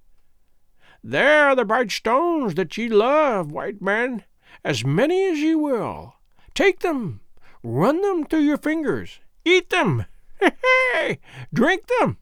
There 1.07 1.49
are 1.49 1.55
the 1.55 1.67
bright 1.67 1.91
stones 1.91 2.55
that 2.55 2.79
ye 2.79 2.89
love, 2.89 3.53
white 3.53 3.83
man, 3.83 4.25
as 4.65 4.87
many 4.87 5.27
as 5.27 5.39
ye 5.39 5.55
will. 5.55 6.15
Take 6.55 6.81
them, 6.81 7.21
run 7.63 8.01
them 8.01 8.25
through 8.25 8.41
your 8.41 8.57
fingers, 8.57 9.21
eat 9.45 9.69
them, 9.69 10.07
He 10.41 10.49
he, 11.07 11.19
drink 11.53 11.89
them. 12.01 12.17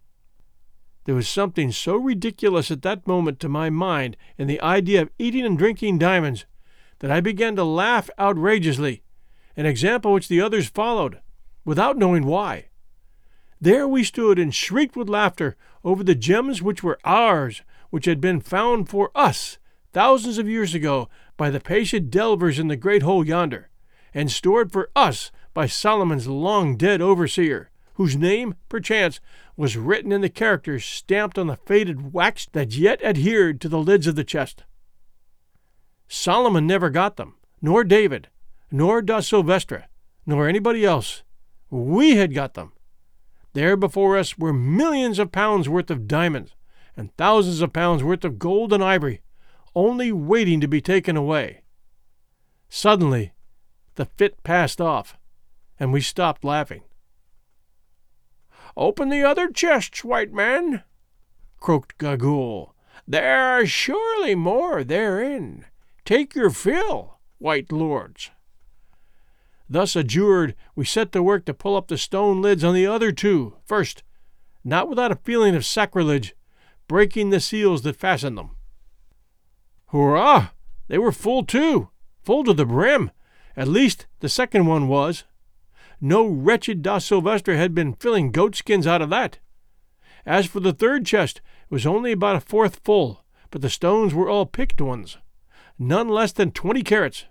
There 1.05 1.15
was 1.15 1.29
something 1.29 1.71
so 1.71 1.95
ridiculous 1.95 2.73
at 2.73 2.83
that 2.83 3.07
moment 3.07 3.39
to 3.41 3.49
my 3.49 3.71
mind 3.71 4.17
in 4.37 4.49
the 4.49 4.61
idea 4.61 5.03
of 5.03 5.11
eating 5.17 5.47
and 5.47 5.57
drinking 5.57 5.99
diamonds 5.99 6.45
that 6.99 7.11
I 7.13 7.21
began 7.21 7.55
to 7.55 7.65
laugh 7.65 8.11
outrageously, 8.19 9.05
an 9.57 9.65
example 9.65 10.13
which 10.13 10.27
the 10.27 10.41
others 10.41 10.69
followed, 10.69 11.21
without 11.65 11.99
knowing 11.99 12.27
why. 12.27 12.71
There 13.61 13.87
we 13.87 14.03
stood 14.03 14.41
and 14.41 14.53
shrieked 14.53 14.97
with 14.97 15.09
laughter 15.09 15.57
over 15.85 16.03
the 16.03 16.17
gems 16.17 16.61
which 16.61 16.83
were 16.83 16.99
ours, 17.05 17.63
which 17.93 18.07
had 18.07 18.23
been 18.23 18.41
found 18.41 18.89
for 18.89 19.11
us 19.15 19.59
thousands 19.93 20.39
of 20.39 20.49
years 20.49 20.75
ago 20.75 21.11
by 21.37 21.51
the 21.51 21.61
patient 21.61 22.11
delvers 22.11 22.59
in 22.59 22.69
the 22.69 22.75
great 22.75 23.03
hole 23.03 23.23
yonder, 23.23 23.69
and 24.15 24.31
stored 24.31 24.73
for 24.73 24.91
us 24.97 25.31
by 25.53 25.67
Solomon's 25.67 26.27
long 26.27 26.79
dead 26.79 27.03
overseer, 27.03 27.71
whose 27.97 28.17
name, 28.17 28.55
perchance, 28.71 29.21
was 29.59 29.77
written 29.77 30.11
in 30.11 30.23
the 30.23 30.31
characters 30.31 30.87
stamped 30.87 31.39
on 31.39 31.49
the 31.49 31.59
faded 31.67 32.15
wax 32.15 32.49
that 32.53 32.75
yet 32.75 33.05
adhered 33.05 33.61
to 33.61 33.69
the 33.69 33.79
lids 33.79 34.07
of 34.07 34.17
the 34.17 34.25
chest. 34.25 34.65
Solomon 36.09 36.67
never 36.67 36.89
got 36.89 37.17
them, 37.17 37.35
nor 37.61 37.85
David, 37.85 38.29
nor 38.71 39.03
da 39.03 39.21
Silvestra, 39.21 39.85
nor 40.25 40.49
anybody 40.49 40.83
else. 40.83 41.25
We 41.69 42.17
had 42.17 42.33
got 42.33 42.55
them. 42.55 42.73
There 43.53 43.77
before 43.77 44.17
us 44.17 44.39
were 44.39 44.55
millions 44.55 45.19
of 45.19 45.31
pounds 45.31 45.69
worth 45.69 45.91
of 45.91 46.09
diamonds, 46.09 46.55
and 46.97 47.17
thousands 47.17 47.61
of 47.61 47.73
pounds 47.73 48.03
worth 48.03 48.25
of 48.25 48.39
gold 48.39 48.73
and 48.73 48.83
ivory, 48.83 49.23
only 49.75 50.13
waiting 50.13 50.61
to 50.61 50.69
be 50.69 50.81
taken 50.81 51.17
away. 51.17 51.63
Suddenly, 52.69 53.33
the 53.95 54.07
fit 54.07 54.43
passed 54.43 54.81
off, 54.81 55.17
and 55.79 55.93
we 55.93 56.01
stopped 56.01 56.45
laughing. 56.45 56.83
Open 58.77 59.11
the 59.11 59.23
other 59.23 59.49
chests, 59.49 60.05
white 60.05 60.33
man, 60.33 60.83
croaked 61.61 61.99
Gagool. 61.99 62.73
There 63.07 63.59
are 63.59 63.67
surely 63.67 64.35
more 64.35 64.85
therein. 64.85 65.67
Take 66.05 66.35
your 66.35 66.51
fill, 66.51 67.19
white 67.39 67.71
lords. 67.71 68.31
Thus 69.69 69.97
adjured, 69.97 70.55
we 70.75 70.85
set 70.85 71.13
to 71.13 71.23
work 71.23 71.45
to 71.47 71.55
pull 71.55 71.77
up 71.77 71.89
the 71.89 71.99
stone 71.99 72.43
lids 72.43 72.63
on 72.63 72.75
the 72.75 72.87
other 72.87 73.13
two, 73.13 73.57
first, 73.65 74.03
not 74.65 74.89
without 74.89 75.13
a 75.13 75.17
feeling 75.17 75.55
of 75.55 75.65
sacrilege, 75.65 76.35
breaking 76.89 77.31
the 77.31 77.41
seals 77.41 77.83
that 77.83 77.97
fastened 77.97 78.39
them. 78.39 78.57
Hurrah! 79.89 80.49
They 80.89 80.99
were 80.99 81.13
full 81.13 81.45
too, 81.45 81.91
full 82.23 82.45
to 82.45 82.53
the 82.53 82.67
brim. 82.67 83.11
At 83.57 83.69
least 83.69 84.07
the 84.21 84.29
second 84.29 84.67
one 84.67 84.89
was. 84.89 85.25
No 86.01 86.27
wretched 86.27 86.83
da 86.83 86.99
Silvestra 86.99 87.57
had 87.57 87.75
been 87.75 87.95
filling 87.95 88.33
goatskins 88.33 88.87
out 88.87 89.03
of 89.03 89.11
that. 89.11 89.39
As 90.27 90.47
for 90.47 90.61
the 90.61 90.73
third 90.73 91.07
chest, 91.07 91.41
it 91.71 91.75
was 91.75 91.87
only 91.87 92.13
about 92.13 92.37
a 92.37 92.41
fourth 92.41 92.81
full, 92.85 93.25
but 93.51 93.63
the 93.63 93.71
stones 93.71 94.15
were 94.15 94.29
all 94.29 94.47
picked 94.47 94.81
ones 94.81 95.19
none 95.83 96.09
less 96.09 96.33
than 96.33 96.51
twenty 96.51 96.83
carats, 96.83 97.25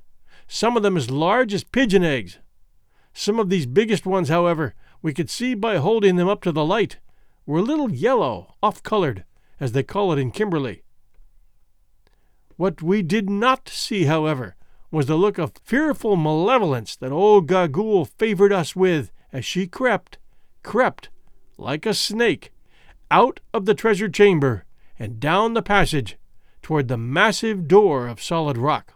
some 0.48 0.76
of 0.76 0.84
them 0.84 0.98
as 0.98 1.10
large 1.10 1.54
as 1.54 1.64
pigeon 1.64 2.04
eggs. 2.04 2.40
Some 3.14 3.40
of 3.40 3.50
these 3.50 3.66
biggest 3.66 4.06
ones, 4.06 4.30
however, 4.30 4.74
we 5.02 5.14
could 5.14 5.30
see 5.30 5.54
by 5.54 5.78
holding 5.78 6.16
them 6.16 6.28
up 6.28 6.42
to 6.44 6.52
the 6.52 6.66
light, 6.66 7.00
were 7.46 7.60
a 7.60 7.64
little 7.64 7.92
yellow, 7.92 8.56
off 8.62 8.84
colored, 8.84 9.26
as 9.62 9.72
they 9.72 9.84
call 9.84 10.12
it 10.12 10.20
in 10.20 10.32
Kimberley. 10.32 10.82
What 12.58 12.82
we 12.82 13.04
did 13.04 13.30
not 13.30 13.70
see, 13.70 14.06
however, 14.06 14.56
was 14.90 15.06
the 15.06 15.16
look 15.16 15.38
of 15.38 15.54
fearful 15.64 16.16
malevolence 16.18 16.96
that 16.98 17.12
old 17.12 17.48
Gagool 17.48 18.10
favored 18.18 18.52
us 18.52 18.76
with 18.76 19.12
as 19.32 19.46
she 19.46 19.68
crept, 19.68 20.18
crept, 20.64 21.10
like 21.58 21.86
a 21.86 21.94
snake, 21.94 22.52
out 23.10 23.40
of 23.54 23.66
the 23.66 23.76
treasure 23.76 24.10
chamber 24.10 24.66
and 24.98 25.20
down 25.20 25.54
the 25.54 25.62
passage 25.62 26.18
toward 26.62 26.88
the 26.88 26.98
massive 26.98 27.68
door 27.68 28.08
of 28.08 28.22
solid 28.22 28.58
rock. 28.58 28.96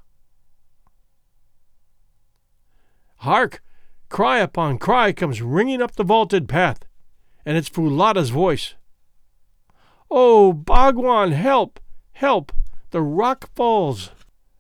Hark! 3.18 3.62
Cry 4.10 4.40
upon 4.40 4.78
cry 4.78 5.12
comes 5.12 5.42
ringing 5.42 5.82
up 5.82 5.96
the 5.96 6.04
vaulted 6.04 6.48
path, 6.48 6.86
and 7.46 7.58
it's 7.58 7.70
Foulata's 7.70 8.30
voice. 8.30 8.76
Oh, 10.10 10.54
Bougwan, 10.54 11.32
help! 11.32 11.80
Help! 12.14 12.52
The 12.92 13.02
rock 13.02 13.50
falls! 13.56 14.12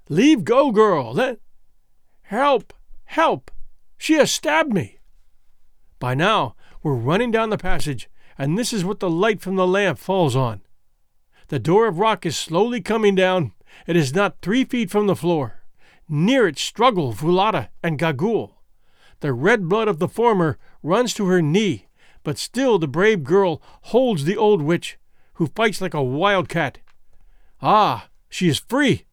Leave 0.09 0.43
go, 0.43 0.71
girl! 0.71 1.13
Let... 1.13 1.39
Help! 2.23 2.73
Help! 3.05 3.51
She 3.97 4.13
has 4.15 4.31
stabbed 4.31 4.73
me! 4.73 4.99
By 5.99 6.15
now, 6.15 6.55
we're 6.83 6.93
running 6.93 7.31
down 7.31 7.49
the 7.49 7.57
passage, 7.57 8.09
and 8.37 8.57
this 8.57 8.73
is 8.73 8.83
what 8.83 8.99
the 8.99 9.09
light 9.09 9.41
from 9.41 9.55
the 9.55 9.67
lamp 9.67 9.97
falls 9.97 10.35
on. 10.35 10.61
The 11.47 11.59
door 11.59 11.87
of 11.87 11.99
rock 11.99 12.25
is 12.25 12.35
slowly 12.35 12.81
coming 12.81 13.15
down. 13.15 13.53
It 13.87 13.95
is 13.95 14.13
not 14.13 14.41
three 14.41 14.65
feet 14.65 14.89
from 14.89 15.07
the 15.07 15.15
floor. 15.15 15.61
Near 16.09 16.47
it 16.47 16.59
struggle 16.59 17.13
Foulata 17.13 17.69
and 17.83 17.99
Gagool. 17.99 18.55
The 19.21 19.33
red 19.33 19.69
blood 19.69 19.87
of 19.87 19.99
the 19.99 20.07
former 20.07 20.57
runs 20.83 21.13
to 21.15 21.25
her 21.27 21.41
knee, 21.41 21.87
but 22.23 22.37
still 22.37 22.77
the 22.77 22.87
brave 22.87 23.23
girl 23.23 23.61
holds 23.83 24.25
the 24.25 24.37
old 24.37 24.61
witch, 24.61 24.97
who 25.35 25.47
fights 25.47 25.81
like 25.81 25.93
a 25.93 26.03
wildcat. 26.03 26.79
Ah, 27.61 28.09
she 28.29 28.47
is 28.47 28.59
free! 28.59 29.05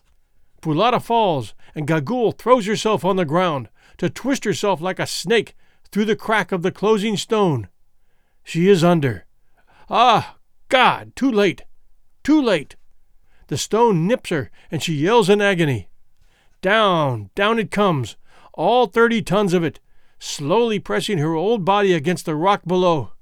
Foulata 0.61 1.01
falls, 1.03 1.55
and 1.75 1.87
Gagool 1.87 2.37
throws 2.39 2.67
herself 2.67 3.05
on 3.05 3.17
the 3.17 3.25
ground, 3.25 3.69
to 3.99 4.09
twist 4.09 4.45
herself 4.45 4.81
like 4.81 4.99
a 4.99 5.07
snake 5.07 5.55
through 5.91 6.05
the 6.05 6.17
crack 6.17 6.53
of 6.53 6.63
the 6.63 6.73
closing 6.73 7.17
stone. 7.17 7.69
She 8.45 8.69
is 8.69 8.83
under. 8.83 9.27
Ah, 9.91 10.37
God, 10.69 11.15
too 11.15 11.31
late! 11.31 11.63
Too 12.25 12.41
late! 12.41 12.77
The 13.49 13.59
stone 13.59 14.07
nips 14.07 14.31
her, 14.31 14.51
and 14.71 14.83
she 14.83 14.95
yells 14.95 15.29
in 15.29 15.41
agony. 15.41 15.89
Down, 16.63 17.31
down 17.35 17.59
it 17.59 17.71
comes, 17.71 18.17
all 18.55 18.87
thirty 18.87 19.21
tons 19.21 19.53
of 19.53 19.65
it, 19.65 19.81
slowly 20.19 20.79
pressing 20.79 21.19
her 21.19 21.35
old 21.35 21.65
body 21.65 21.93
against 21.93 22.25
the 22.25 22.37
rock 22.37 22.63
below. 22.65 23.13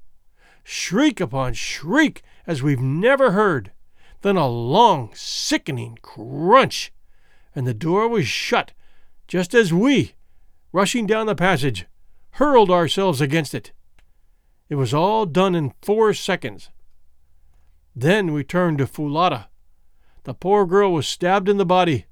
Shriek 0.63 1.19
upon 1.19 1.53
shriek 1.53 2.21
as 2.47 2.63
we've 2.63 2.81
never 2.81 3.31
heard. 3.31 3.71
Then 4.21 4.37
a 4.37 4.47
long, 4.47 5.11
sickening 5.13 5.97
crunch, 6.01 6.91
and 7.55 7.65
the 7.65 7.73
door 7.73 8.07
was 8.07 8.27
shut, 8.27 8.73
just 9.27 9.53
as 9.53 9.73
we, 9.73 10.13
rushing 10.71 11.05
down 11.07 11.25
the 11.25 11.35
passage, 11.35 11.85
hurled 12.31 12.69
ourselves 12.69 13.21
against 13.21 13.53
it. 13.53 13.71
It 14.69 14.75
was 14.75 14.93
all 14.93 15.25
done 15.25 15.55
in 15.55 15.73
four 15.81 16.13
seconds. 16.13 16.69
Then 17.95 18.31
we 18.31 18.43
turned 18.43 18.77
to 18.77 18.85
Foulata. 18.85 19.47
The 20.23 20.33
poor 20.33 20.65
girl 20.65 20.93
was 20.93 21.07
stabbed 21.07 21.49
in 21.49 21.57
the 21.57 21.65
body, 21.65 22.05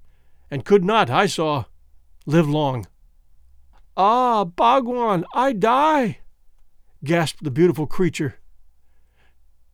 and 0.49 0.65
could 0.65 0.83
not, 0.83 1.09
I 1.09 1.27
saw, 1.27 1.65
live 2.25 2.49
long. 2.49 2.87
Ah, 3.95 4.45
Bougwan, 4.45 5.23
I 5.33 5.53
die, 5.53 6.19
gasped 7.03 7.43
the 7.43 7.51
beautiful 7.51 7.85
creature. 7.85 8.39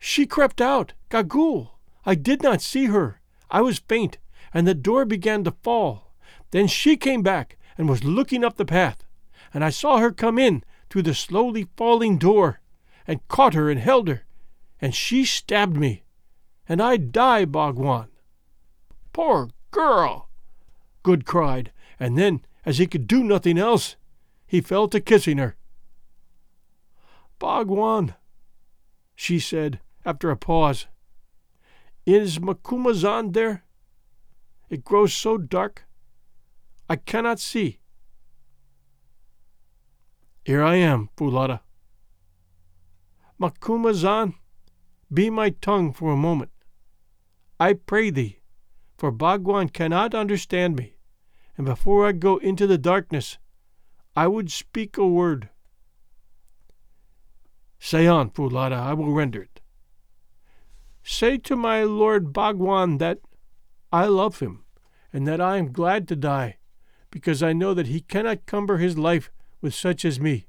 She 0.07 0.27
crept 0.27 0.61
out. 0.61 0.93
Gagool! 1.09 1.79
I 2.05 2.13
did 2.13 2.43
not 2.43 2.61
see 2.61 2.85
her. 2.85 3.21
I 3.49 3.61
was 3.61 3.79
faint, 3.79 4.19
and 4.53 4.67
the 4.67 4.75
door 4.75 5.03
began 5.03 5.43
to 5.45 5.51
fall. 5.63 6.13
Then 6.51 6.67
she 6.67 6.95
came 6.95 7.23
back 7.23 7.57
and 7.75 7.89
was 7.89 8.03
looking 8.03 8.43
up 8.43 8.55
the 8.55 8.65
path, 8.65 9.03
and 9.51 9.65
I 9.65 9.71
saw 9.71 9.97
her 9.97 10.11
come 10.11 10.37
in 10.37 10.63
through 10.91 11.01
the 11.01 11.15
slowly 11.15 11.69
falling 11.75 12.19
door, 12.19 12.61
and 13.07 13.27
caught 13.29 13.55
her 13.55 13.67
and 13.67 13.79
held 13.79 14.07
her, 14.07 14.25
and 14.79 14.93
she 14.93 15.25
stabbed 15.25 15.75
me, 15.75 16.03
and 16.69 16.83
I 16.83 16.97
die, 16.97 17.45
Bougwan. 17.45 18.09
Poor 19.11 19.49
girl! 19.71 20.29
Good 21.01 21.25
cried, 21.25 21.71
and 21.99 22.15
then, 22.15 22.45
as 22.63 22.77
he 22.77 22.85
could 22.85 23.07
do 23.07 23.23
nothing 23.23 23.57
else, 23.57 23.95
he 24.45 24.61
fell 24.61 24.87
to 24.89 24.99
kissing 24.99 25.39
her. 25.39 25.57
Bougwan, 27.39 28.13
she 29.15 29.39
said, 29.39 29.79
after 30.05 30.29
a 30.29 30.37
pause, 30.37 30.87
is 32.05 32.37
Macumazahn 32.39 33.33
there? 33.33 33.63
It 34.69 34.83
grows 34.83 35.13
so 35.13 35.37
dark. 35.37 35.85
I 36.87 36.95
cannot 36.95 37.39
see. 37.39 37.79
Here 40.43 40.63
I 40.63 40.75
am, 40.75 41.09
Foulata. 41.17 41.61
Macumazahn, 43.41 44.35
be 45.11 45.29
my 45.29 45.49
tongue 45.49 45.91
for 45.91 46.11
a 46.11 46.17
moment. 46.17 46.51
I 47.59 47.73
pray 47.73 48.11
thee, 48.11 48.39
for 48.97 49.11
Bougwan 49.11 49.73
cannot 49.73 50.13
understand 50.13 50.75
me, 50.75 50.97
and 51.57 51.65
before 51.65 52.05
I 52.05 52.11
go 52.11 52.37
into 52.37 52.67
the 52.67 52.77
darkness, 52.77 53.39
I 54.15 54.27
would 54.27 54.51
speak 54.51 54.97
a 54.97 55.07
word. 55.07 55.49
Say 57.79 58.07
on, 58.07 58.29
Foulata, 58.29 58.75
I 58.75 58.93
will 58.93 59.11
render 59.11 59.41
it. 59.41 59.54
Say 61.07 61.37
to 61.37 61.55
my 61.55 61.83
lord 61.83 62.33
Bougwan 62.33 62.97
that 62.97 63.19
I 63.93 64.07
love 64.07 64.39
him, 64.39 64.63
and 65.13 65.27
that 65.27 65.39
I 65.39 65.57
am 65.57 65.71
glad 65.71 66.07
to 66.07 66.15
die, 66.15 66.57
because 67.11 67.43
I 67.43 67.53
know 67.53 67.75
that 67.75 67.85
he 67.85 68.01
cannot 68.01 68.47
cumber 68.47 68.77
his 68.77 68.97
life 68.97 69.29
with 69.61 69.75
such 69.75 70.03
as 70.03 70.19
me. 70.19 70.47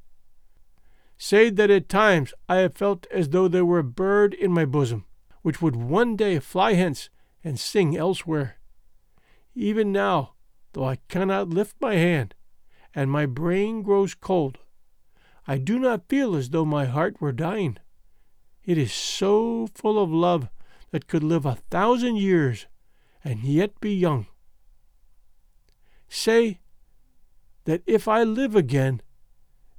Say 1.19 1.51
that 1.51 1.71
at 1.71 1.91
times 1.91 2.33
I 2.49 2.57
have 2.57 2.75
felt 2.75 3.07
as 3.11 3.29
though 3.29 3.49
there 3.49 3.67
were 3.67 3.81
a 3.81 3.85
bird 3.85 4.33
in 4.33 4.51
my 4.51 4.65
bosom, 4.65 5.05
which 5.43 5.61
would 5.61 5.77
one 5.77 6.17
day 6.17 6.39
fly 6.39 6.73
hence 6.73 7.11
and 7.45 7.61
sing 7.61 7.95
elsewhere. 7.95 8.57
Even 9.55 9.93
now, 9.93 10.33
though 10.73 10.87
I 10.87 11.01
cannot 11.09 11.51
lift 11.51 11.77
my 11.83 11.97
hand, 11.97 12.35
and 12.95 13.11
my 13.11 13.27
brain 13.27 13.83
grows 13.83 14.15
cold, 14.15 14.57
I 15.47 15.59
do 15.59 15.79
not 15.79 16.09
feel 16.09 16.35
as 16.35 16.49
though 16.49 16.65
my 16.65 16.87
heart 16.87 17.21
were 17.21 17.31
dying. 17.31 17.77
It 18.67 18.77
is 18.77 18.93
so 18.93 19.69
full 19.75 20.03
of 20.03 20.11
love 20.11 20.49
that 20.91 21.07
could 21.07 21.23
live 21.23 21.47
a 21.47 21.55
thousand 21.71 22.17
years 22.17 22.67
and 23.23 23.45
yet 23.45 23.81
be 23.81 23.95
young. 23.95 24.27
Say 26.09 26.59
that 27.65 27.83
if 27.87 28.09
I 28.09 28.25
live 28.25 28.57
again, 28.57 29.03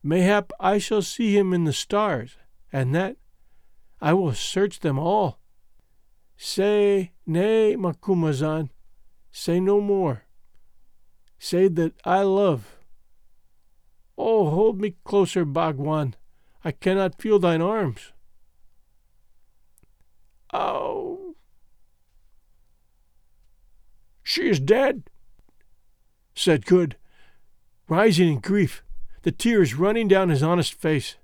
mayhap 0.01 0.51
I 0.59 0.77
shall 0.77 1.01
see 1.01 1.37
him 1.37 1.53
in 1.53 1.65
the 1.65 1.73
stars, 1.73 2.37
and 2.71 2.95
that 2.95 3.17
I 3.99 4.13
will 4.13 4.33
search 4.33 4.79
them 4.79 4.97
all. 4.97 5.39
Say, 6.37 7.11
nay, 7.25 7.75
Macumazahn, 7.77 8.69
say 9.31 9.59
no 9.59 9.81
more. 9.81 10.23
Say 11.39 11.67
that 11.67 11.93
I 12.05 12.21
love. 12.21 12.77
Oh, 14.17 14.49
hold 14.49 14.79
me 14.79 14.95
closer, 15.03 15.45
Bougwan. 15.45 16.13
I 16.63 16.71
cannot 16.71 17.21
feel 17.21 17.39
thine 17.39 17.61
arms. 17.61 18.13
Oh. 20.53 21.35
She 24.23 24.49
is 24.49 24.59
dead, 24.59 25.03
said 26.35 26.65
Good, 26.65 26.97
rising 27.87 28.27
in 28.27 28.39
grief, 28.39 28.83
the 29.21 29.31
tears 29.31 29.73
running 29.73 30.07
down 30.07 30.29
his 30.29 30.43
honest 30.43 30.73
face. 30.73 31.15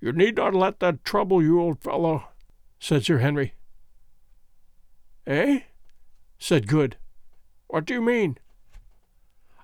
You 0.00 0.12
need 0.12 0.36
not 0.36 0.54
let 0.54 0.80
that 0.80 1.04
trouble 1.04 1.42
you, 1.42 1.60
old 1.60 1.82
fellow, 1.82 2.28
said 2.78 3.04
Sir 3.04 3.18
Henry. 3.18 3.54
Eh? 5.26 5.60
said 6.38 6.66
Good. 6.66 6.96
What 7.66 7.84
do 7.84 7.94
you 7.94 8.02
mean? 8.02 8.38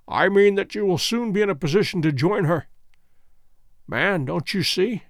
I 0.07 0.29
mean 0.29 0.57
that 0.57 0.75
you 0.75 0.85
will 0.85 0.99
soon 0.99 1.33
be 1.33 1.41
in 1.41 1.49
a 1.49 1.55
position 1.55 2.03
to 2.03 2.13
join 2.13 2.45
her. 2.45 2.67
Man, 3.89 4.27
don't 4.27 4.53
you 4.53 4.63
see? 4.63 5.05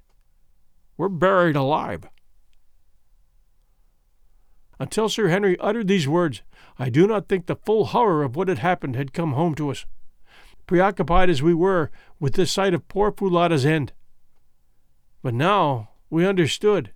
We're 0.96 1.08
buried 1.08 1.56
alive. 1.56 2.08
Until 4.84 5.08
Sir 5.08 5.28
Henry 5.28 5.58
uttered 5.60 5.88
these 5.88 6.06
words, 6.06 6.42
I 6.78 6.90
do 6.90 7.06
not 7.06 7.26
think 7.26 7.46
the 7.46 7.56
full 7.56 7.86
horror 7.86 8.22
of 8.22 8.36
what 8.36 8.48
had 8.48 8.58
happened 8.58 8.96
had 8.96 9.14
come 9.14 9.32
home 9.32 9.54
to 9.54 9.70
us, 9.70 9.86
preoccupied 10.66 11.30
as 11.30 11.42
we 11.42 11.54
were 11.54 11.90
with 12.20 12.34
the 12.34 12.44
sight 12.44 12.74
of 12.74 12.86
poor 12.86 13.10
Foulata's 13.10 13.64
end. 13.64 13.94
But 15.22 15.32
now 15.32 15.88
we 16.10 16.26
understood. 16.26 16.92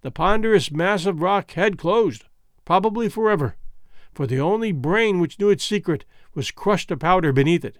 The 0.00 0.10
ponderous 0.10 0.72
mass 0.72 1.06
of 1.06 1.22
rock 1.22 1.52
had 1.52 1.78
closed, 1.78 2.24
probably 2.64 3.08
forever, 3.08 3.54
for 4.12 4.26
the 4.26 4.40
only 4.40 4.72
brain 4.72 5.20
which 5.20 5.38
knew 5.38 5.50
its 5.50 5.64
secret 5.64 6.04
was 6.34 6.50
crushed 6.50 6.88
to 6.88 6.96
powder 6.96 7.32
beneath 7.32 7.64
it. 7.64 7.78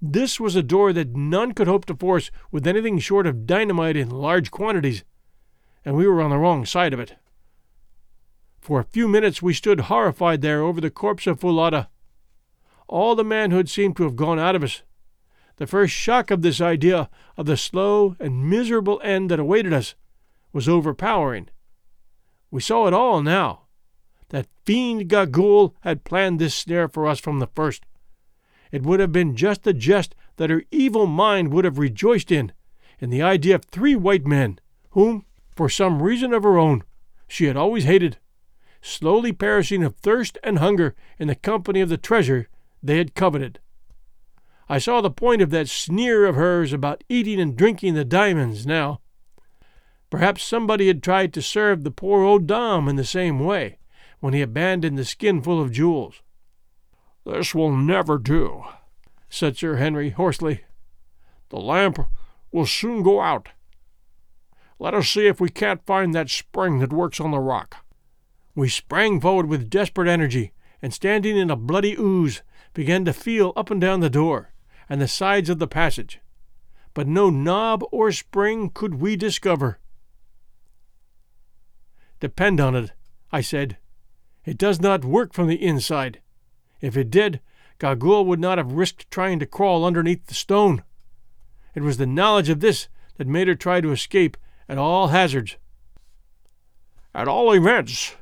This 0.00 0.38
was 0.38 0.54
a 0.54 0.62
door 0.62 0.92
that 0.92 1.16
none 1.16 1.50
could 1.50 1.66
hope 1.66 1.84
to 1.86 1.96
force 1.96 2.30
with 2.52 2.64
anything 2.64 3.00
short 3.00 3.26
of 3.26 3.44
dynamite 3.44 3.96
in 3.96 4.08
large 4.08 4.52
quantities, 4.52 5.02
and 5.84 5.96
we 5.96 6.06
were 6.06 6.22
on 6.22 6.30
the 6.30 6.38
wrong 6.38 6.64
side 6.64 6.92
of 6.92 7.00
it. 7.00 7.16
For 8.64 8.80
a 8.80 8.84
few 8.84 9.08
minutes 9.08 9.42
we 9.42 9.52
stood 9.52 9.92
horrified 9.92 10.40
there 10.40 10.62
over 10.62 10.80
the 10.80 10.88
corpse 10.88 11.26
of 11.26 11.38
Foulata. 11.38 11.88
All 12.88 13.14
the 13.14 13.22
manhood 13.22 13.68
seemed 13.68 13.94
to 13.98 14.04
have 14.04 14.16
gone 14.16 14.38
out 14.38 14.56
of 14.56 14.62
us. 14.62 14.80
The 15.56 15.66
first 15.66 15.92
shock 15.92 16.30
of 16.30 16.40
this 16.40 16.62
idea 16.62 17.10
of 17.36 17.44
the 17.44 17.58
slow 17.58 18.16
and 18.18 18.48
miserable 18.48 19.02
end 19.04 19.30
that 19.30 19.38
awaited 19.38 19.74
us 19.74 19.94
was 20.50 20.66
overpowering. 20.66 21.50
We 22.50 22.62
saw 22.62 22.86
it 22.86 22.94
all 22.94 23.20
now. 23.20 23.64
That 24.30 24.48
fiend 24.64 25.10
Gagool 25.10 25.74
had 25.80 26.04
planned 26.04 26.38
this 26.38 26.54
snare 26.54 26.88
for 26.88 27.06
us 27.06 27.20
from 27.20 27.40
the 27.40 27.50
first. 27.54 27.84
It 28.72 28.82
would 28.82 28.98
have 28.98 29.12
been 29.12 29.36
just 29.36 29.64
the 29.64 29.74
jest 29.74 30.14
that 30.36 30.48
her 30.48 30.62
evil 30.70 31.06
mind 31.06 31.52
would 31.52 31.66
have 31.66 31.76
rejoiced 31.76 32.32
in, 32.32 32.50
in 32.98 33.10
the 33.10 33.20
idea 33.20 33.56
of 33.56 33.66
three 33.66 33.94
white 33.94 34.26
men, 34.26 34.58
whom, 34.92 35.26
for 35.54 35.68
some 35.68 36.02
reason 36.02 36.32
of 36.32 36.44
her 36.44 36.56
own, 36.56 36.82
she 37.28 37.44
had 37.44 37.58
always 37.58 37.84
hated, 37.84 38.16
slowly 38.84 39.32
perishing 39.32 39.82
of 39.82 39.96
thirst 39.96 40.36
and 40.44 40.58
hunger 40.58 40.94
in 41.18 41.26
the 41.26 41.34
company 41.34 41.80
of 41.80 41.88
the 41.88 41.96
treasure 41.96 42.48
they 42.82 42.98
had 42.98 43.14
coveted. 43.14 43.58
I 44.68 44.78
saw 44.78 45.00
the 45.00 45.10
point 45.10 45.40
of 45.40 45.50
that 45.50 45.68
sneer 45.68 46.26
of 46.26 46.36
hers 46.36 46.72
about 46.72 47.02
eating 47.08 47.40
and 47.40 47.56
drinking 47.56 47.94
the 47.94 48.04
diamonds 48.04 48.66
now. 48.66 49.00
Perhaps 50.10 50.44
somebody 50.44 50.86
had 50.86 51.02
tried 51.02 51.32
to 51.32 51.42
serve 51.42 51.82
the 51.82 51.90
poor 51.90 52.22
old 52.22 52.46
Dom 52.46 52.88
in 52.88 52.96
the 52.96 53.04
same 53.04 53.40
way 53.40 53.78
when 54.20 54.34
he 54.34 54.42
abandoned 54.42 54.98
the 54.98 55.04
skin 55.04 55.40
full 55.40 55.60
of 55.60 55.72
jewels. 55.72 56.22
This 57.24 57.54
will 57.54 57.74
never 57.74 58.18
do, 58.18 58.64
said 59.30 59.56
Sir 59.56 59.76
Henry 59.76 60.10
hoarsely. 60.10 60.62
The 61.48 61.58
lamp 61.58 61.98
will 62.52 62.66
soon 62.66 63.02
go 63.02 63.22
out. 63.22 63.48
Let 64.78 64.92
us 64.92 65.08
see 65.08 65.26
if 65.26 65.40
we 65.40 65.48
can't 65.48 65.86
find 65.86 66.14
that 66.14 66.28
spring 66.28 66.80
that 66.80 66.92
works 66.92 67.20
on 67.20 67.30
the 67.30 67.38
rock. 67.38 67.83
We 68.54 68.68
sprang 68.68 69.20
forward 69.20 69.46
with 69.46 69.70
desperate 69.70 70.08
energy, 70.08 70.52
and 70.80 70.94
standing 70.94 71.36
in 71.36 71.50
a 71.50 71.56
bloody 71.56 71.96
ooze, 71.98 72.42
began 72.72 73.04
to 73.04 73.12
feel 73.12 73.52
up 73.56 73.70
and 73.70 73.80
down 73.80 74.00
the 74.00 74.10
door 74.10 74.52
and 74.88 75.00
the 75.00 75.08
sides 75.08 75.48
of 75.48 75.58
the 75.58 75.66
passage. 75.66 76.20
But 76.92 77.08
no 77.08 77.30
knob 77.30 77.82
or 77.90 78.12
spring 78.12 78.70
could 78.70 78.96
we 78.96 79.16
discover. 79.16 79.78
Depend 82.20 82.60
on 82.60 82.74
it, 82.74 82.92
I 83.32 83.40
said. 83.40 83.78
It 84.44 84.58
does 84.58 84.80
not 84.80 85.04
work 85.04 85.32
from 85.32 85.48
the 85.48 85.62
inside. 85.62 86.20
If 86.80 86.96
it 86.96 87.10
did, 87.10 87.40
Gagool 87.78 88.26
would 88.26 88.40
not 88.40 88.58
have 88.58 88.72
risked 88.72 89.10
trying 89.10 89.38
to 89.40 89.46
crawl 89.46 89.84
underneath 89.84 90.26
the 90.26 90.34
stone. 90.34 90.84
It 91.74 91.82
was 91.82 91.96
the 91.96 92.06
knowledge 92.06 92.48
of 92.48 92.60
this 92.60 92.88
that 93.16 93.26
made 93.26 93.48
her 93.48 93.54
try 93.54 93.80
to 93.80 93.90
escape 93.90 94.36
at 94.68 94.78
all 94.78 95.08
hazards. 95.08 95.56
At 97.14 97.28
all 97.28 97.52
events, 97.52 98.16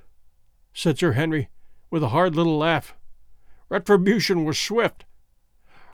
said 0.72 0.98
Sir 0.98 1.12
Henry, 1.12 1.48
with 1.90 2.02
a 2.02 2.08
hard 2.08 2.34
little 2.34 2.58
laugh. 2.58 2.94
Retribution 3.68 4.44
was 4.44 4.58
swift. 4.58 5.04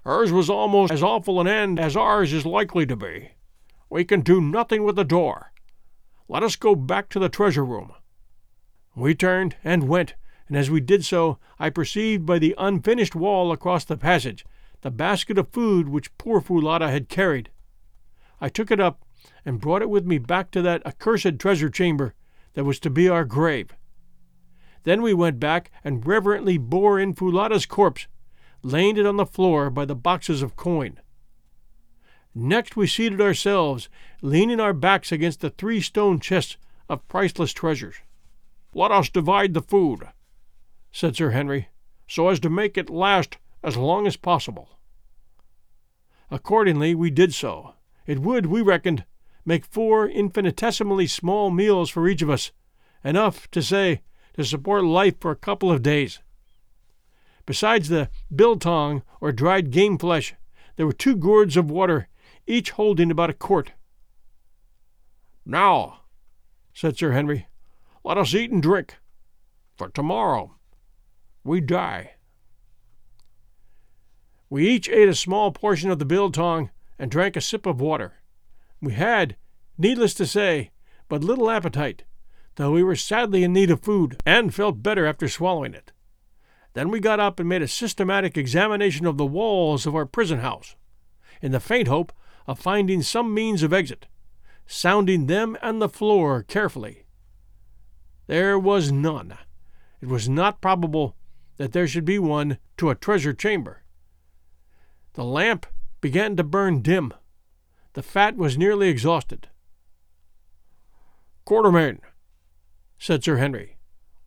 Hers 0.05 0.33
was 0.33 0.49
almost 0.49 0.93
as 0.93 1.03
awful 1.03 1.41
an 1.41 1.47
end 1.47 1.79
as 1.79 1.97
ours 1.97 2.33
is 2.33 2.47
likely 2.47 2.87
to 2.87 2.97
be. 2.97 3.33
We 3.91 4.05
can 4.05 4.21
do 4.21 4.41
nothing 4.41 4.85
with 4.85 4.97
the 4.97 5.05
door. 5.05 5.53
Let 6.29 6.43
us 6.43 6.57
go 6.57 6.75
back 6.75 7.09
to 7.11 7.19
the 7.19 7.29
treasure 7.29 7.65
room. 7.65 7.93
We 8.95 9.15
turned 9.15 9.57
and 9.65 9.89
went, 9.89 10.15
and 10.49 10.57
as 10.57 10.71
we 10.71 10.81
did 10.81 11.05
so, 11.05 11.39
I 11.59 11.71
perceived 11.71 12.27
by 12.27 12.39
the 12.39 12.55
unfinished 12.59 13.15
wall 13.15 13.53
across 13.53 13.85
the 13.85 13.97
passage 13.97 14.45
the 14.81 14.91
basket 14.91 15.39
of 15.39 15.49
food 15.49 15.89
which 15.89 16.17
poor 16.19 16.41
Foulata 16.41 16.89
had 16.89 17.09
carried. 17.09 17.51
I 18.41 18.49
took 18.49 18.71
it 18.71 18.81
up 18.81 19.05
and 19.45 19.61
brought 19.61 19.83
it 19.83 19.91
with 19.91 20.07
me 20.07 20.19
back 20.19 20.51
to 20.53 20.63
that 20.63 20.87
accursed 20.87 21.39
treasure 21.39 21.69
chamber 21.69 22.15
that 22.55 22.65
was 22.65 22.79
to 22.81 22.91
be 22.91 23.09
our 23.09 23.25
grave. 23.25 23.75
Then 24.89 25.03
we 25.03 25.13
went 25.13 25.39
back 25.39 25.71
and 25.85 26.07
reverently 26.07 26.57
bore 26.57 26.99
in 26.99 27.13
Foulata's 27.13 27.67
corpse, 27.67 28.07
laying 28.63 28.97
it 28.97 29.05
on 29.05 29.19
the 29.19 29.27
floor 29.27 29.69
by 29.69 29.85
the 29.85 29.95
boxes 29.95 30.41
of 30.41 30.57
coin. 30.57 30.99
Next 32.35 32.75
we 32.75 32.87
seated 32.87 33.21
ourselves, 33.21 33.91
leaning 34.23 34.61
our 34.61 34.73
backs 34.73 35.13
against 35.13 35.43
the 35.43 35.51
three 35.51 35.83
stone 35.83 36.21
chests 36.21 36.57
of 36.89 37.07
priceless 37.07 37.53
treasures. 37.53 37.97
Let 38.73 38.91
us 38.91 39.11
divide 39.11 39.53
the 39.53 39.61
food, 39.61 40.09
said 40.91 41.17
Sir 41.17 41.33
Henry, 41.33 41.69
so 42.07 42.31
as 42.31 42.41
to 42.41 42.49
make 42.49 42.79
it 42.79 42.89
last 42.89 43.37
as 43.63 43.77
long 43.77 44.07
as 44.07 44.17
possible. 44.17 44.79
Accordingly, 46.31 46.95
we 46.95 47.11
did 47.11 47.35
so. 47.35 47.75
It 48.07 48.21
would, 48.21 48.47
we 48.47 48.63
reckoned, 48.63 49.05
make 49.45 49.67
four 49.67 50.09
infinitesimally 50.09 51.09
small 51.09 51.51
meals 51.51 51.91
for 51.91 52.09
each 52.09 52.23
of 52.23 52.31
us, 52.31 52.53
enough, 53.05 53.51
to 53.51 53.61
say, 53.61 54.01
to 54.39 54.45
support 54.45 54.85
life 54.85 55.17
for 55.19 55.33
a 55.33 55.37
couple 55.37 55.69
of 55.69 55.83
days. 55.83 56.21
Besides 57.45 57.89
the 57.89 58.09
biltong, 58.33 59.03
or 59.21 59.33
dried 59.33 59.73
game 59.73 59.99
flesh, 59.99 60.33
there 60.77 60.87
were 60.87 60.93
two 60.93 61.17
gourds 61.17 61.57
of 61.57 61.73
water, 61.73 62.07
each 62.47 62.71
holding 62.71 63.11
about 63.11 63.31
a 63.31 63.33
quart. 63.33 63.73
Now, 65.45 66.03
said 66.73 66.97
Sir 66.97 67.11
Henry, 67.11 67.49
let 68.05 68.17
us 68.17 68.33
eat 68.33 68.53
and 68.53 68.63
drink, 68.63 68.99
for 69.77 69.89
tomorrow 69.89 70.55
we 71.43 71.61
die. 71.61 72.13
We 74.49 74.69
each 74.69 74.89
ate 74.89 75.09
a 75.09 75.17
small 75.17 75.51
portion 75.51 75.91
of 75.91 75.99
the 75.99 76.05
biltong 76.05 76.71
and 76.97 77.11
drank 77.11 77.35
a 77.35 77.41
sip 77.41 77.67
of 77.67 77.81
water. 77.81 78.21
We 78.81 78.93
had, 78.93 79.35
needless 79.77 80.15
to 80.15 80.27
say, 80.27 80.71
but 81.09 81.25
little 81.25 81.51
appetite, 81.51 82.05
though 82.59 82.73
we 82.73 82.83
were 82.83 82.97
sadly 82.97 83.45
in 83.45 83.53
need 83.53 83.71
of 83.71 83.81
food 83.81 84.21
and 84.27 84.53
felt 84.53 84.83
better 84.83 85.07
after 85.07 85.29
swallowing 85.29 85.75
it. 85.75 85.93
Then 86.75 86.91
we 86.91 86.99
got 86.99 87.21
up 87.21 87.39
and 87.39 87.49
made 87.49 87.63
a 87.63 87.69
systematic 87.69 88.37
examination 88.37 89.07
of 89.07 89.17
the 89.17 89.25
walls 89.25 89.87
of 89.87 89.95
our 89.95 90.05
prison 90.05 90.41
house, 90.41 90.75
in 91.41 91.53
the 91.53 91.61
faint 91.61 91.87
hope 91.87 92.13
of 92.49 92.59
finding 92.59 93.01
some 93.01 93.33
means 93.33 93.63
of 93.63 93.73
exit, 93.73 94.09
sounding 94.67 95.27
them 95.27 95.57
and 95.63 95.81
the 95.81 95.89
floor 95.89 96.43
carefully. 96.43 97.05
There 98.27 98.59
was 98.59 98.91
none. 98.91 99.39
It 100.01 100.09
was 100.09 100.29
not 100.29 100.61
probable 100.61 101.15
that 101.59 101.73
there 101.73 101.87
should 101.87 102.05
be 102.05 102.19
one 102.19 102.59
to 102.79 102.91
a 102.91 102.97
treasure 102.97 103.35
chamber. 103.35 103.85
The 105.13 105.25
lamp 105.25 105.65
began 106.01 106.35
to 106.35 106.43
burn 106.43 106.83
dim. 106.83 107.15
The 107.93 108.03
fat 108.03 108.37
was 108.37 108.59
nearly 108.59 108.89
exhausted. 108.89 109.49
Quatermain, 111.47 112.01
said 112.99 113.23
Sir 113.23 113.37
Henry, 113.37 113.79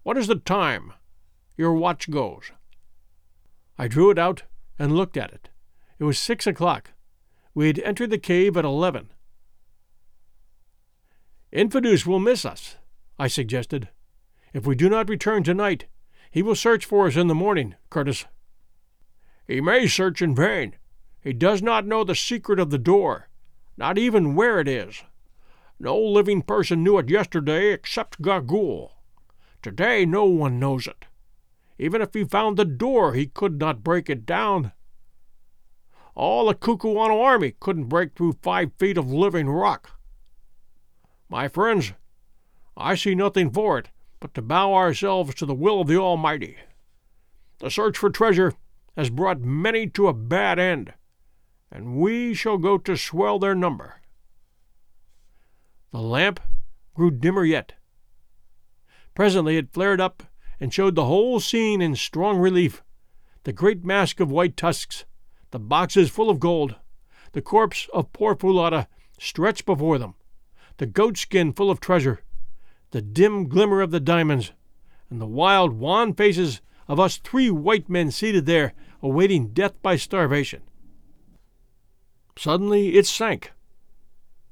what 0.04 0.18
is 0.18 0.28
the 0.28 0.36
time? 0.36 0.94
Your 1.58 1.74
watch 1.74 2.10
goes. 2.10 2.52
I 3.78 3.88
drew 3.88 4.10
it 4.10 4.18
out 4.18 4.44
and 4.80 4.96
looked 4.96 5.18
at 5.18 5.32
it. 5.32 5.50
It 6.00 6.06
was 6.06 6.18
six 6.18 6.48
o'clock. 6.48 6.92
We 7.54 7.68
had 7.68 7.80
entered 7.80 8.10
the 8.10 8.18
cave 8.18 8.58
at 8.58 8.66
eleven. 8.66 9.12
Infadoos 11.52 12.06
will 12.06 12.20
miss 12.20 12.46
us, 12.46 12.78
I 13.20 13.28
suggested. 13.28 13.90
If 14.54 14.66
we 14.66 14.76
do 14.76 14.90
not 14.90 15.10
return 15.10 15.44
tonight, 15.44 15.86
he 16.32 16.42
will 16.42 16.56
search 16.56 16.86
for 16.86 17.08
us 17.08 17.18
in 17.18 17.28
the 17.28 17.36
morning, 17.36 17.76
Curtis. 17.90 18.26
He 19.48 19.60
may 19.60 19.88
search 19.88 20.22
in 20.22 20.34
vain. 20.34 20.76
He 21.20 21.34
does 21.34 21.62
not 21.62 21.86
know 21.86 22.04
the 22.04 22.16
secret 22.16 22.60
of 22.60 22.70
the 22.70 22.78
door, 22.78 23.28
not 23.78 23.98
even 23.98 24.34
where 24.34 24.60
it 24.60 24.68
is. 24.68 25.04
No 25.82 25.98
living 25.98 26.44
person 26.44 26.84
knew 26.84 27.00
it 27.00 27.10
yesterday 27.10 27.74
except 27.74 28.22
Gagool. 28.22 28.92
Today 29.64 30.06
no 30.06 30.26
one 30.26 30.60
knows 30.60 30.86
it. 30.86 31.06
Even 31.80 32.04
if 32.04 32.14
he 32.14 32.24
found 32.24 32.56
the 32.56 32.66
door, 32.66 33.16
he 33.16 33.26
could 33.26 33.60
not 33.60 33.84
break 33.84 34.08
it 34.08 34.24
down. 34.24 34.74
All 36.14 36.46
the 36.46 36.54
Kukuana 36.54 37.20
army 37.20 37.56
couldn't 37.60 37.86
break 37.86 38.14
through 38.14 38.38
five 38.44 38.74
feet 38.78 38.96
of 38.96 39.12
living 39.12 39.50
rock. 39.50 40.00
My 41.28 41.48
friends, 41.48 41.94
I 42.78 42.94
see 42.94 43.16
nothing 43.16 43.50
for 43.50 43.80
it 43.80 43.90
but 44.20 44.36
to 44.36 44.44
bow 44.44 44.76
ourselves 44.76 45.34
to 45.34 45.48
the 45.48 45.56
will 45.56 45.82
of 45.82 45.88
the 45.88 45.98
Almighty. 45.98 46.58
The 47.58 47.72
search 47.72 47.98
for 47.98 48.12
treasure 48.12 48.54
has 48.96 49.10
brought 49.10 49.42
many 49.42 49.88
to 49.88 50.08
a 50.08 50.14
bad 50.14 50.60
end 50.60 50.94
and 51.72 51.96
we 51.96 52.36
shall 52.36 52.60
go 52.60 52.78
to 52.78 52.96
swell 52.96 53.40
their 53.40 53.56
number. 53.56 54.01
The 55.92 56.02
lamp 56.02 56.40
grew 56.94 57.12
dimmer 57.12 57.44
yet. 57.44 57.74
Presently 59.14 59.58
it 59.58 59.74
flared 59.74 60.00
up 60.00 60.24
and 60.60 60.74
showed 60.74 60.96
the 60.96 61.06
whole 61.06 61.40
scene 61.40 61.82
in 61.82 61.96
strong 61.96 62.38
relief 62.38 62.82
the 63.44 63.52
great 63.52 63.84
mask 63.84 64.20
of 64.20 64.32
white 64.32 64.56
tusks, 64.56 65.06
the 65.50 65.60
boxes 65.60 66.10
full 66.10 66.30
of 66.30 66.40
gold, 66.40 66.76
the 67.34 67.42
corpse 67.42 67.90
of 67.94 68.14
poor 68.14 68.36
Foulata 68.36 68.88
stretched 69.20 69.66
before 69.66 69.98
them, 69.98 70.14
the 70.78 70.86
goat 70.86 71.18
skin 71.18 71.52
full 71.52 71.72
of 71.72 71.80
treasure, 71.80 72.22
the 72.92 73.02
dim 73.02 73.48
glimmer 73.48 73.82
of 73.82 73.92
the 73.92 74.00
diamonds, 74.00 74.54
and 75.10 75.20
the 75.20 75.26
wild, 75.26 75.74
wan 75.74 76.14
faces 76.14 76.62
of 76.88 77.00
us 77.00 77.18
three 77.18 77.50
white 77.50 77.90
men 77.90 78.12
seated 78.12 78.46
there 78.46 78.74
awaiting 79.02 79.48
death 79.48 79.74
by 79.82 79.96
starvation. 79.96 80.62
Suddenly 82.38 82.96
it 82.96 83.08
sank 83.08 83.52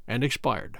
and 0.07 0.23
expired. 0.23 0.79